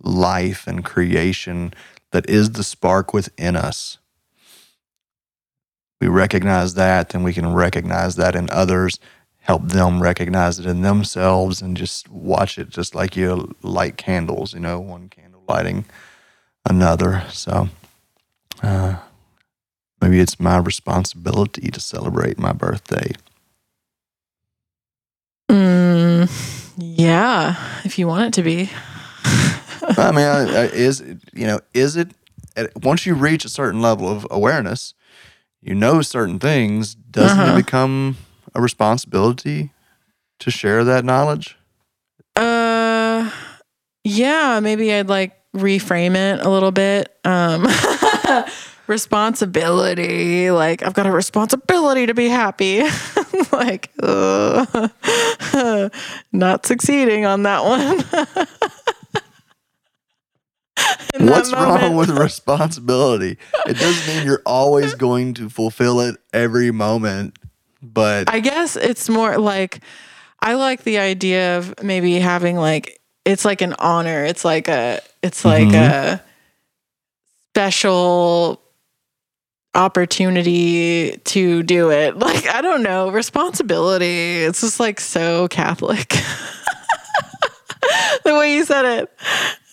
life 0.00 0.66
and 0.66 0.84
creation 0.84 1.74
that 2.10 2.28
is 2.28 2.52
the 2.52 2.64
spark 2.64 3.12
within 3.12 3.56
us, 3.56 3.98
we 6.00 6.06
recognize 6.06 6.74
that, 6.74 7.08
then 7.08 7.22
we 7.24 7.32
can 7.32 7.52
recognize 7.52 8.16
that 8.16 8.36
in 8.36 8.48
others, 8.50 9.00
help 9.40 9.68
them 9.68 10.00
recognize 10.00 10.58
it 10.60 10.66
in 10.66 10.82
themselves, 10.82 11.60
and 11.60 11.76
just 11.76 12.08
watch 12.08 12.58
it 12.58 12.68
just 12.68 12.94
like 12.94 13.16
you 13.16 13.54
light 13.62 13.96
candles, 13.96 14.54
you 14.54 14.60
know, 14.60 14.78
one 14.78 15.08
candle 15.08 15.42
lighting 15.48 15.84
another. 16.64 17.24
So 17.30 17.68
uh, 18.62 18.96
maybe 20.00 20.20
it's 20.20 20.38
my 20.40 20.58
responsibility 20.58 21.70
to 21.70 21.80
celebrate 21.80 22.38
my 22.38 22.52
birthday. 22.52 23.12
Mm, 25.50 26.28
yeah, 26.76 27.56
if 27.84 27.98
you 27.98 28.06
want 28.06 28.26
it 28.26 28.32
to 28.34 28.42
be. 28.42 28.70
I 29.96 30.10
mean, 30.12 30.24
I, 30.26 30.40
I, 30.42 30.64
is 30.66 31.00
you 31.32 31.46
know, 31.46 31.60
is 31.74 31.96
it 31.96 32.10
once 32.82 33.06
you 33.06 33.14
reach 33.14 33.44
a 33.44 33.48
certain 33.48 33.80
level 33.80 34.08
of 34.08 34.26
awareness, 34.30 34.94
you 35.62 35.74
know 35.74 36.02
certain 36.02 36.38
things. 36.38 36.94
Doesn't 36.94 37.40
Uh-huh. 37.40 37.52
it 37.52 37.56
become 37.56 38.16
a 38.54 38.60
responsibility 38.60 39.70
to 40.40 40.50
share 40.50 40.84
that 40.84 41.04
knowledge? 41.04 41.56
Uh, 42.36 43.30
yeah, 44.04 44.60
maybe 44.60 44.92
I'd 44.92 45.08
like 45.08 45.32
reframe 45.56 46.14
it 46.14 46.44
a 46.44 46.50
little 46.50 46.70
bit. 46.72 47.16
Um, 47.24 47.64
responsibility, 48.86 50.50
like 50.50 50.82
I've 50.82 50.94
got 50.94 51.06
a 51.06 51.12
responsibility 51.12 52.06
to 52.06 52.14
be 52.14 52.28
happy. 52.28 52.82
like, 53.52 53.90
not 56.32 56.66
succeeding 56.66 57.24
on 57.26 57.42
that 57.44 57.64
one. 57.64 58.04
What's 61.18 61.52
wrong 61.52 61.96
with 61.96 62.10
responsibility? 62.10 63.38
It 63.66 63.78
doesn't 63.78 64.14
mean 64.14 64.24
you're 64.26 64.42
always 64.46 64.94
going 64.94 65.34
to 65.34 65.48
fulfill 65.48 66.00
it 66.00 66.16
every 66.32 66.70
moment, 66.70 67.38
but 67.82 68.32
I 68.32 68.40
guess 68.40 68.76
it's 68.76 69.08
more 69.08 69.38
like 69.38 69.80
I 70.40 70.54
like 70.54 70.84
the 70.84 70.98
idea 70.98 71.58
of 71.58 71.82
maybe 71.82 72.18
having 72.18 72.56
like 72.56 73.00
it's 73.24 73.44
like 73.44 73.60
an 73.62 73.74
honor. 73.78 74.24
It's 74.24 74.44
like 74.44 74.68
a 74.68 75.00
it's 75.22 75.44
like 75.44 75.68
mm-hmm. 75.68 76.14
a 76.14 76.22
special 77.58 78.62
opportunity 79.74 81.16
to 81.24 81.64
do 81.64 81.90
it. 81.90 82.16
Like 82.28 82.46
I 82.46 82.60
don't 82.60 82.84
know, 82.84 83.10
responsibility. 83.10 84.44
It's 84.44 84.60
just 84.60 84.78
like 84.78 85.00
so 85.00 85.48
Catholic. 85.48 86.08
the 88.24 88.36
way 88.36 88.54
you 88.54 88.64
said 88.64 88.84
it. 88.84 89.10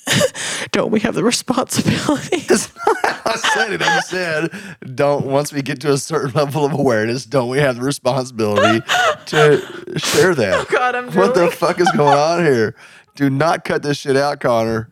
don't 0.71 0.91
we 0.91 0.99
have 1.01 1.13
the 1.13 1.23
responsibility? 1.23 2.43
I 2.49 3.36
said 3.36 3.73
it. 3.73 3.83
I 3.83 3.99
said, 3.99 4.51
don't, 4.95 5.27
once 5.27 5.53
we 5.53 5.61
get 5.61 5.79
to 5.81 5.91
a 5.91 5.97
certain 5.97 6.31
level 6.31 6.65
of 6.65 6.73
awareness, 6.73 7.25
don't 7.25 7.49
we 7.49 7.59
have 7.59 7.75
the 7.75 7.83
responsibility 7.83 8.83
to 9.27 9.59
share 9.97 10.33
that? 10.33 10.53
Oh 10.55 10.65
God, 10.71 10.95
I'm 10.95 11.11
What 11.11 11.36
the 11.36 11.51
fuck 11.51 11.79
is 11.79 11.91
going 11.91 12.17
on 12.17 12.43
here? 12.43 12.73
Do 13.15 13.29
not 13.29 13.63
cut 13.63 13.83
this 13.83 13.97
shit 13.97 14.17
out, 14.17 14.39
Connor. 14.39 14.89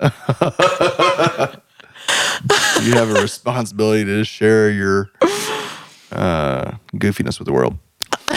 You 0.00 0.08
have 2.92 3.10
a 3.10 3.20
responsibility 3.22 4.04
to 4.04 4.24
share 4.24 4.70
your 4.70 5.10
uh, 6.12 6.72
goofiness 6.94 7.38
with 7.38 7.46
the 7.46 7.52
world. 7.52 7.78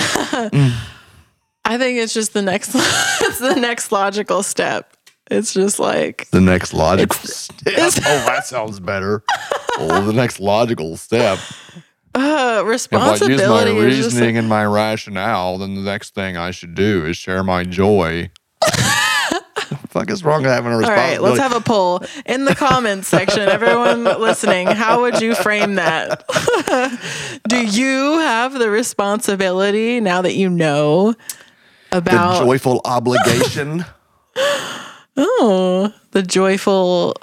I 1.66 1.78
think 1.78 1.99
it's 1.99 2.14
just 2.14 2.34
the 2.34 2.41
next 2.41 2.72
it's 2.76 3.39
the 3.39 3.55
next 3.55 3.91
logical 3.91 4.43
step. 4.43 4.93
It's 5.30 5.53
just 5.53 5.78
like 5.80 6.30
The 6.32 6.39
next 6.39 6.74
logical 6.74 7.16
It's- 7.18 7.38
step. 7.43 7.74
it's- 7.74 7.97
oh, 7.97 8.26
that 8.28 8.45
sounds 8.45 8.80
better. 8.80 9.24
Oh, 9.78 10.05
the 10.05 10.14
next 10.14 10.39
logical 10.39 10.95
step. 10.95 11.38
uh 12.16 12.20
If 12.20 12.24
I 12.24 12.32
use 12.62 12.62
my 12.62 12.62
responsibility 12.72 13.72
reasoning 13.80 14.36
like, 14.36 14.39
and 14.39 14.47
my 14.49 14.66
rationale, 14.66 15.58
then 15.58 15.76
the 15.76 15.82
next 15.82 16.16
thing 16.16 16.38
I 16.38 16.51
should 16.51 16.74
do 16.76 17.05
is 17.05 17.18
share 17.18 17.43
my 17.43 17.64
joy. 17.66 18.30
Fuck 20.00 20.10
is 20.12 20.24
wrong 20.24 20.43
with 20.43 20.52
having 20.52 20.72
a 20.72 20.76
all 20.76 20.80
responsibility? 20.80 21.12
right, 21.14 21.22
let's 21.22 21.39
have 21.39 21.54
a 21.56 21.62
poll 21.62 22.04
in 22.26 22.45
the 22.45 22.54
comments 22.56 23.08
section. 23.18 23.48
Everyone 23.48 24.04
listening, 24.04 24.68
how 24.68 25.02
would 25.02 25.22
you 25.22 25.36
frame 25.36 25.76
that? 25.76 26.24
Do 27.48 27.66
you 27.66 28.20
have 28.20 28.54
the 28.54 28.70
responsibility 28.70 30.00
now 30.00 30.22
that 30.22 30.36
you 30.36 30.50
know 30.50 31.16
about 31.91 32.39
the 32.39 32.45
joyful 32.45 32.82
obligation. 32.86 33.86
Oh, 35.20 35.91
the 36.12 36.22
joyful 36.22 37.16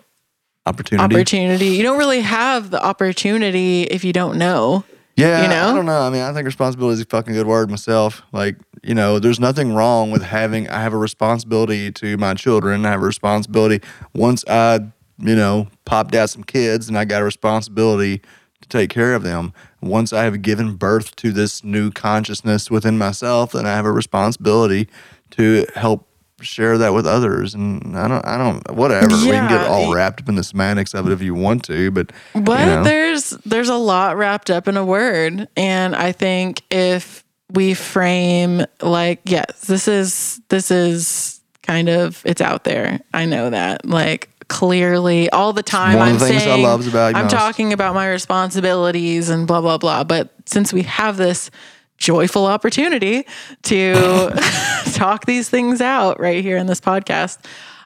Opportunity. 0.66 1.14
opportunity. 1.14 1.66
You 1.68 1.85
don't 1.85 1.97
really 1.99 2.22
have 2.22 2.70
the 2.70 2.83
opportunity 2.85 3.85
if 3.85 4.03
you 4.03 4.12
don't 4.12 4.37
know. 4.37 4.83
Yeah, 5.16 5.42
You 5.42 5.48
know? 5.48 5.70
I 5.70 5.74
don't 5.74 5.86
know. 5.86 6.00
I 6.00 6.10
mean, 6.10 6.22
I 6.22 6.32
think 6.32 6.44
responsibility 6.44 6.94
is 6.94 7.00
a 7.00 7.04
fucking 7.06 7.34
good 7.34 7.46
word 7.46 7.70
myself. 7.70 8.22
Like, 8.32 8.56
you 8.82 8.94
know, 8.94 9.18
there's 9.18 9.38
nothing 9.40 9.72
wrong 9.72 10.10
with 10.10 10.22
having. 10.22 10.68
I 10.68 10.82
have 10.82 10.92
a 10.92 10.98
responsibility 10.98 11.92
to 11.92 12.16
my 12.16 12.34
children. 12.34 12.84
I 12.84 12.90
have 12.90 13.02
a 13.02 13.06
responsibility. 13.06 13.80
Once 14.12 14.44
I, 14.48 14.80
you 15.18 15.36
know, 15.36 15.68
popped 15.84 16.14
out 16.14 16.30
some 16.30 16.42
kids, 16.44 16.88
and 16.88 16.98
I 16.98 17.04
got 17.04 17.22
a 17.22 17.24
responsibility 17.24 18.22
to 18.60 18.68
take 18.68 18.90
care 18.90 19.14
of 19.14 19.22
them. 19.22 19.52
Once 19.80 20.12
I 20.12 20.24
have 20.24 20.42
given 20.42 20.74
birth 20.74 21.14
to 21.16 21.30
this 21.30 21.62
new 21.62 21.90
consciousness 21.90 22.70
within 22.70 22.98
myself, 22.98 23.52
then 23.52 23.66
I 23.66 23.74
have 23.74 23.86
a 23.86 23.92
responsibility 23.92 24.88
to 25.32 25.66
help 25.74 26.08
share 26.41 26.78
that 26.78 26.93
with 26.95 27.07
others. 27.07 27.55
And 27.55 27.97
I 27.97 28.09
don't, 28.09 28.26
I 28.26 28.37
don't, 28.37 28.70
whatever. 28.76 29.07
we 29.09 29.30
can 29.30 29.49
get 29.49 29.66
all 29.66 29.95
wrapped 29.95 30.20
up 30.22 30.28
in 30.28 30.35
the 30.35 30.45
semantics 30.45 30.95
of 30.95 31.07
it 31.09 31.12
if 31.12 31.22
you 31.22 31.35
want 31.35 31.64
to, 31.64 31.91
but 31.91 32.12
But 32.35 32.61
you 32.61 32.66
know. 32.66 32.85
there's 32.85 33.30
there's 33.45 33.68
a 33.68 33.76
lot 33.76 34.16
wrapped 34.16 34.51
up 34.51 34.68
in 34.68 34.76
a 34.76 34.85
word, 34.85 35.49
and 35.57 35.95
I 35.95 36.12
think 36.12 36.62
if 36.70 37.24
we 37.53 37.74
frame 37.74 38.64
like 38.82 39.20
yes, 39.24 39.62
this 39.66 39.87
is 39.89 40.41
this 40.49 40.70
is 40.70 41.41
kind 41.62 41.89
of 41.89 42.20
it's 42.26 42.41
out 42.41 42.64
there. 42.64 43.01
I 43.12 43.26
know 43.26 43.51
that 43.51 43.87
like 43.87 44.28
clearly 44.49 45.30
all 45.30 45.53
the 45.55 45.62
time. 45.62 45.99
one 45.99 46.09
I'm 46.09 46.18
the 46.18 46.24
I 46.26 46.39
saying 46.39 46.66
I'm 46.66 47.12
most. 47.24 47.30
talking 47.30 47.72
about 47.72 47.95
my 47.95 48.09
responsibilities 48.11 49.30
and 49.30 49.47
blah 49.47 49.61
blah 49.61 49.78
blah. 49.78 50.05
But 50.05 50.30
since 50.47 50.72
we 50.72 50.82
have 50.82 51.16
this 51.16 51.51
joyful 51.99 52.47
opportunity 52.47 53.26
to 53.62 54.30
talk 54.92 55.26
these 55.26 55.49
things 55.49 55.80
out 55.80 56.20
right 56.20 56.42
here 56.42 56.57
in 56.57 56.66
this 56.66 56.80
podcast, 56.80 57.38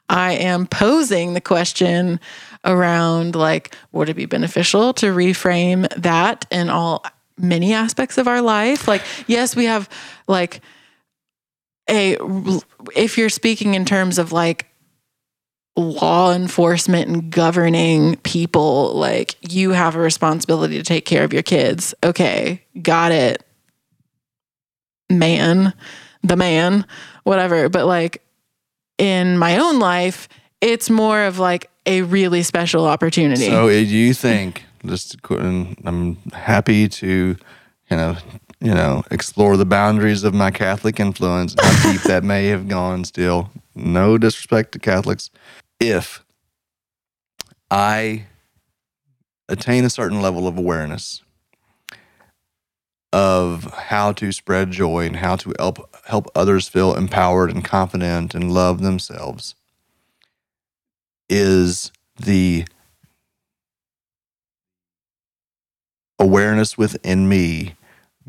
I 0.09 0.33
am 0.33 0.65
posing 0.65 1.33
the 1.33 1.41
question 1.41 2.19
around 2.65 3.35
like, 3.35 3.75
would 3.91 4.09
it 4.09 4.15
be 4.15 4.25
beneficial 4.25 4.93
to 4.93 5.07
reframe 5.07 5.87
that 6.01 6.45
in 6.51 6.69
all 6.69 7.03
many 7.37 7.73
aspects 7.73 8.17
of 8.17 8.27
our 8.27 8.41
life? 8.41 8.87
Like, 8.87 9.03
yes, 9.27 9.55
we 9.55 9.65
have 9.65 9.87
like 10.27 10.61
a, 11.89 12.17
if 12.95 13.17
you're 13.17 13.29
speaking 13.29 13.75
in 13.75 13.85
terms 13.85 14.17
of 14.17 14.31
like 14.31 14.67
law 15.75 16.33
enforcement 16.33 17.09
and 17.09 17.31
governing 17.31 18.17
people, 18.17 18.93
like 18.95 19.35
you 19.41 19.71
have 19.71 19.95
a 19.95 19.99
responsibility 19.99 20.77
to 20.77 20.83
take 20.83 21.05
care 21.05 21.23
of 21.23 21.33
your 21.33 21.43
kids. 21.43 21.93
Okay, 22.03 22.63
got 22.81 23.11
it. 23.11 23.43
Man, 25.09 25.73
the 26.23 26.35
man, 26.35 26.85
whatever. 27.23 27.69
But 27.69 27.85
like 27.85 28.21
in 28.97 29.37
my 29.37 29.57
own 29.57 29.79
life, 29.79 30.27
it's 30.61 30.89
more 30.89 31.23
of 31.23 31.39
like 31.39 31.69
a 31.85 32.01
really 32.03 32.43
special 32.43 32.85
opportunity. 32.85 33.47
So, 33.47 33.67
uh, 33.67 33.71
do 33.71 33.85
you 33.85 34.13
think? 34.13 34.65
Just, 34.85 35.17
I'm 35.29 36.15
happy 36.31 36.87
to, 36.87 37.35
you 37.89 37.97
know, 37.97 38.15
you 38.61 38.73
know, 38.73 39.03
explore 39.11 39.57
the 39.57 39.65
boundaries 39.65 40.23
of 40.23 40.33
my 40.33 40.51
Catholic 40.51 40.99
influence, 40.99 41.55
how 41.59 41.91
deep 41.91 42.01
that 42.03 42.23
may 42.23 42.47
have 42.47 42.67
gone. 42.67 43.03
Still, 43.05 43.51
no 43.75 44.17
disrespect 44.17 44.73
to 44.73 44.79
Catholics. 44.79 45.29
If 45.79 46.23
I 47.71 48.25
attain 49.47 49.85
a 49.85 49.89
certain 49.89 50.21
level 50.21 50.47
of 50.47 50.57
awareness 50.57 51.23
of 53.11 53.65
how 53.73 54.11
to 54.13 54.31
spread 54.31 54.71
joy 54.71 55.05
and 55.05 55.15
how 55.17 55.35
to 55.35 55.53
help 55.57 55.95
help 56.05 56.29
others 56.35 56.67
feel 56.67 56.95
empowered 56.95 57.49
and 57.51 57.65
confident 57.65 58.35
and 58.35 58.51
love 58.53 58.81
themselves, 58.81 59.55
is 61.29 61.91
the 62.17 62.65
awareness 66.19 66.77
within 66.77 67.29
me 67.29 67.75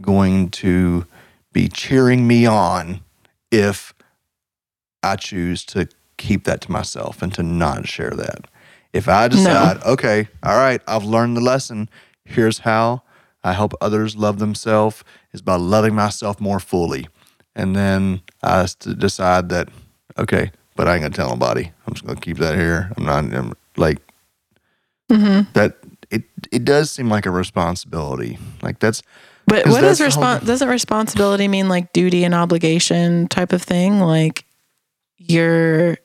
going 0.01 0.49
to 0.49 1.07
be 1.53 1.69
cheering 1.69 2.27
me 2.27 2.47
on 2.47 3.01
if 3.51 3.93
I 5.03 5.17
choose 5.17 5.65
to 5.67 5.89
keep 6.17 6.45
that 6.45 6.61
to 6.63 6.71
myself 6.73 7.23
and 7.23 7.35
to 7.35 7.43
not 7.43 7.89
share 7.89 8.11
that. 8.11 8.47
If 8.93 9.09
I 9.09 9.29
decide, 9.29 9.83
okay, 9.85 10.29
all 10.43 10.57
right, 10.57 10.81
I've 10.87 11.05
learned 11.05 11.37
the 11.37 11.41
lesson. 11.41 11.89
Here's 12.25 12.59
how 12.59 13.03
I 13.43 13.53
help 13.55 13.73
others 13.81 14.17
love 14.17 14.39
themselves 14.39 15.03
is 15.33 15.41
by 15.43 15.57
loving 15.57 15.95
myself 15.95 16.41
more 16.41 16.61
fully. 16.61 17.09
And 17.57 17.75
then 17.75 18.21
I 18.43 18.67
decide 18.99 19.49
that, 19.49 19.69
okay, 20.19 20.51
but 20.77 20.87
I 20.89 20.95
ain't 20.95 21.03
gonna 21.03 21.15
tell 21.15 21.31
nobody. 21.31 21.71
I'm 21.87 21.95
just 21.95 22.07
gonna 22.07 22.21
keep 22.21 22.39
that 22.39 22.57
here. 22.57 22.93
I'm 22.97 23.05
not 23.05 23.25
I'm, 23.35 23.53
like 23.77 23.99
Mm-hmm. 25.11 25.51
that. 25.55 25.77
It 26.11 26.25
it 26.51 26.65
does 26.65 26.91
seem 26.91 27.09
like 27.09 27.25
a 27.27 27.31
responsibility. 27.31 28.39
Like 28.63 28.79
that's 28.81 29.03
But 29.47 29.67
what 29.67 29.81
does 29.81 30.01
whole- 30.01 30.39
doesn't 30.41 30.69
responsibility 30.69 31.47
mean 31.49 31.69
like 31.69 31.93
duty 31.93 32.25
and 32.25 32.35
obligation 32.35 33.29
type 33.29 33.53
of 33.53 33.63
thing? 33.63 34.01
Like 34.01 34.45
you're 35.19 35.99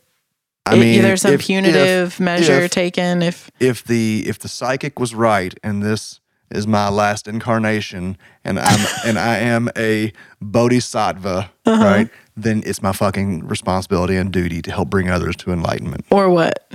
I 0.68 0.76
mean, 0.76 1.02
there's 1.02 1.22
some 1.22 1.34
if- 1.34 1.42
punitive 1.42 2.08
if- 2.14 2.20
measure 2.20 2.62
if- 2.62 2.72
taken 2.72 3.22
if 3.24 3.50
if 3.60 3.84
the 3.84 4.24
if 4.28 4.40
the 4.40 4.48
psychic 4.48 5.00
was 5.00 5.14
right 5.16 5.54
and 5.64 5.82
this 5.84 6.20
is 6.52 6.68
my 6.68 6.90
last 6.90 7.28
incarnation 7.28 8.18
and 8.44 8.60
I'm 8.60 8.88
and 9.06 9.18
I 9.20 9.38
am 9.38 9.70
a 9.78 10.14
bodhisattva, 10.42 11.52
Uh-huh. 11.66 11.84
right? 11.84 12.10
Then 12.38 12.64
it's 12.66 12.82
my 12.82 12.92
fucking 12.92 13.48
responsibility 13.48 14.16
and 14.18 14.32
duty 14.32 14.62
to 14.64 14.72
help 14.72 14.90
bring 14.90 15.10
others 15.10 15.36
to 15.38 15.52
enlightenment. 15.52 16.06
or 16.12 16.30
what 16.30 16.72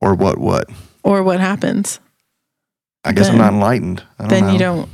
Or 0.00 0.14
what 0.14 0.38
what? 0.38 0.68
or 1.02 1.22
what 1.22 1.40
happens. 1.40 2.00
I 3.04 3.12
guess 3.12 3.28
I'm 3.28 3.38
not 3.38 3.52
enlightened. 3.52 4.02
I 4.18 4.22
don't 4.22 4.28
then 4.30 4.46
know. 4.46 4.52
you 4.52 4.58
don't 4.58 4.88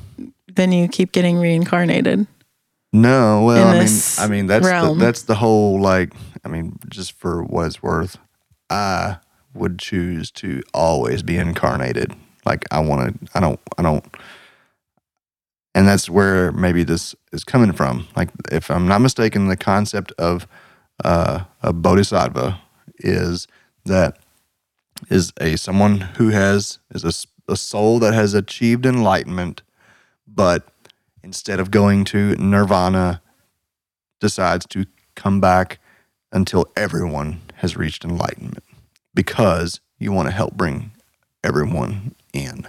then 0.53 0.72
you 0.72 0.88
keep 0.88 1.12
getting 1.12 1.36
reincarnated. 1.38 2.26
No, 2.92 3.44
well, 3.44 3.68
I 3.68 3.78
mean, 3.84 3.88
I 4.18 4.26
mean 4.26 4.46
that's 4.48 4.66
the, 4.66 4.94
that's 4.98 5.22
the 5.22 5.36
whole 5.36 5.80
like. 5.80 6.12
I 6.44 6.48
mean, 6.48 6.76
just 6.88 7.12
for 7.12 7.44
what 7.44 7.66
it's 7.66 7.80
worth, 7.82 8.16
I 8.68 9.18
would 9.55 9.78
choose 9.78 10.32
to 10.32 10.62
always 10.74 11.22
be 11.22 11.36
incarnated. 11.36 12.14
Like 12.45 12.64
I 12.70 12.80
want 12.80 13.20
to. 13.20 13.28
I 13.34 13.41
don't. 13.41 13.61
I 13.78 13.82
don't. 13.82 14.05
And 15.74 15.86
that's 15.86 16.11
where 16.11 16.51
maybe 16.53 16.82
this 16.82 17.14
is 17.32 17.45
coming 17.45 17.72
from. 17.72 18.09
Like, 18.16 18.30
if 18.51 18.70
I'm 18.70 18.88
not 18.88 19.01
mistaken, 19.01 19.47
the 19.47 19.57
concept 19.57 20.12
of 20.18 20.49
uh, 21.05 21.45
a 21.62 21.72
bodhisattva 21.72 22.61
is 22.99 23.47
that 23.84 24.18
is 25.09 25.32
a 25.41 25.57
someone 25.57 26.01
who 26.01 26.30
has 26.30 26.78
is 26.95 27.05
a, 27.05 27.53
a 27.53 27.57
soul 27.57 27.99
that 28.01 28.14
has 28.14 28.34
achieved 28.34 28.84
enlightenment, 28.84 29.62
but 30.26 30.68
instead 31.22 31.61
of 31.61 31.70
going 31.70 32.05
to 32.07 32.34
nirvana, 32.36 33.22
decides 34.20 34.66
to 34.66 34.86
come 35.15 35.40
back 35.40 35.78
until 36.32 36.66
everyone 36.77 37.40
has 37.56 37.77
reached 37.77 38.05
enlightenment 38.05 38.65
because 39.15 39.81
you 39.98 40.12
want 40.12 40.27
to 40.28 40.32
help 40.32 40.55
bring 40.55 40.93
everyone 41.43 42.15
in. 42.32 42.69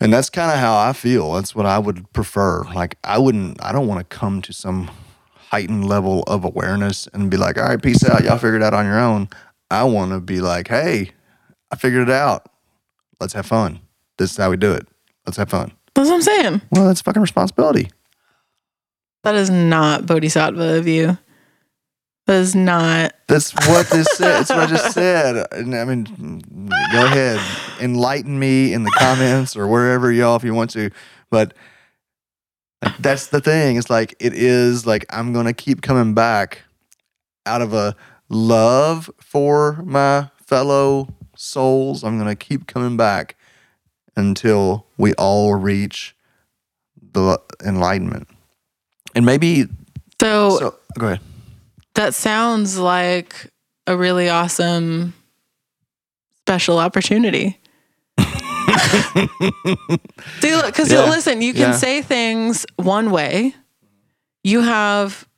And 0.00 0.12
that's 0.12 0.30
kind 0.30 0.50
of 0.50 0.58
how 0.58 0.78
I 0.78 0.92
feel. 0.94 1.34
That's 1.34 1.54
what 1.54 1.66
I 1.66 1.78
would 1.78 2.10
prefer. 2.12 2.62
Like, 2.74 2.96
I 3.04 3.18
wouldn't, 3.18 3.62
I 3.62 3.72
don't 3.72 3.86
want 3.86 4.00
to 4.00 4.16
come 4.16 4.40
to 4.42 4.52
some 4.52 4.90
heightened 5.34 5.86
level 5.86 6.22
of 6.22 6.44
awareness 6.44 7.06
and 7.12 7.30
be 7.30 7.36
like, 7.36 7.58
all 7.58 7.64
right, 7.64 7.82
peace 7.82 8.02
out. 8.08 8.24
Y'all 8.24 8.38
figure 8.38 8.56
it 8.56 8.62
out 8.62 8.72
on 8.72 8.86
your 8.86 8.98
own. 8.98 9.28
I 9.70 9.84
want 9.84 10.12
to 10.12 10.20
be 10.20 10.40
like, 10.40 10.68
hey, 10.68 11.10
I 11.70 11.76
figured 11.76 12.08
it 12.08 12.14
out. 12.14 12.48
Let's 13.20 13.34
have 13.34 13.46
fun. 13.46 13.80
This 14.16 14.30
is 14.30 14.36
how 14.36 14.50
we 14.50 14.56
do 14.56 14.72
it. 14.72 14.88
Let's 15.26 15.36
have 15.36 15.50
fun. 15.50 15.72
That's 15.94 16.08
what 16.08 16.14
I'm 16.14 16.22
saying. 16.22 16.62
Well, 16.70 16.86
that's 16.86 17.02
fucking 17.02 17.20
responsibility. 17.20 17.90
That 19.22 19.34
is 19.34 19.50
not 19.50 20.06
bodhisattva 20.06 20.78
of 20.78 20.88
you. 20.88 21.18
Is 22.30 22.54
not 22.54 23.12
That's 23.26 23.52
what 23.66 23.88
this 23.90 24.06
said. 24.12 24.28
That's 24.28 24.50
what 24.50 24.60
I 24.60 24.66
just 24.66 24.92
said. 24.94 25.46
And 25.52 25.74
I 25.74 25.84
mean, 25.84 26.04
go 26.92 27.04
ahead, 27.04 27.40
enlighten 27.80 28.38
me 28.38 28.72
in 28.72 28.84
the 28.84 28.92
comments 28.98 29.56
or 29.56 29.66
wherever 29.66 30.12
y'all 30.12 30.36
if 30.36 30.44
you 30.44 30.54
want 30.54 30.70
to. 30.70 30.90
But 31.28 31.54
that's 33.00 33.26
the 33.26 33.40
thing. 33.40 33.76
It's 33.76 33.90
like 33.90 34.14
it 34.20 34.32
is 34.32 34.86
like 34.86 35.06
I'm 35.10 35.32
gonna 35.32 35.52
keep 35.52 35.82
coming 35.82 36.14
back 36.14 36.62
out 37.46 37.62
of 37.62 37.74
a 37.74 37.96
love 38.28 39.10
for 39.18 39.82
my 39.84 40.30
fellow 40.46 41.08
souls. 41.36 42.04
I'm 42.04 42.16
gonna 42.16 42.36
keep 42.36 42.68
coming 42.68 42.96
back 42.96 43.36
until 44.14 44.86
we 44.96 45.14
all 45.14 45.56
reach 45.56 46.14
the 47.12 47.40
enlightenment. 47.64 48.28
And 49.16 49.26
maybe 49.26 49.66
so, 50.20 50.58
so. 50.58 50.74
Go 50.96 51.06
ahead. 51.08 51.20
That 52.00 52.14
sounds 52.14 52.78
like 52.78 53.52
a 53.86 53.94
really 53.94 54.30
awesome 54.30 55.12
special 56.38 56.78
opportunity. 56.78 57.60
See, 60.40 60.54
look, 60.56 60.64
because 60.66 60.90
Yeah, 60.90 61.10
listen, 61.10 61.42
you 61.42 61.52
can 61.52 61.60
yeah. 61.60 61.72
say 61.72 62.00
things 62.00 62.64
one 62.76 63.10
way. 63.10 63.54
You 64.42 64.62
have, 64.62 65.28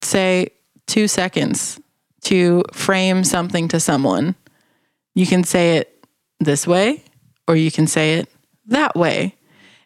say, 0.00 0.48
two 0.86 1.06
seconds 1.06 1.78
to 2.22 2.64
frame 2.72 3.22
something 3.22 3.68
to 3.68 3.78
someone, 3.78 4.34
you 5.14 5.26
can 5.26 5.44
say 5.44 5.76
it 5.76 6.06
this 6.40 6.66
way 6.66 7.02
or 7.46 7.56
you 7.56 7.70
can 7.70 7.86
say 7.86 8.14
it 8.14 8.30
that 8.68 8.96
way. 8.96 9.34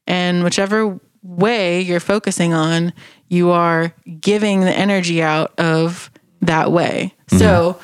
And 0.06 0.44
whichever 0.44 1.01
way 1.22 1.80
you're 1.80 1.98
focusing 1.98 2.55
on, 2.55 2.93
you 3.28 3.51
are 3.51 3.93
giving 4.20 4.61
the 4.61 4.73
energy 4.73 5.23
out 5.23 5.59
of 5.59 6.11
that 6.43 6.70
way. 6.70 7.15
Mm-hmm. 7.28 7.39
So, 7.39 7.81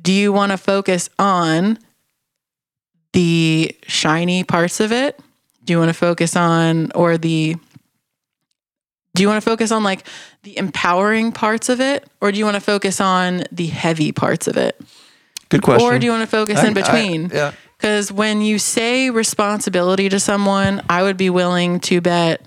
do 0.00 0.12
you 0.12 0.32
want 0.32 0.52
to 0.52 0.58
focus 0.58 1.08
on 1.18 1.78
the 3.12 3.76
shiny 3.86 4.44
parts 4.44 4.80
of 4.80 4.92
it? 4.92 5.18
Do 5.64 5.72
you 5.72 5.78
want 5.78 5.90
to 5.90 5.94
focus 5.94 6.34
on, 6.36 6.90
or 6.92 7.16
the, 7.18 7.56
do 9.14 9.22
you 9.22 9.28
want 9.28 9.42
to 9.42 9.48
focus 9.48 9.70
on 9.70 9.84
like 9.84 10.04
the 10.42 10.56
empowering 10.58 11.30
parts 11.32 11.68
of 11.68 11.80
it? 11.80 12.08
Or 12.20 12.32
do 12.32 12.38
you 12.38 12.44
want 12.44 12.56
to 12.56 12.60
focus 12.60 13.00
on 13.00 13.44
the 13.52 13.66
heavy 13.66 14.12
parts 14.12 14.48
of 14.48 14.56
it? 14.56 14.80
Good 15.50 15.62
question. 15.62 15.86
Or 15.86 15.98
do 15.98 16.06
you 16.06 16.12
want 16.12 16.22
to 16.22 16.26
focus 16.36 16.58
I- 16.58 16.66
in 16.66 16.76
I- 16.76 16.82
between? 16.82 17.30
yeah. 17.32 17.52
Because 17.76 18.12
when 18.12 18.42
you 18.42 18.60
say 18.60 19.10
responsibility 19.10 20.08
to 20.08 20.20
someone, 20.20 20.82
I 20.88 21.02
would 21.02 21.16
be 21.16 21.30
willing 21.30 21.80
to 21.80 22.00
bet 22.00 22.46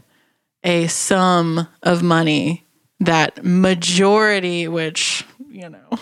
a 0.66 0.88
sum 0.88 1.68
of 1.84 2.04
money 2.04 2.66
that 3.00 3.46
majority, 3.46 4.68
which, 4.68 5.24
you 5.50 5.70
know, 5.70 6.00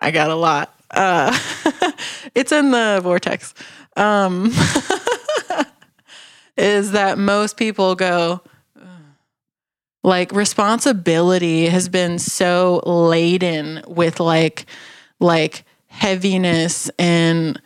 I 0.00 0.10
got 0.12 0.30
a 0.30 0.34
lot. 0.34 0.72
Uh, 0.90 1.36
it's 2.34 2.52
in 2.52 2.70
the 2.70 3.00
vortex. 3.02 3.54
Um, 3.96 4.52
is 6.56 6.92
that 6.92 7.18
most 7.18 7.56
people 7.56 7.94
go, 7.94 8.42
like 10.04 10.30
responsibility 10.30 11.66
has 11.66 11.88
been 11.88 12.18
so 12.18 12.80
laden 12.86 13.82
with 13.88 14.20
like 14.20 14.66
like 15.18 15.64
heaviness 15.88 16.90
and 16.98 17.60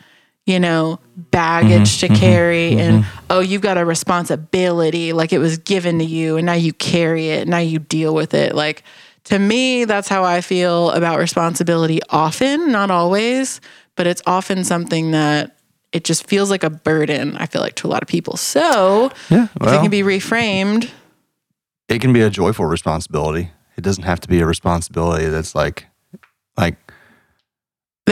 you 0.51 0.61
know 0.61 0.99
baggage 1.17 1.99
mm-hmm, 1.99 2.07
to 2.07 2.07
mm-hmm, 2.07 2.15
carry 2.15 2.71
mm-hmm. 2.73 2.81
and 2.81 3.07
oh 3.31 3.41
you've 3.41 3.63
got 3.63 3.79
a 3.79 3.85
responsibility 3.85 5.13
like 5.13 5.33
it 5.33 5.39
was 5.39 5.59
given 5.59 5.99
to 5.99 6.05
you 6.05 6.37
and 6.37 6.47
now 6.47 6.53
you 6.53 6.73
carry 6.73 7.29
it 7.29 7.43
and 7.43 7.51
now 7.51 7.59
you 7.59 7.79
deal 7.79 8.15
with 8.15 8.35
it 8.35 8.55
like 8.55 8.83
to 9.25 9.39
me 9.39 9.85
that's 9.85 10.09
how 10.09 10.25
i 10.25 10.41
feel 10.41 10.91
about 10.91 11.19
responsibility 11.19 12.01
often 12.11 12.73
not 12.73 12.91
always 12.91 13.61
but 13.97 14.07
it's 14.07 14.23
often 14.27 14.65
something 14.65 15.13
that 15.13 15.57
it 15.93 16.05
just 16.05 16.27
feels 16.27 16.51
like 16.51 16.65
a 16.65 16.71
burden 16.71 17.37
i 17.37 17.47
feel 17.47 17.63
like 17.63 17.75
to 17.75 17.87
a 17.87 17.91
lot 17.91 18.03
of 18.03 18.09
people 18.09 18.37
so 18.37 19.11
Yeah. 19.29 19.49
if 19.61 19.69
it 19.69 19.81
can 19.81 19.91
be 19.91 20.03
reframed 20.03 20.91
it 21.91 22.01
can 22.01 22.13
be 22.13 22.21
a 22.21 22.31
joyful 22.31 22.67
responsibility. 22.67 23.51
It 23.77 23.83
doesn't 23.83 24.05
have 24.05 24.21
to 24.21 24.29
be 24.29 24.41
a 24.41 24.47
responsibility 24.47 25.27
that's 25.27 25.55
like 25.57 25.87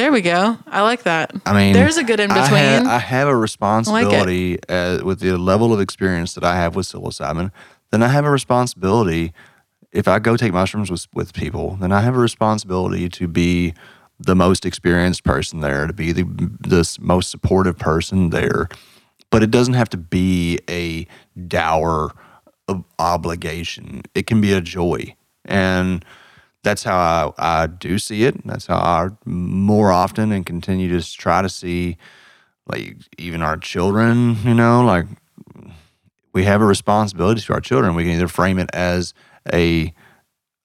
There 0.09 0.14
we 0.14 0.22
go. 0.22 0.56
I 0.66 0.80
like 0.80 1.02
that. 1.02 1.32
I 1.44 1.52
mean, 1.52 1.74
There's 1.74 1.98
a 1.98 2.02
good 2.02 2.18
in 2.18 2.30
I, 2.30 2.43
between. 2.43 2.86
ha- 2.86 2.94
I 2.94 2.98
have 2.98 3.28
a 3.28 3.36
responsibility 3.36 4.59
uh, 4.66 5.05
with 5.05 5.20
the 5.20 5.36
level 5.36 5.70
of 5.74 5.82
experience 5.82 6.32
that 6.32 6.44
I 6.44 6.56
have 6.56 6.74
with 6.74 6.86
psilocybin. 6.86 7.52
Then 7.90 8.02
I 8.02 8.09
have 8.09 8.24
a 8.24 8.30
responsibility. 8.30 9.35
If 9.93 10.09
I 10.09 10.18
go 10.18 10.39
take 10.39 10.55
mushrooms 10.55 10.90
with, 10.90 11.09
with 11.12 11.35
people, 11.35 11.76
then 11.78 11.93
I 11.93 12.01
have 12.01 12.16
a 12.16 12.20
responsibility 12.20 13.10
to 13.10 13.28
be 13.28 13.74
the 14.18 14.35
most 14.35 14.64
experienced 14.64 15.24
person 15.24 15.60
there, 15.60 15.86
to 15.86 15.93
be 15.93 16.12
the, 16.12 16.22
the 16.22 16.97
most 17.02 17.30
supportive 17.30 17.76
person 17.76 18.30
there. 18.30 18.70
But 19.28 19.43
it 19.43 19.51
doesn't 19.51 19.74
have 19.74 19.90
to 19.90 19.98
be 19.98 20.59
a 20.70 21.06
dour 21.48 22.14
obligation. 22.98 24.05
It 24.14 24.26
can 24.26 24.40
be 24.40 24.55
a 24.55 24.62
joy. 24.62 25.14
And 25.44 26.02
that's 26.69 26.85
how 26.85 27.32
I, 27.39 27.62
I 27.62 27.66
do 27.66 27.99
see 27.99 28.24
it. 28.24 28.47
That's 28.47 28.66
how 28.66 28.77
I 28.77 29.09
more 29.24 29.90
often 29.90 30.32
and 30.32 30.45
continue 30.45 31.01
to 31.01 31.16
try 31.16 31.40
to 31.40 31.49
see 31.49 31.97
like 32.66 32.97
even 33.16 33.40
our 33.40 33.57
children, 33.57 34.36
you 34.45 34.53
know, 34.53 34.85
like 34.85 35.07
we 36.35 36.45
have 36.45 36.61
a 36.61 36.66
responsibility 36.66 37.40
to 37.40 37.55
our 37.55 37.62
children. 37.62 37.95
We 37.95 38.05
can 38.05 38.12
either 38.12 38.28
frame 38.28 38.59
it 38.59 38.69
as 38.74 39.15
a 39.51 39.95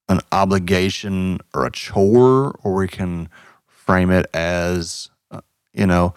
an 0.10 0.20
obligation 0.34 1.40
or 1.54 1.66
a 1.66 1.72
chore, 1.72 2.54
or 2.64 2.74
we 2.74 2.90
can 2.90 3.30
frame 3.66 4.12
it 4.12 4.26
as 4.34 5.10
uh, 5.32 5.40
you 5.74 5.88
know 5.88 6.14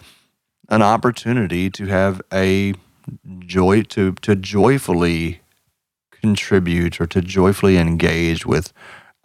an 0.67 0.81
opportunity 0.81 1.69
to 1.69 1.85
have 1.85 2.21
a 2.33 2.73
joy 3.39 3.83
to 3.83 4.11
to 4.15 4.35
joyfully 4.35 5.39
contribute 6.11 6.99
or 6.99 7.07
to 7.07 7.21
joyfully 7.21 7.77
engage 7.77 8.45
with 8.45 8.73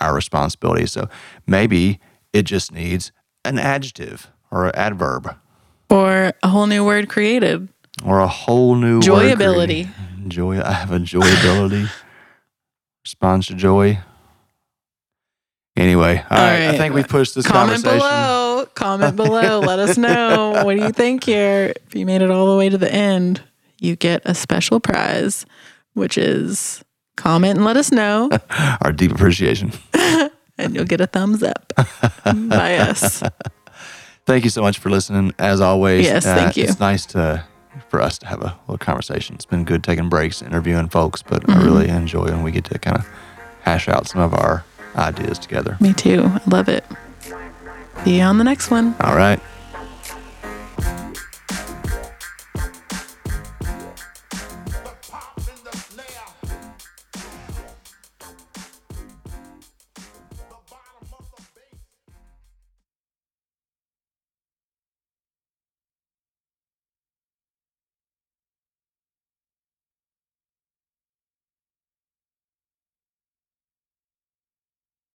our 0.03 0.15
responsibility. 0.15 0.87
So 0.87 1.09
maybe 1.47 2.01
it 2.33 2.43
just 2.43 2.73
needs 2.73 3.13
an 3.45 3.59
adjective 3.59 4.31
or 4.51 4.67
an 4.67 4.73
adverb 4.75 5.37
or 5.91 6.33
a 6.43 6.49
whole 6.49 6.67
new 6.67 6.85
word 6.85 7.09
created. 7.09 7.69
or 8.05 8.21
a 8.21 8.27
whole 8.29 8.75
new 8.75 8.97
word 8.97 9.05
Joyability. 9.05 9.67
created. 9.93 10.29
Joy. 10.29 10.61
I 10.61 10.73
have 10.73 10.93
a 10.93 10.99
joyability. 10.99 11.89
Response 13.05 13.49
to 13.49 13.55
joy. 13.55 13.99
Anyway, 15.77 16.23
all 16.31 16.39
All 16.39 16.45
right. 16.45 16.69
I 16.69 16.77
think 16.77 16.95
we've 16.95 17.09
pushed 17.09 17.35
this 17.35 17.47
conversation. 17.47 17.83
Comment 17.99 18.03
conversation. 18.03 18.27
below. 18.27 18.67
Comment 18.75 19.17
below. 19.17 19.61
Let 19.61 19.79
us 19.79 19.97
know. 19.99 20.53
What 20.65 20.77
do 20.77 20.83
you 20.83 20.93
think 20.93 21.25
here? 21.25 21.73
If 21.87 21.95
you 21.95 22.05
made 22.07 22.21
it 22.23 22.31
all 22.31 22.53
the 22.53 22.59
way 22.59 22.69
to 22.69 22.79
the 22.79 22.93
end, 22.93 23.43
you 23.81 23.97
get 23.97 24.23
a 24.27 24.35
special 24.35 24.81
prize, 24.81 25.45
which 25.95 26.17
is 26.19 26.85
comment 27.17 27.57
and 27.57 27.65
let 27.65 27.77
us 27.77 27.91
know, 27.93 28.31
Our 28.83 28.93
deep 28.93 29.13
appreciation. 29.13 29.73
and 30.59 30.75
you'll 30.75 30.85
get 30.85 31.01
a 31.01 31.07
thumbs 31.07 31.43
up 31.43 31.73
by 32.25 32.77
us. 32.77 33.23
Thank 34.27 34.45
you 34.45 34.51
so 34.51 34.63
much 34.63 34.79
for 34.79 34.91
listening. 34.91 35.33
As 35.39 35.61
always, 35.61 36.05
Yes, 36.07 36.25
thank 36.25 36.57
you. 36.57 36.65
It's 36.65 36.79
nice 36.81 37.07
to 37.07 37.45
for 37.89 38.01
us 38.01 38.19
to 38.19 38.27
have 38.27 38.41
a 38.43 38.57
little 38.67 38.79
conversation. 38.79 39.35
It's 39.35 39.47
been 39.47 39.65
good 39.65 39.83
taking 39.83 40.09
breaks, 40.09 40.43
interviewing 40.43 40.89
folks, 40.89 41.23
but 41.23 41.43
Mm-hmm. 41.43 41.61
I 41.61 41.65
really 41.65 41.89
enjoy 41.89 42.25
when 42.27 42.43
we 42.43 42.53
get 42.53 42.65
to 42.67 42.79
kind 42.79 42.97
of 42.99 43.07
hash 43.63 43.89
out 43.89 44.07
some 44.09 44.21
of 44.21 44.35
our 44.35 44.65
ideas 44.97 45.39
together. 45.39 45.77
Me 45.81 45.93
too. 45.93 46.23
I 46.25 46.41
love 46.47 46.69
it. 46.69 46.85
See 48.05 48.19
you 48.19 48.23
on 48.23 48.39
the 48.39 48.45
next 48.45 48.71
one. 48.71 48.95
All 49.01 49.17
right. 49.17 49.41